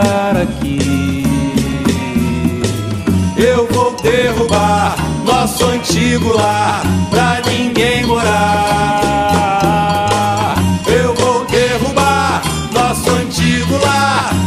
aqui. 0.00 1.24
Eu 3.36 3.66
vou 3.68 3.94
derrubar 4.02 4.96
nosso 5.24 5.64
antigo 5.64 6.32
lar 6.34 6.82
pra 7.10 7.42
ninguém 7.46 8.06
morar. 8.06 9.44
Eu 10.86 11.14
vou 11.14 11.44
derrubar 11.46 12.42
nosso 12.72 13.10
antigo 13.10 13.76
lar 13.78 14.41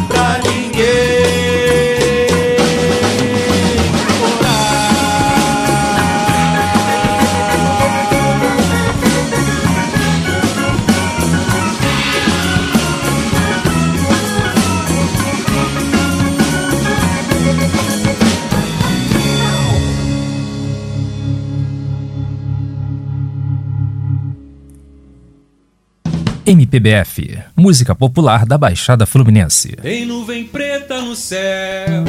MPBF, 26.76 27.40
música 27.56 27.96
popular 27.96 28.46
da 28.46 28.58
Baixada 28.58 29.06
Fluminense. 29.06 29.78
Tem 29.82 30.06
nuvem 30.06 30.44
preta 30.44 31.00
no 31.00 31.16
céu. 31.16 32.04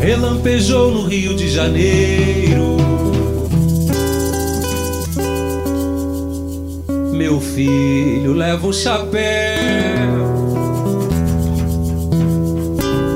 Relampejou 0.00 0.90
no 0.90 1.06
Rio 1.06 1.36
de 1.36 1.48
Janeiro. 1.48 2.76
Meu 7.12 7.40
filho 7.40 8.32
leva 8.32 8.66
o 8.66 8.72
chapéu. 8.72 9.22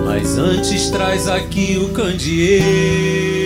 Mas 0.05 0.39
antes 0.39 0.89
traz 0.91 1.27
aqui 1.27 1.77
o 1.79 1.89
candeeiro. 1.93 3.38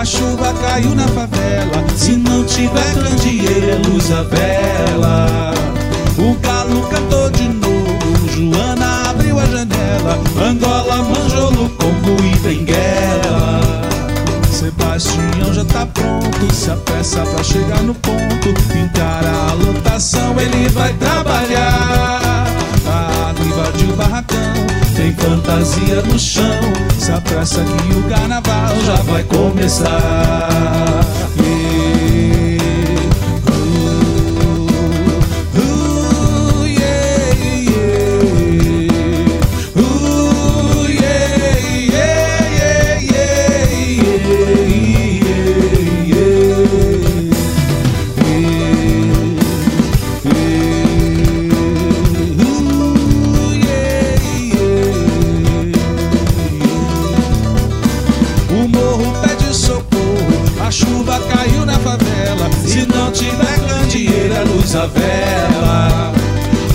A 0.00 0.04
chuva 0.04 0.54
caiu 0.54 0.94
na 0.94 1.06
favela. 1.08 1.84
Se 1.94 2.12
não 2.12 2.42
tiver 2.44 2.94
candeeiro, 2.94 3.86
luz 3.86 4.10
a 4.10 4.22
vela. 4.22 5.52
O 6.16 6.34
galo 6.40 6.88
cantou 6.88 7.28
de 7.30 7.48
novo, 7.48 8.28
Joana 8.28 9.10
abriu 9.10 9.38
a 9.38 9.44
janela. 9.44 10.18
Angola, 10.42 11.02
Manjolo, 11.02 11.68
Congo 11.70 12.16
e 12.24 12.34
Benguela. 12.38 13.60
Sebastião 14.50 15.52
já 15.52 15.64
tá 15.66 15.84
pronto, 15.84 16.54
se 16.54 16.70
apressa 16.70 17.20
pra 17.20 17.44
chegar 17.44 17.82
no 17.82 17.94
ponto. 17.94 18.48
Encara 18.74 19.50
a 19.50 19.52
lotação, 19.52 20.34
ele 20.40 20.66
vai 20.70 20.94
trabalhar. 20.94 22.46
A 22.86 23.28
água 23.28 23.44
invadiu 23.44 23.96
barracão, 23.96 24.29
tem 25.10 25.14
fantasia 25.14 26.02
no 26.02 26.18
chão. 26.18 26.60
Se 26.98 27.10
apressa 27.10 27.62
que 27.62 27.94
o 27.96 28.02
carnaval 28.04 28.76
já 28.84 28.96
vai 28.96 29.22
começar. 29.24 31.19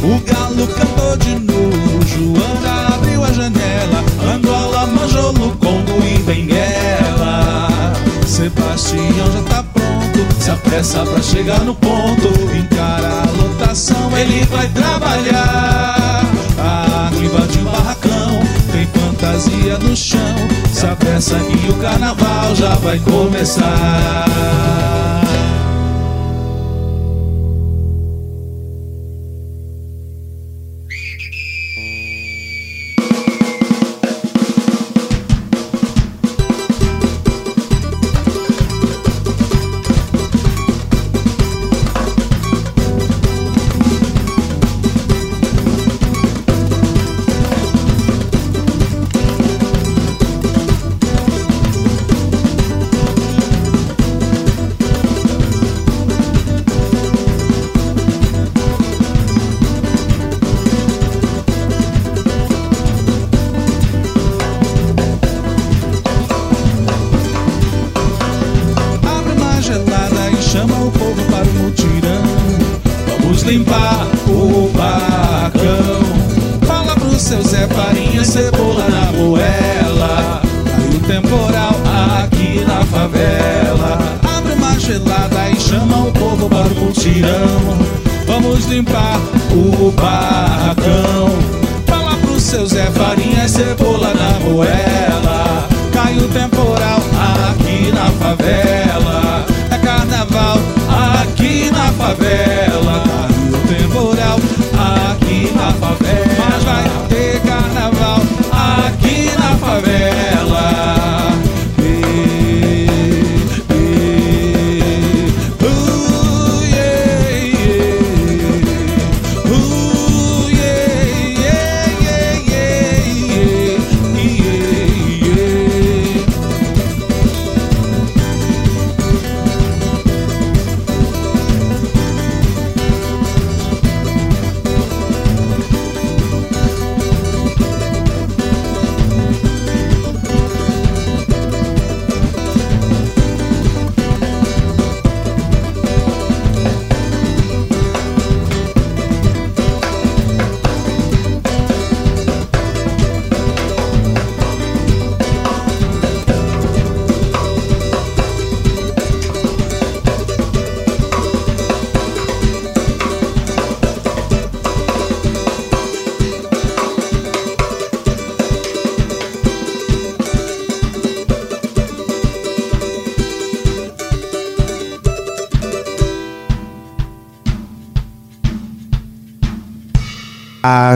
O 0.04 0.20
galo 0.20 0.68
cantou 0.68 1.18
de 1.18 1.36
novo, 1.40 2.06
Joana 2.06 2.96
abriu 2.96 3.24
a 3.24 3.32
janela. 3.32 4.04
Angola, 4.34 4.86
Manjolo, 4.88 5.58
Congo 5.58 6.04
e 6.06 6.20
Benguela. 6.20 7.68
Sebastião 8.28 9.32
já 9.32 9.42
tá 9.50 9.64
pronto, 9.64 10.26
se 10.40 10.52
apressa 10.52 11.04
pra 11.06 11.22
chegar 11.22 11.62
no 11.62 11.74
ponto. 11.74 12.28
Encara 12.56 13.08
a 13.08 13.32
lotação, 13.42 14.16
ele 14.18 14.46
vai 14.46 14.68
trabalhar. 14.70 16.24
A 16.60 17.08
água 17.08 17.24
invadiu 17.24 17.62
o 17.62 17.66
barracão, 17.66 18.40
tem 18.72 18.86
fantasia 18.88 19.78
no 19.80 19.96
chão. 19.96 20.36
Se 20.72 20.86
apressa 20.86 21.40
que 21.40 21.72
o 21.72 21.76
carnaval 21.76 22.54
já 22.56 22.76
vai 22.76 23.00
começar. 23.00 24.26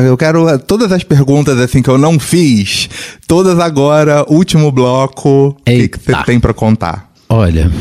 Eu 0.02 0.18
quero 0.18 0.60
todas 0.60 0.92
as 0.92 1.04
perguntas 1.04 1.60
assim 1.60 1.82
que 1.82 1.90
eu 1.90 1.98
não 1.98 2.20
fiz, 2.20 2.90
todas 3.28 3.60
agora, 3.60 4.26
último 4.28 4.72
bloco. 4.72 5.50
O 5.50 5.64
que 5.64 5.90
você 5.98 6.24
tem 6.26 6.40
pra 6.40 6.54
contar? 6.54 7.12
Olha, 7.28 7.72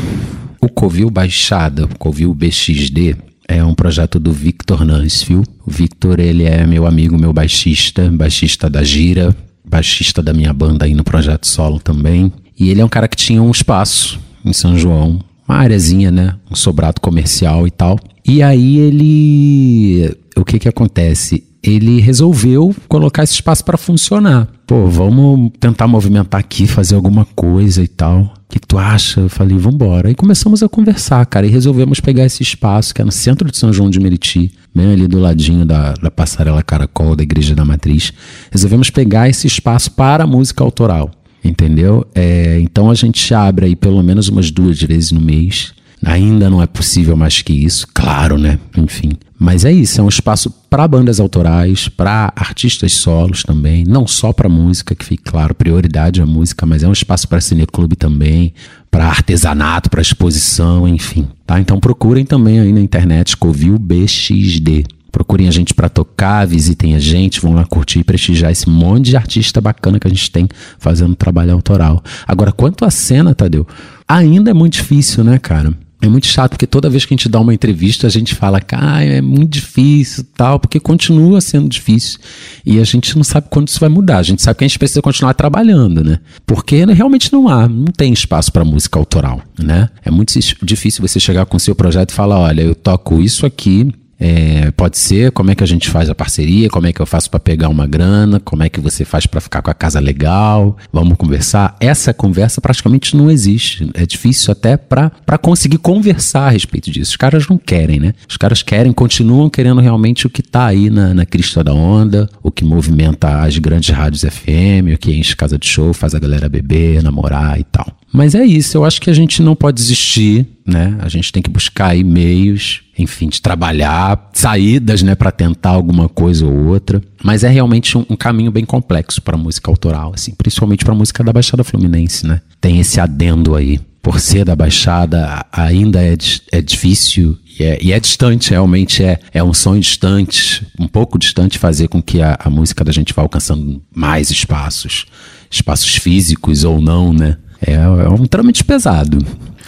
o 0.61 0.69
Covil 0.69 1.09
Baixada, 1.09 1.85
o 1.85 1.97
Covil 1.97 2.33
BXD, 2.33 3.15
é 3.47 3.63
um 3.63 3.73
projeto 3.73 4.19
do 4.19 4.31
Victor 4.31 4.85
Nansfield. 4.85 5.47
O 5.65 5.71
Victor, 5.71 6.19
ele 6.19 6.43
é 6.43 6.67
meu 6.67 6.85
amigo, 6.85 7.17
meu 7.17 7.33
baixista, 7.33 8.07
baixista 8.11 8.69
da 8.69 8.83
Gira, 8.83 9.35
baixista 9.65 10.21
da 10.21 10.33
minha 10.33 10.53
banda 10.53 10.85
aí 10.85 10.93
no 10.93 11.03
projeto 11.03 11.47
solo 11.47 11.79
também. 11.79 12.31
E 12.59 12.69
ele 12.69 12.81
é 12.81 12.85
um 12.85 12.89
cara 12.89 13.07
que 13.07 13.17
tinha 13.17 13.41
um 13.41 13.49
espaço 13.49 14.19
em 14.45 14.53
São 14.53 14.77
João, 14.77 15.19
uma 15.47 15.57
areazinha, 15.57 16.11
né? 16.11 16.35
Um 16.51 16.55
sobrado 16.55 17.01
comercial 17.01 17.65
e 17.65 17.71
tal. 17.71 17.97
E 18.23 18.43
aí 18.43 18.77
ele. 18.77 20.15
O 20.37 20.45
que 20.45 20.59
que 20.59 20.69
acontece? 20.69 21.43
Ele 21.61 21.99
resolveu 21.99 22.73
colocar 22.87 23.23
esse 23.23 23.33
espaço 23.33 23.65
para 23.65 23.77
funcionar. 23.77 24.47
Pô, 24.65 24.87
vamos 24.87 25.51
tentar 25.59 25.87
movimentar 25.87 26.39
aqui, 26.39 26.65
fazer 26.67 26.95
alguma 26.95 27.25
coisa 27.35 27.83
e 27.83 27.87
tal. 27.87 28.21
O 28.21 28.31
que, 28.51 28.59
tu 28.59 28.77
acha? 28.77 29.19
Eu 29.19 29.29
falei, 29.29 29.57
vambora. 29.57 30.09
E 30.09 30.15
começamos 30.15 30.63
a 30.63 30.69
conversar, 30.69 31.23
cara, 31.25 31.45
e 31.45 31.49
resolvemos 31.49 31.99
pegar 31.99 32.25
esse 32.25 32.41
espaço, 32.41 32.95
que 32.95 33.01
é 33.01 33.05
no 33.05 33.11
centro 33.11 33.51
de 33.51 33.57
São 33.57 33.71
João 33.71 33.89
de 33.89 33.99
Meriti, 33.99 34.51
bem 34.73 34.91
ali 34.93 35.07
do 35.07 35.19
ladinho 35.19 35.65
da, 35.65 35.93
da 35.93 36.09
passarela 36.09 36.63
Caracol, 36.63 37.15
da 37.15 37.23
Igreja 37.23 37.53
da 37.53 37.65
Matriz. 37.65 38.11
Resolvemos 38.49 38.89
pegar 38.89 39.29
esse 39.29 39.45
espaço 39.45 39.91
para 39.91 40.23
a 40.23 40.27
música 40.27 40.63
autoral. 40.63 41.11
Entendeu? 41.43 42.05
É, 42.13 42.59
então 42.59 42.89
a 42.89 42.95
gente 42.95 43.33
abre 43.33 43.67
aí 43.67 43.75
pelo 43.75 44.03
menos 44.03 44.27
umas 44.27 44.51
duas 44.51 44.81
vezes 44.81 45.11
no 45.11 45.21
mês. 45.21 45.73
Ainda 46.03 46.49
não 46.49 46.61
é 46.61 46.67
possível 46.67 47.15
mais 47.15 47.41
que 47.41 47.53
isso, 47.53 47.87
claro, 47.93 48.37
né? 48.37 48.57
Enfim. 48.77 49.11
Mas 49.37 49.63
é 49.63 49.71
isso, 49.71 50.01
é 50.01 50.03
um 50.03 50.09
espaço 50.09 50.51
para 50.69 50.85
bandas 50.85 51.17
autorais, 51.17 51.87
para 51.87 52.33
artistas 52.35 52.91
solos 52.91 53.41
também, 53.41 53.85
não 53.85 54.05
só 54.05 54.33
para 54.33 54.49
música, 54.49 54.93
que 54.93 55.05
fique 55.05 55.23
claro, 55.23 55.55
prioridade 55.55 56.19
é 56.19 56.23
a 56.23 56.25
música, 56.25 56.65
mas 56.65 56.83
é 56.83 56.87
um 56.87 56.91
espaço 56.91 57.25
para 57.25 57.39
cineclube 57.39 57.95
também, 57.95 58.53
para 58.91 59.05
artesanato, 59.05 59.89
para 59.89 60.01
exposição, 60.01 60.85
enfim. 60.85 61.25
Tá? 61.47 61.57
Então 61.57 61.79
procurem 61.79 62.25
também 62.25 62.59
aí 62.59 62.73
na 62.73 62.81
internet 62.81 63.37
Covil 63.37 63.79
BXD. 63.79 64.83
Procurem 65.09 65.47
a 65.47 65.51
gente 65.51 65.73
para 65.73 65.89
tocar, 65.89 66.45
visitem 66.45 66.95
a 66.95 66.99
gente, 66.99 67.41
vão 67.41 67.53
lá 67.53 67.65
curtir 67.65 67.99
e 67.99 68.03
prestigiar 68.03 68.51
esse 68.51 68.69
monte 68.69 69.05
de 69.05 69.17
artista 69.17 69.61
bacana 69.61 69.99
que 69.99 70.07
a 70.07 70.09
gente 70.09 70.29
tem 70.29 70.47
fazendo 70.77 71.15
trabalho 71.15 71.53
autoral. 71.53 72.03
Agora, 72.27 72.51
quanto 72.51 72.85
à 72.85 72.91
cena, 72.91 73.33
Tadeu, 73.33 73.65
ainda 74.07 74.51
é 74.51 74.53
muito 74.53 74.73
difícil, 74.73 75.23
né, 75.23 75.39
cara? 75.39 75.73
É 76.01 76.07
muito 76.07 76.27
chato, 76.27 76.51
porque 76.51 76.65
toda 76.65 76.89
vez 76.89 77.03
que 77.03 77.13
a 77.13 77.17
gente 77.17 77.27
dá 77.27 77.41
uma 77.41 77.53
entrevista, 77.53 78.07
a 78.07 78.09
gente 78.09 78.33
fala, 78.33 78.61
cara, 78.61 79.03
é 79.03 79.21
muito 79.21 79.51
difícil 79.51 80.25
tal, 80.35 80.57
porque 80.57 80.79
continua 80.79 81.41
sendo 81.41 81.67
difícil. 81.67 82.19
E 82.65 82.79
a 82.79 82.85
gente 82.85 83.17
não 83.17 83.23
sabe 83.23 83.47
quando 83.49 83.67
isso 83.67 83.79
vai 83.81 83.89
mudar. 83.89 84.19
A 84.19 84.23
gente 84.23 84.41
sabe 84.41 84.59
que 84.59 84.63
a 84.63 84.67
gente 84.67 84.79
precisa 84.79 85.01
continuar 85.01 85.33
trabalhando, 85.33 86.01
né? 86.01 86.19
Porque 86.45 86.85
realmente 86.85 87.33
não 87.33 87.49
há, 87.49 87.67
não 87.67 87.91
tem 87.91 88.13
espaço 88.13 88.51
para 88.51 88.63
música 88.63 88.97
autoral, 88.97 89.41
né? 89.57 89.89
É 90.03 90.09
muito 90.09 90.33
difícil 90.63 91.05
você 91.05 91.19
chegar 91.19 91.45
com 91.45 91.57
o 91.57 91.59
seu 91.59 91.75
projeto 91.75 92.11
e 92.11 92.13
falar, 92.13 92.39
olha, 92.39 92.61
eu 92.61 92.75
toco 92.75 93.19
isso 93.19 93.45
aqui, 93.45 93.91
é, 94.19 94.69
pode 94.71 94.97
ser, 94.97 95.31
como 95.31 95.49
é 95.49 95.55
que 95.55 95.63
a 95.63 95.67
gente 95.67 95.89
faz 95.89 96.09
a 96.09 96.15
parceria, 96.15 96.69
como 96.69 96.87
é 96.87 96.91
que 96.91 97.01
eu 97.01 97.05
faço 97.05 97.29
para 97.29 97.39
pegar 97.39 97.69
uma 97.69 97.87
grana, 97.87 98.39
como 98.39 98.63
é 98.63 98.69
que 98.69 98.81
você 98.81 99.05
faz 99.05 99.25
para 99.25 99.39
ficar 99.39 99.61
com 99.61 99.71
a 99.71 99.73
casa 99.73 99.99
legal, 99.99 100.77
vamos 100.91 101.17
conversar. 101.17 101.77
Essa 101.79 102.13
conversa 102.13 102.59
praticamente 102.59 103.15
não 103.15 103.31
existe. 103.31 103.89
É 103.93 104.05
difícil 104.05 104.51
até 104.51 104.75
para 104.75 105.37
conseguir 105.41 105.77
conversar 105.77 106.47
a 106.47 106.49
respeito 106.49 106.91
disso. 106.91 107.11
Os 107.11 107.17
caras 107.17 107.47
não 107.47 107.57
querem, 107.57 107.99
né? 107.99 108.13
Os 108.27 108.35
caras 108.35 108.61
querem, 108.61 108.91
continuam 108.91 109.49
querendo 109.49 109.79
realmente 109.79 110.27
o 110.27 110.29
que 110.29 110.43
tá 110.43 110.65
aí 110.65 110.89
na, 110.89 111.13
na 111.13 111.25
crista 111.25 111.63
da 111.63 111.73
onda, 111.73 112.29
o 112.43 112.51
que 112.51 112.65
movimenta 112.65 113.41
as 113.41 113.57
grandes 113.57 113.89
rádios 113.89 114.23
FM, 114.23 114.93
o 114.93 114.97
que 114.97 115.13
enche 115.13 115.35
casa 115.35 115.57
de 115.57 115.67
show, 115.67 115.93
faz 115.93 116.13
a 116.13 116.19
galera 116.19 116.49
beber, 116.49 117.01
namorar 117.01 117.59
e 117.59 117.63
tal. 117.63 117.87
Mas 118.11 118.35
é 118.35 118.43
isso, 118.43 118.75
eu 118.75 118.83
acho 118.83 118.99
que 118.99 119.09
a 119.09 119.13
gente 119.13 119.41
não 119.41 119.55
pode 119.55 119.75
desistir, 119.75 120.45
né? 120.65 120.97
A 120.99 121.07
gente 121.07 121.31
tem 121.31 121.43
que 121.43 121.49
buscar 121.49 121.89
aí 121.89 122.03
meios, 122.03 122.81
enfim, 122.99 123.29
de 123.29 123.41
trabalhar, 123.41 124.29
saídas, 124.33 125.01
né, 125.01 125.15
para 125.15 125.31
tentar 125.31 125.69
alguma 125.69 126.09
coisa 126.09 126.45
ou 126.45 126.67
outra. 126.67 127.01
Mas 127.23 127.43
é 127.43 127.49
realmente 127.49 127.97
um, 127.97 128.05
um 128.09 128.15
caminho 128.15 128.51
bem 128.51 128.65
complexo 128.65 129.21
para 129.21 129.37
música 129.37 129.71
autoral, 129.71 130.11
assim, 130.13 130.33
principalmente 130.37 130.83
para 130.83 130.93
música 130.93 131.23
da 131.23 131.33
Baixada 131.33 131.63
Fluminense, 131.63 132.27
né? 132.27 132.41
Tem 132.59 132.79
esse 132.79 132.99
adendo 132.99 133.55
aí. 133.55 133.79
Por 134.01 134.19
ser 134.19 134.45
da 134.45 134.55
Baixada, 134.55 135.45
ainda 135.51 136.01
é, 136.01 136.15
é 136.53 136.61
difícil 136.61 137.37
e 137.59 137.63
é, 137.63 137.77
e 137.81 137.91
é, 137.91 137.99
distante, 137.99 138.51
realmente 138.51 139.03
é, 139.03 139.19
é 139.33 139.43
um 139.43 139.53
sonho 139.53 139.81
distante, 139.81 140.65
um 140.79 140.87
pouco 140.87 141.19
distante 141.19 141.59
fazer 141.59 141.89
com 141.89 142.01
que 142.01 142.21
a, 142.21 142.37
a 142.39 142.49
música 142.49 142.85
da 142.85 142.91
gente 142.91 143.13
vá 143.13 143.21
alcançando 143.21 143.81
mais 143.93 144.31
espaços, 144.31 145.05
espaços 145.51 145.97
físicos 145.97 146.63
ou 146.63 146.81
não, 146.81 147.11
né? 147.11 147.37
É, 147.61 147.73
é 147.73 148.09
um 148.09 148.25
trâmite 148.25 148.63
pesado. 148.63 149.17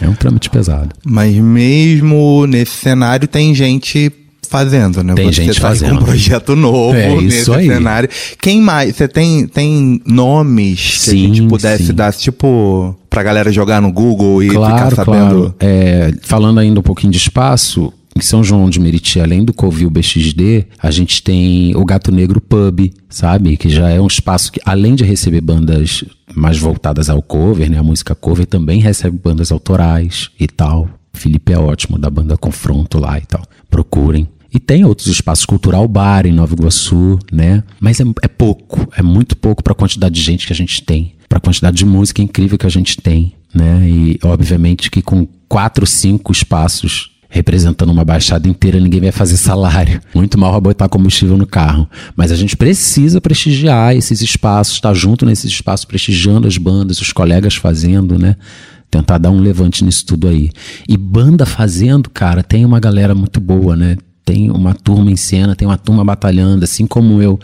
É 0.01 0.09
um 0.09 0.13
trâmite 0.13 0.49
pesado. 0.49 0.89
Mas 1.05 1.35
mesmo 1.35 2.45
nesse 2.47 2.71
cenário 2.77 3.27
tem 3.27 3.53
gente 3.53 4.11
fazendo, 4.49 5.01
né? 5.03 5.13
Tem 5.13 5.27
Você 5.27 5.43
gente 5.43 5.55
tá 5.61 5.67
fazendo. 5.69 6.01
um 6.01 6.03
projeto 6.03 6.55
novo 6.57 6.93
É 6.97 7.15
nesse 7.21 7.49
aí. 7.53 7.67
cenário. 7.67 8.09
Quem 8.41 8.59
mais? 8.61 8.95
Você 8.95 9.07
tem, 9.07 9.47
tem 9.47 10.01
nomes 10.05 10.79
que 11.05 11.09
a 11.09 11.13
Sim, 11.13 11.33
gente 11.35 11.47
pudesse 11.47 11.85
sim. 11.87 11.93
dar, 11.93 12.11
tipo, 12.13 12.93
pra 13.09 13.23
galera 13.23 13.49
jogar 13.51 13.81
no 13.81 13.91
Google 13.93 14.43
e 14.43 14.49
ficar 14.49 14.59
Claro, 14.59 14.95
sabendo? 14.95 15.05
claro. 15.05 15.55
É, 15.59 16.11
falando 16.21 16.59
ainda 16.59 16.79
um 16.81 16.83
pouquinho 16.83 17.11
de 17.11 17.17
espaço, 17.17 17.93
em 18.15 18.21
São 18.21 18.43
João 18.43 18.69
de 18.69 18.79
Meriti, 18.79 19.19
além 19.19 19.45
do 19.45 19.53
Covil 19.53 19.89
BXD, 19.89 20.67
a 20.77 20.91
gente 20.91 21.23
tem 21.23 21.75
o 21.75 21.85
Gato 21.85 22.11
Negro 22.11 22.41
Pub, 22.41 22.91
sabe? 23.09 23.55
Que 23.55 23.69
já 23.69 23.89
é 23.89 24.01
um 24.01 24.07
espaço 24.07 24.51
que, 24.51 24.59
além 24.65 24.95
de 24.95 25.03
receber 25.03 25.41
bandas 25.41 26.03
mais 26.35 26.57
voltadas 26.57 27.09
ao 27.09 27.21
cover, 27.21 27.69
né? 27.69 27.77
A 27.77 27.83
música 27.83 28.13
cover 28.13 28.45
também 28.45 28.79
recebe 28.79 29.17
bandas 29.17 29.51
autorais 29.51 30.29
e 30.39 30.47
tal. 30.47 30.89
Felipe 31.13 31.53
é 31.53 31.57
ótimo, 31.57 31.97
da 31.97 32.09
banda 32.09 32.37
Confronto 32.37 32.99
lá 32.99 33.17
e 33.17 33.25
tal. 33.25 33.43
Procurem. 33.69 34.27
E 34.53 34.59
tem 34.59 34.83
outros 34.83 35.07
espaços 35.07 35.45
cultural 35.45 35.87
bar 35.87 36.25
em 36.25 36.33
Nova 36.33 36.53
Iguaçu, 36.53 37.17
né? 37.31 37.63
Mas 37.79 38.01
é, 38.01 38.03
é 38.21 38.27
pouco, 38.27 38.85
é 38.97 39.01
muito 39.01 39.37
pouco 39.37 39.63
para 39.63 39.71
a 39.71 39.75
quantidade 39.75 40.13
de 40.13 40.21
gente 40.21 40.45
que 40.45 40.51
a 40.51 40.55
gente 40.55 40.83
tem, 40.83 41.13
para 41.29 41.37
a 41.37 41.41
quantidade 41.41 41.77
de 41.77 41.85
música 41.85 42.21
incrível 42.21 42.57
que 42.57 42.65
a 42.65 42.69
gente 42.69 42.97
tem, 42.97 43.33
né? 43.53 43.87
E 43.87 44.19
obviamente 44.21 44.91
que 44.91 45.01
com 45.01 45.25
quatro, 45.47 45.87
cinco 45.87 46.33
espaços 46.33 47.11
representando 47.31 47.89
uma 47.89 48.03
baixada 48.03 48.47
inteira, 48.47 48.77
ninguém 48.77 48.99
vai 48.99 49.11
fazer 49.11 49.37
salário. 49.37 50.01
Muito 50.13 50.37
mal 50.37 50.51
vai 50.51 50.59
botar 50.59 50.89
combustível 50.89 51.37
no 51.37 51.47
carro. 51.47 51.89
Mas 52.13 52.29
a 52.29 52.35
gente 52.35 52.57
precisa 52.57 53.21
prestigiar 53.21 53.95
esses 53.95 54.21
espaços, 54.21 54.75
estar 54.75 54.93
junto 54.93 55.25
nesses 55.25 55.49
espaços, 55.49 55.85
prestigiando 55.85 56.45
as 56.45 56.57
bandas, 56.57 56.99
os 56.99 57.13
colegas 57.13 57.55
fazendo, 57.55 58.19
né? 58.19 58.35
Tentar 58.91 59.17
dar 59.17 59.31
um 59.31 59.39
levante 59.39 59.81
nisso 59.85 60.05
tudo 60.05 60.27
aí. 60.27 60.51
E 60.89 60.97
banda 60.97 61.45
fazendo, 61.45 62.09
cara, 62.09 62.43
tem 62.43 62.65
uma 62.65 62.81
galera 62.81 63.15
muito 63.15 63.39
boa, 63.39 63.77
né? 63.77 63.95
Tem 64.25 64.51
uma 64.51 64.73
turma 64.73 65.09
em 65.09 65.15
cena, 65.15 65.55
tem 65.55 65.65
uma 65.65 65.77
turma 65.77 66.03
batalhando, 66.03 66.65
assim 66.65 66.85
como 66.85 67.21
eu. 67.21 67.39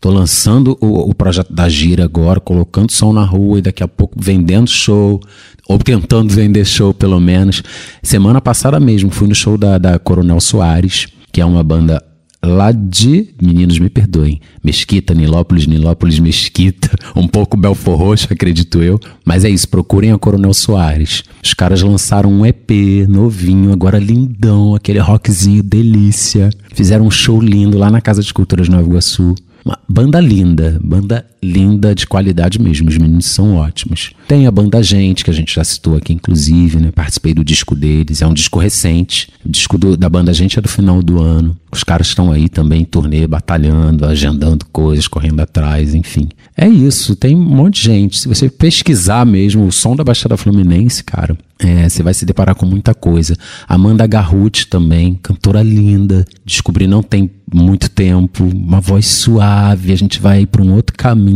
Tô 0.00 0.10
lançando 0.10 0.76
o, 0.80 1.10
o 1.10 1.14
projeto 1.14 1.52
da 1.52 1.68
gira 1.68 2.04
agora, 2.04 2.40
colocando 2.40 2.92
som 2.92 3.12
na 3.12 3.24
rua 3.24 3.58
e 3.58 3.62
daqui 3.62 3.82
a 3.82 3.88
pouco 3.88 4.14
vendendo 4.20 4.68
show, 4.68 5.20
ou 5.68 5.78
tentando 5.78 6.32
vender 6.32 6.64
show 6.64 6.92
pelo 6.92 7.20
menos. 7.20 7.62
Semana 8.02 8.40
passada 8.40 8.78
mesmo 8.80 9.10
fui 9.10 9.28
no 9.28 9.34
show 9.34 9.56
da, 9.56 9.78
da 9.78 9.98
Coronel 9.98 10.40
Soares, 10.40 11.06
que 11.32 11.40
é 11.40 11.44
uma 11.44 11.62
banda 11.62 12.02
lá 12.44 12.72
de, 12.72 13.28
meninos 13.40 13.78
me 13.78 13.88
perdoem, 13.88 14.40
Mesquita, 14.64 15.14
Nilópolis, 15.14 15.66
Nilópolis, 15.66 16.18
Mesquita, 16.18 16.90
um 17.14 17.28
pouco 17.28 17.56
Belfor 17.56 17.96
Roxo, 17.96 18.26
acredito 18.30 18.82
eu. 18.82 18.98
Mas 19.24 19.44
é 19.44 19.48
isso, 19.48 19.68
procurem 19.68 20.12
a 20.12 20.18
Coronel 20.18 20.52
Soares. 20.52 21.22
Os 21.42 21.54
caras 21.54 21.82
lançaram 21.82 22.32
um 22.32 22.44
EP 22.44 22.70
novinho, 23.08 23.72
agora 23.72 23.98
lindão, 23.98 24.74
aquele 24.74 24.98
rockzinho 24.98 25.62
delícia. 25.62 26.50
Fizeram 26.74 27.06
um 27.06 27.10
show 27.10 27.40
lindo 27.40 27.78
lá 27.78 27.90
na 27.90 28.00
Casa 28.00 28.22
de 28.22 28.34
Culturas 28.34 28.68
Nova 28.68 28.88
Iguaçu. 28.88 29.34
Uma 29.64 29.78
banda 29.88 30.20
linda, 30.20 30.80
banda 30.82 31.24
linda 31.42 31.94
de 31.94 32.06
qualidade 32.06 32.60
mesmo, 32.60 32.88
os 32.88 32.96
meninos 32.96 33.26
são 33.26 33.56
ótimos. 33.56 34.12
Tem 34.28 34.46
a 34.46 34.50
banda 34.50 34.82
Gente, 34.82 35.24
que 35.24 35.30
a 35.30 35.34
gente 35.34 35.54
já 35.54 35.64
citou 35.64 35.96
aqui, 35.96 36.12
inclusive, 36.12 36.78
né? 36.78 36.90
Participei 36.92 37.34
do 37.34 37.44
disco 37.44 37.74
deles, 37.74 38.22
é 38.22 38.26
um 38.26 38.32
disco 38.34 38.58
recente. 38.58 39.28
O 39.44 39.48
disco 39.48 39.76
do- 39.76 39.96
da 39.96 40.08
banda 40.08 40.32
Gente 40.32 40.58
é 40.58 40.62
do 40.62 40.68
final 40.68 41.02
do 41.02 41.20
ano. 41.20 41.56
Os 41.70 41.82
caras 41.82 42.08
estão 42.08 42.30
aí 42.30 42.48
também 42.48 42.82
em 42.82 42.84
turnê, 42.84 43.26
batalhando, 43.26 44.04
agendando 44.06 44.64
coisas, 44.72 45.08
correndo 45.08 45.40
atrás, 45.40 45.94
enfim. 45.94 46.28
É 46.56 46.68
isso, 46.68 47.16
tem 47.16 47.34
um 47.34 47.40
monte 47.42 47.76
de 47.76 47.82
gente. 47.88 48.18
Se 48.18 48.28
você 48.28 48.48
pesquisar 48.48 49.24
mesmo 49.24 49.66
o 49.66 49.72
som 49.72 49.96
da 49.96 50.04
Baixada 50.04 50.36
Fluminense, 50.36 51.02
cara, 51.02 51.36
é, 51.58 51.88
você 51.88 52.02
vai 52.02 52.12
se 52.12 52.26
deparar 52.26 52.54
com 52.54 52.66
muita 52.66 52.92
coisa. 52.92 53.34
Amanda 53.66 54.06
Garruti 54.06 54.66
também, 54.66 55.18
cantora 55.22 55.62
linda. 55.62 56.26
Descobri 56.44 56.86
não 56.86 57.02
tem 57.02 57.30
muito 57.54 57.88
tempo, 57.88 58.44
uma 58.44 58.80
voz 58.80 59.06
suave. 59.06 59.92
A 59.92 59.96
gente 59.96 60.20
vai 60.20 60.44
para 60.44 60.62
um 60.62 60.74
outro 60.74 60.94
caminho, 60.96 61.31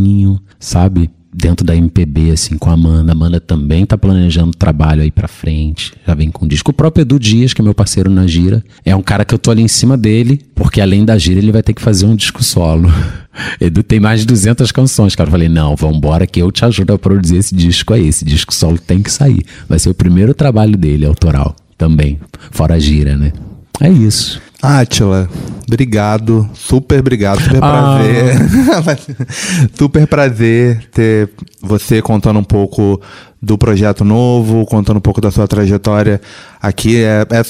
sabe? 0.59 1.11
dentro 1.37 1.67
da 1.67 1.77
MPB, 1.77 2.31
assim, 2.31 2.57
com 2.57 2.71
a 2.71 2.73
Amanda. 2.73 3.13
A 3.13 3.15
Amanda 3.15 3.39
também 3.39 3.85
tá 3.85 3.99
planejando 3.99 4.53
trabalho 4.53 5.03
aí 5.03 5.11
pra 5.11 5.29
frente. 5.29 5.93
Já 6.07 6.15
vem 6.15 6.31
com 6.31 6.49
disco. 6.49 6.71
O 6.71 6.75
próprio 6.75 7.03
Edu 7.03 7.19
Dias, 7.19 7.53
que 7.53 7.61
é 7.61 7.65
meu 7.65 7.75
parceiro 7.75 8.09
na 8.09 8.27
gira, 8.27 8.65
é 8.85 8.97
um 8.97 9.03
cara 9.03 9.25
que 9.25 9.35
eu 9.35 9.39
tô 9.39 9.51
ali 9.51 9.63
em 9.63 9.69
cima 9.69 9.99
dele, 9.99 10.41
porque 10.55 10.81
além 10.81 11.05
da 11.05 11.19
gira 11.19 11.39
ele 11.39 11.53
vai 11.53 11.63
ter 11.63 11.75
que 11.75 11.83
fazer 11.83 12.07
um 12.07 12.17
disco 12.17 12.43
solo. 12.43 12.91
Edu 13.61 13.83
tem 13.83 14.01
mais 14.01 14.21
de 14.21 14.27
200 14.27 14.73
canções, 14.73 15.15
cara. 15.15 15.29
Eu 15.29 15.33
falei, 15.33 15.49
não, 15.49 15.77
vambora 15.77 16.27
que 16.27 16.41
eu 16.41 16.51
te 16.51 16.65
ajudo 16.65 16.95
a 16.95 16.99
produzir 16.99 17.37
esse 17.37 17.55
disco 17.55 17.93
aí. 17.93 18.09
Esse 18.09 18.25
disco 18.25 18.55
solo 18.55 18.79
tem 18.79 19.03
que 19.03 19.13
sair. 19.13 19.45
Vai 19.69 19.79
ser 19.79 19.91
o 19.91 19.95
primeiro 19.95 20.33
trabalho 20.33 20.77
dele, 20.77 21.05
autoral, 21.05 21.55
também. 21.77 22.19
Fora 22.51 22.75
a 22.75 22.79
gira, 22.79 23.15
né? 23.15 23.33
É 23.79 23.91
isso. 23.91 24.41
Átila, 24.63 25.29
obrigado, 25.67 26.49
super 26.55 27.01
obrigado, 27.01 27.41
super 27.43 27.61
Ah. 27.63 27.99
prazer. 27.99 29.07
super 29.79 30.07
prazer 30.07 30.89
ter 30.93 31.29
você 31.63 32.01
contando 32.01 32.39
um 32.39 32.45
pouco 32.45 33.01
do 33.41 33.57
projeto 33.59 34.05
novo, 34.05 34.65
contando 34.67 34.97
um 34.97 35.01
pouco 35.01 35.21
da 35.21 35.31
sua 35.31 35.47
trajetória 35.47 36.21
aqui. 36.61 36.97
É, 36.97 37.27
é- 37.31 37.43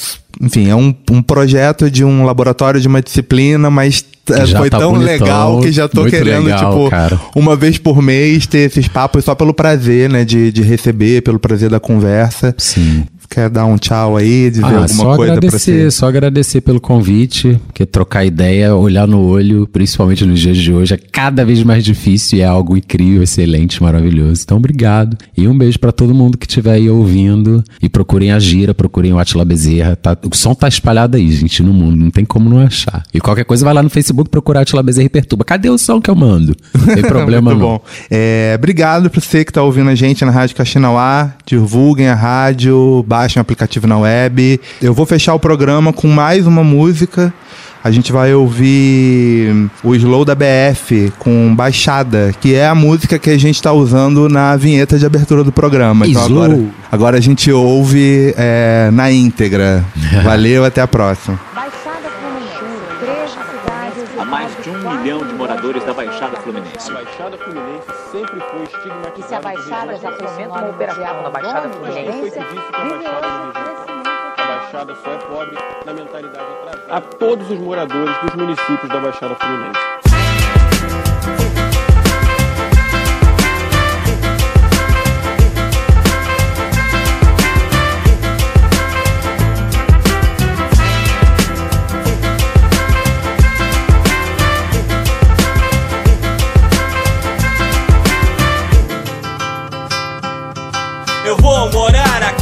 enfim, 0.42 0.68
é 0.68 0.74
um, 0.76 0.94
um 1.10 1.22
projeto 1.22 1.90
de 1.90 2.04
um 2.04 2.24
laboratório 2.24 2.78
de 2.80 2.88
uma 2.88 3.00
disciplina, 3.00 3.70
mas 3.70 4.04
é, 4.28 4.46
foi 4.48 4.68
tá 4.68 4.78
tão 4.78 4.92
bonitão, 4.92 5.12
legal 5.12 5.60
que 5.60 5.72
já 5.72 5.88
tô 5.88 6.04
querendo, 6.04 6.44
legal, 6.44 6.72
tipo, 6.74 6.90
cara. 6.90 7.18
uma 7.34 7.56
vez 7.56 7.78
por 7.78 8.02
mês 8.02 8.46
ter 8.46 8.58
esses 8.70 8.86
papos 8.88 9.24
só 9.24 9.34
pelo 9.34 9.54
prazer, 9.54 10.10
né, 10.10 10.24
de, 10.26 10.50
de 10.52 10.60
receber, 10.62 11.22
pelo 11.22 11.38
prazer 11.38 11.70
da 11.70 11.80
conversa. 11.80 12.54
Sim. 12.58 13.04
Quer 13.28 13.50
dar 13.50 13.66
um 13.66 13.76
tchau 13.76 14.16
aí, 14.16 14.50
dizer 14.50 14.64
Ah, 14.64 14.68
alguma 14.68 14.88
só 14.88 15.16
coisa 15.16 15.32
agradecer, 15.34 15.82
você? 15.84 15.90
só 15.90 16.08
agradecer 16.08 16.60
pelo 16.60 16.80
convite, 16.80 17.60
porque 17.66 17.84
trocar 17.84 18.24
ideia, 18.24 18.74
olhar 18.74 19.06
no 19.06 19.20
olho, 19.20 19.66
principalmente 19.66 20.24
nos 20.24 20.40
dias 20.40 20.56
de 20.56 20.72
hoje, 20.72 20.94
é 20.94 20.96
cada 20.96 21.44
vez 21.44 21.62
mais 21.62 21.84
difícil 21.84 22.38
e 22.38 22.42
é 22.42 22.46
algo 22.46 22.76
incrível, 22.76 23.22
excelente, 23.22 23.82
maravilhoso. 23.82 24.42
Então, 24.44 24.56
obrigado. 24.56 25.16
E 25.36 25.46
um 25.48 25.56
beijo 25.56 25.78
pra 25.78 25.92
todo 25.92 26.14
mundo 26.14 26.38
que 26.38 26.46
estiver 26.46 26.72
aí 26.72 26.88
ouvindo. 26.88 27.62
E 27.82 27.88
procurem 27.88 28.32
a 28.32 28.38
Gira, 28.38 28.72
procurem 28.74 29.12
o 29.12 29.18
Atila 29.18 29.44
Bezerra. 29.44 29.96
Tá, 29.96 30.16
o 30.30 30.34
som 30.36 30.54
tá 30.54 30.68
espalhado 30.68 31.16
aí, 31.16 31.30
gente, 31.32 31.62
no 31.62 31.72
mundo. 31.72 31.96
Não 31.96 32.10
tem 32.10 32.24
como 32.24 32.48
não 32.48 32.58
achar. 32.60 33.02
E 33.12 33.20
qualquer 33.20 33.44
coisa, 33.44 33.64
vai 33.64 33.74
lá 33.74 33.82
no 33.82 33.90
Facebook 33.90 34.30
procurar 34.30 34.60
Atila 34.60 34.82
Bezerra 34.82 35.06
e 35.06 35.10
perturba. 35.10 35.44
Cadê 35.44 35.68
o 35.68 35.76
som 35.78 36.00
que 36.00 36.10
eu 36.10 36.14
mando? 36.14 36.54
Não 36.74 36.94
tem 36.94 37.02
problema 37.04 37.50
Muito 37.50 37.60
não. 37.60 37.68
bom. 37.68 37.80
É, 38.10 38.54
obrigado 38.58 39.10
pra 39.10 39.20
você 39.20 39.44
que 39.44 39.52
tá 39.52 39.62
ouvindo 39.62 39.90
a 39.90 39.94
gente 39.94 40.24
na 40.24 40.30
Rádio 40.30 40.56
Caxinauá. 40.56 41.34
Divulguem 41.46 42.08
a 42.08 42.14
rádio, 42.14 43.04
baixem 43.16 43.40
o 43.40 43.42
aplicativo 43.42 43.86
na 43.86 43.96
web. 43.96 44.60
Eu 44.82 44.92
vou 44.92 45.06
fechar 45.06 45.32
o 45.32 45.40
programa 45.40 45.90
com 45.90 46.06
mais 46.06 46.46
uma 46.46 46.62
música. 46.62 47.32
A 47.82 47.90
gente 47.90 48.12
vai 48.12 48.34
ouvir 48.34 49.70
o 49.82 49.94
Slow 49.94 50.24
da 50.24 50.34
BF 50.34 51.12
com 51.18 51.54
Baixada, 51.54 52.34
que 52.38 52.54
é 52.54 52.66
a 52.66 52.74
música 52.74 53.18
que 53.18 53.30
a 53.30 53.38
gente 53.38 53.62
tá 53.62 53.72
usando 53.72 54.28
na 54.28 54.54
vinheta 54.56 54.98
de 54.98 55.06
abertura 55.06 55.42
do 55.42 55.52
programa. 55.52 56.06
Então 56.06 56.24
agora, 56.24 56.60
agora 56.92 57.16
a 57.16 57.20
gente 57.20 57.50
ouve 57.50 58.34
é, 58.36 58.90
na 58.92 59.10
íntegra. 59.10 59.82
Valeu, 60.22 60.64
até 60.64 60.82
a 60.82 60.88
próxima. 60.88 61.45
De 64.66 64.70
um 64.70 64.98
milhão 64.98 65.24
de 65.24 65.32
moradores 65.34 65.84
da 65.84 65.94
Baixada 65.94 66.36
Fluminense. 66.38 66.92
Baixada 66.92 67.38
Fluminense 67.38 67.86
sempre 68.10 68.40
foi 68.40 68.64
estigmatizada. 68.64 69.14
E 69.16 69.22
se 69.22 69.34
a 69.34 69.40
Baixada 69.40 69.96
já 69.96 70.12
sinônimo 70.12 70.54
uma 70.56 70.70
operação 70.70 71.22
na 71.22 71.30
Baixada 71.30 71.68
Fluminense. 71.68 72.38
a 72.38 72.82
um 72.82 72.96
A 74.36 74.46
Baixada 74.46 74.94
só 74.96 75.12
é 75.12 75.18
pobre 75.18 75.56
na 75.84 75.92
mentalidade 75.92 76.44
atrasada. 76.44 76.96
A 76.96 77.00
todos 77.00 77.48
os 77.48 77.58
moradores 77.60 78.16
dos 78.22 78.34
municípios 78.34 78.88
da 78.88 78.98
Baixada 78.98 79.36
Fluminense. 79.36 79.95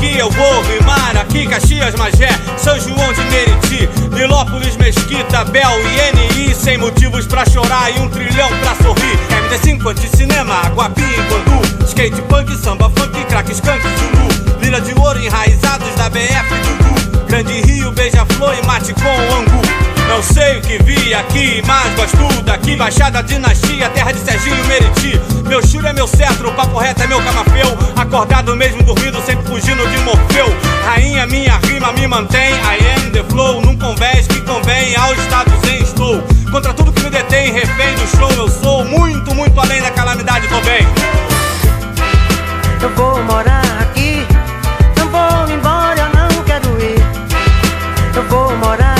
Aqui, 0.05 0.18
eu 0.18 0.30
vou 0.30 0.62
rimar 0.62 1.16
aqui, 1.16 1.46
Caxias, 1.46 1.94
Magé, 1.94 2.28
São 2.57 2.78
João 2.78 3.12
de 3.12 3.22
Meriti, 3.24 3.88
Nilópolis, 4.12 4.76
Mesquita, 4.76 5.44
Bel 5.44 5.70
e 5.80 6.44
NI, 6.44 6.55
sem 6.55 6.76
motivos 6.76 7.26
pra 7.26 7.44
chorar 7.46 7.90
e 7.90 8.00
um 8.00 8.09
trilhão 8.09 8.48
pra 8.61 8.74
sorrir. 8.76 9.18
MD5, 9.48 9.90
anti-cinema, 9.90 10.62
Guapi, 10.74 11.02
Bangu, 11.02 11.86
skate, 11.86 12.20
punk, 12.22 12.55
samba, 12.57 12.90
funk, 12.90 13.24
crack, 13.24 13.50
skunk, 13.52 13.82
zulu, 13.82 14.61
lila 14.61 14.80
de 14.80 14.94
ouro, 14.98 15.18
enraizados 15.18 15.94
da 15.96 16.11
BF, 16.11 16.55
Dudu, 16.64 17.26
Grande 17.26 17.61
Rio, 17.62 17.90
Beija-Flor 17.92 18.55
e 18.62 18.66
mate 18.66 18.92
com 18.94 19.09
Angu. 19.09 19.93
Não 20.09 20.22
sei 20.22 20.59
o 20.59 20.61
que 20.61 20.82
vi 20.82 21.14
aqui, 21.14 21.62
mas 21.66 21.94
gosto 21.94 22.42
daqui. 22.42 22.76
Baixada 22.76 23.22
Dinastia, 23.22 23.88
terra 23.90 24.12
de 24.12 24.18
Serginho 24.20 24.64
Meriti. 24.66 25.20
Meu 25.48 25.66
churo 25.66 25.86
é 25.86 25.92
meu 25.92 26.07
cetro, 26.07 26.52
papo 26.52 26.78
reto 26.78 27.02
é 27.02 27.07
meu 27.07 27.22
camafeu. 27.22 27.66
Acordado 27.96 28.55
mesmo 28.57 28.82
dormindo, 28.82 29.20
sempre 29.24 29.46
fugindo 29.46 29.86
de 29.88 29.98
Morfeu. 29.98 30.46
Rainha, 30.84 31.26
minha 31.26 31.57
rima 31.59 31.92
me 31.92 32.07
mantém. 32.07 32.52
I 32.55 32.78
am 32.96 33.11
the 33.11 33.24
flow, 33.24 33.61
num 33.61 33.76
convés 33.76 34.26
que 34.26 34.40
convém 34.42 34.94
ao 34.96 35.12
estado 35.14 35.50
zen 35.66 35.82
estou. 35.82 36.22
Contra 36.50 36.72
tudo 36.72 36.92
que 36.92 37.02
me 37.02 37.11
detém, 37.11 37.52
refém 37.52 37.94
do 37.94 38.07
show 38.16 38.30
eu 38.32 38.48
sou. 38.48 38.84
Muito, 38.84 39.34
muito 39.34 39.59
além 39.61 39.82
da 39.82 39.90
calamidade, 39.90 40.46
tô 40.48 40.61
bem. 40.61 40.86
Eu 42.80 42.90
vou 42.90 43.22
morar 43.24 43.62
aqui, 43.80 44.26
não 44.98 45.09
vou 45.09 45.55
embora, 45.55 45.98
eu 45.98 46.09
não 46.11 46.44
quero 46.44 46.68
ir. 46.82 47.02
Eu 48.14 48.22
vou 48.28 48.55
morar 48.57 48.93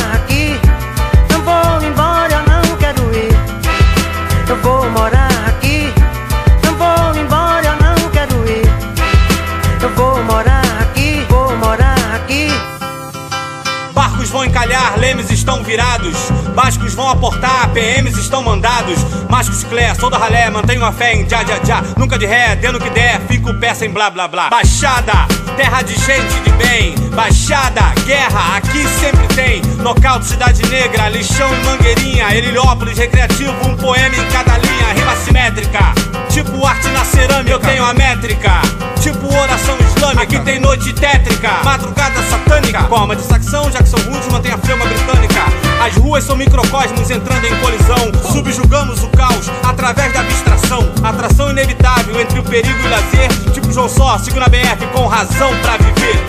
vão 14.95 14.99
encalhar, 14.99 14.99
lemes 14.99 15.30
estão 15.30 15.62
virados. 15.62 16.16
Bascos 16.55 16.95
vão 16.95 17.09
aportar, 17.09 17.70
PMs 17.72 18.18
estão 18.18 18.42
mandados. 18.42 18.99
Mascos 19.28 19.64
Clé, 19.64 19.95
sou 19.95 20.11
da 20.11 20.18
ralé, 20.18 20.51
mantenho 20.51 20.84
a 20.84 20.92
fé 20.92 21.14
em 21.14 21.28
já 21.28 21.45
já 21.45 21.62
já. 21.64 21.82
Nunca 21.97 22.18
de 22.18 22.26
ré, 22.26 22.57
dendo 22.57 22.78
que 22.78 22.90
der, 22.90 23.20
fico 23.28 23.53
pé 23.55 23.74
sem 23.74 23.90
blá 23.90 24.11
blá 24.11 24.28
blá. 24.28 24.51
Baixada, 24.51 25.26
terra 25.55 25.82
de 25.82 25.94
gente 25.94 26.40
de 26.44 26.50
bem. 26.52 26.94
Baixada, 27.14 27.82
guerra, 28.05 28.57
aqui 28.57 28.86
sempre 29.00 29.26
tem. 29.34 29.62
Nocaute, 29.78 30.26
cidade 30.26 30.62
negra, 30.68 31.09
lixão 31.09 31.48
e 31.52 31.64
mangueirinha. 31.64 32.34
Heliópolis, 32.34 32.98
recreativo, 32.98 33.52
um 33.66 33.76
poema 33.76 34.14
em 34.14 34.30
cada 34.30 34.59
linha. 34.59 34.92
Rima 34.94 35.16
simétrica, 35.16 35.92
tipo 36.28 36.64
arte 36.66 36.88
na 36.88 37.05
cerâmica. 37.05 37.50
Eu 37.50 37.59
tenho 37.61 37.84
a 37.84 37.94
métrica, 37.94 38.61
tipo 39.00 39.26
oração 39.34 39.76
islâmica. 39.78 40.22
Aqui 40.22 40.38
tem 40.40 40.59
noite 40.59 40.92
tétrica, 40.92 41.50
madrugada 41.64 42.22
satânica. 42.22 42.84
Forma 42.84 43.16
de 43.16 43.22
facção, 43.22 43.70
Jackson 43.70 43.98
Woods 44.09 44.28
mantém 44.30 44.52
a 44.52 44.59
flama 44.59 44.84
britânica. 44.86 45.64
As 45.83 45.97
ruas 45.97 46.25
são 46.25 46.37
microcosmos 46.37 47.11
entrando 47.11 47.47
em 47.47 47.57
colisão. 47.61 48.33
Subjugamos 48.33 49.03
o 49.03 49.09
caos 49.09 49.51
através 49.62 50.12
da 50.12 50.20
abstração. 50.20 50.91
Atração 51.03 51.51
inevitável 51.51 52.20
entre 52.20 52.39
o 52.39 52.43
perigo 52.43 52.79
e 52.81 52.87
o 52.87 52.91
lazer. 52.91 53.29
Tipo 53.53 53.72
João 53.72 53.89
Só, 53.89 54.18
sigo 54.18 54.41
na 54.41 54.49
BF 54.49 54.87
com 54.93 55.07
razão 55.07 55.51
pra 55.62 55.77
viver. 55.77 56.20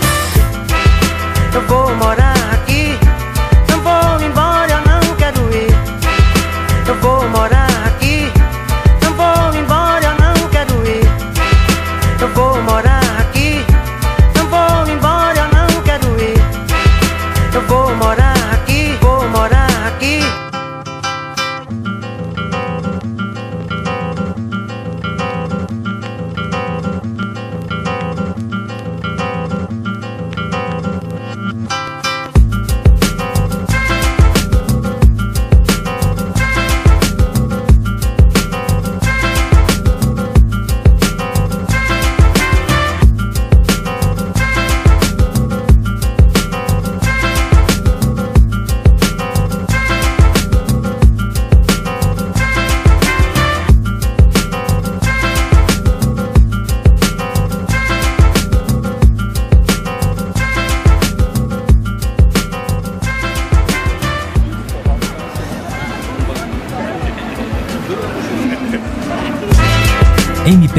Eu 1.54 1.62
vou 1.66 1.94
morar 1.96 2.34
aqui, 2.52 2.98
não 3.70 3.80
vou 3.80 4.26
embora, 4.26 4.70
eu 4.70 4.80
não 4.80 5.16
quero 5.16 5.40
ir. 5.54 5.74
Eu 6.86 6.94
vou 7.00 7.26
morar 7.30 7.55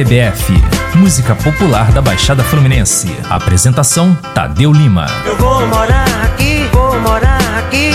MPBF, 0.07 0.53
música 0.95 1.35
popular 1.35 1.91
da 1.91 2.01
Baixada 2.01 2.41
Fluminense. 2.41 3.13
Apresentação: 3.29 4.15
Tadeu 4.33 4.71
Lima. 4.71 5.05
Eu 5.25 5.35
vou 5.35 5.67
morar 5.67 6.07
aqui, 6.23 6.63
vou 6.71 6.97
morar 7.01 7.59
aqui. 7.59 7.91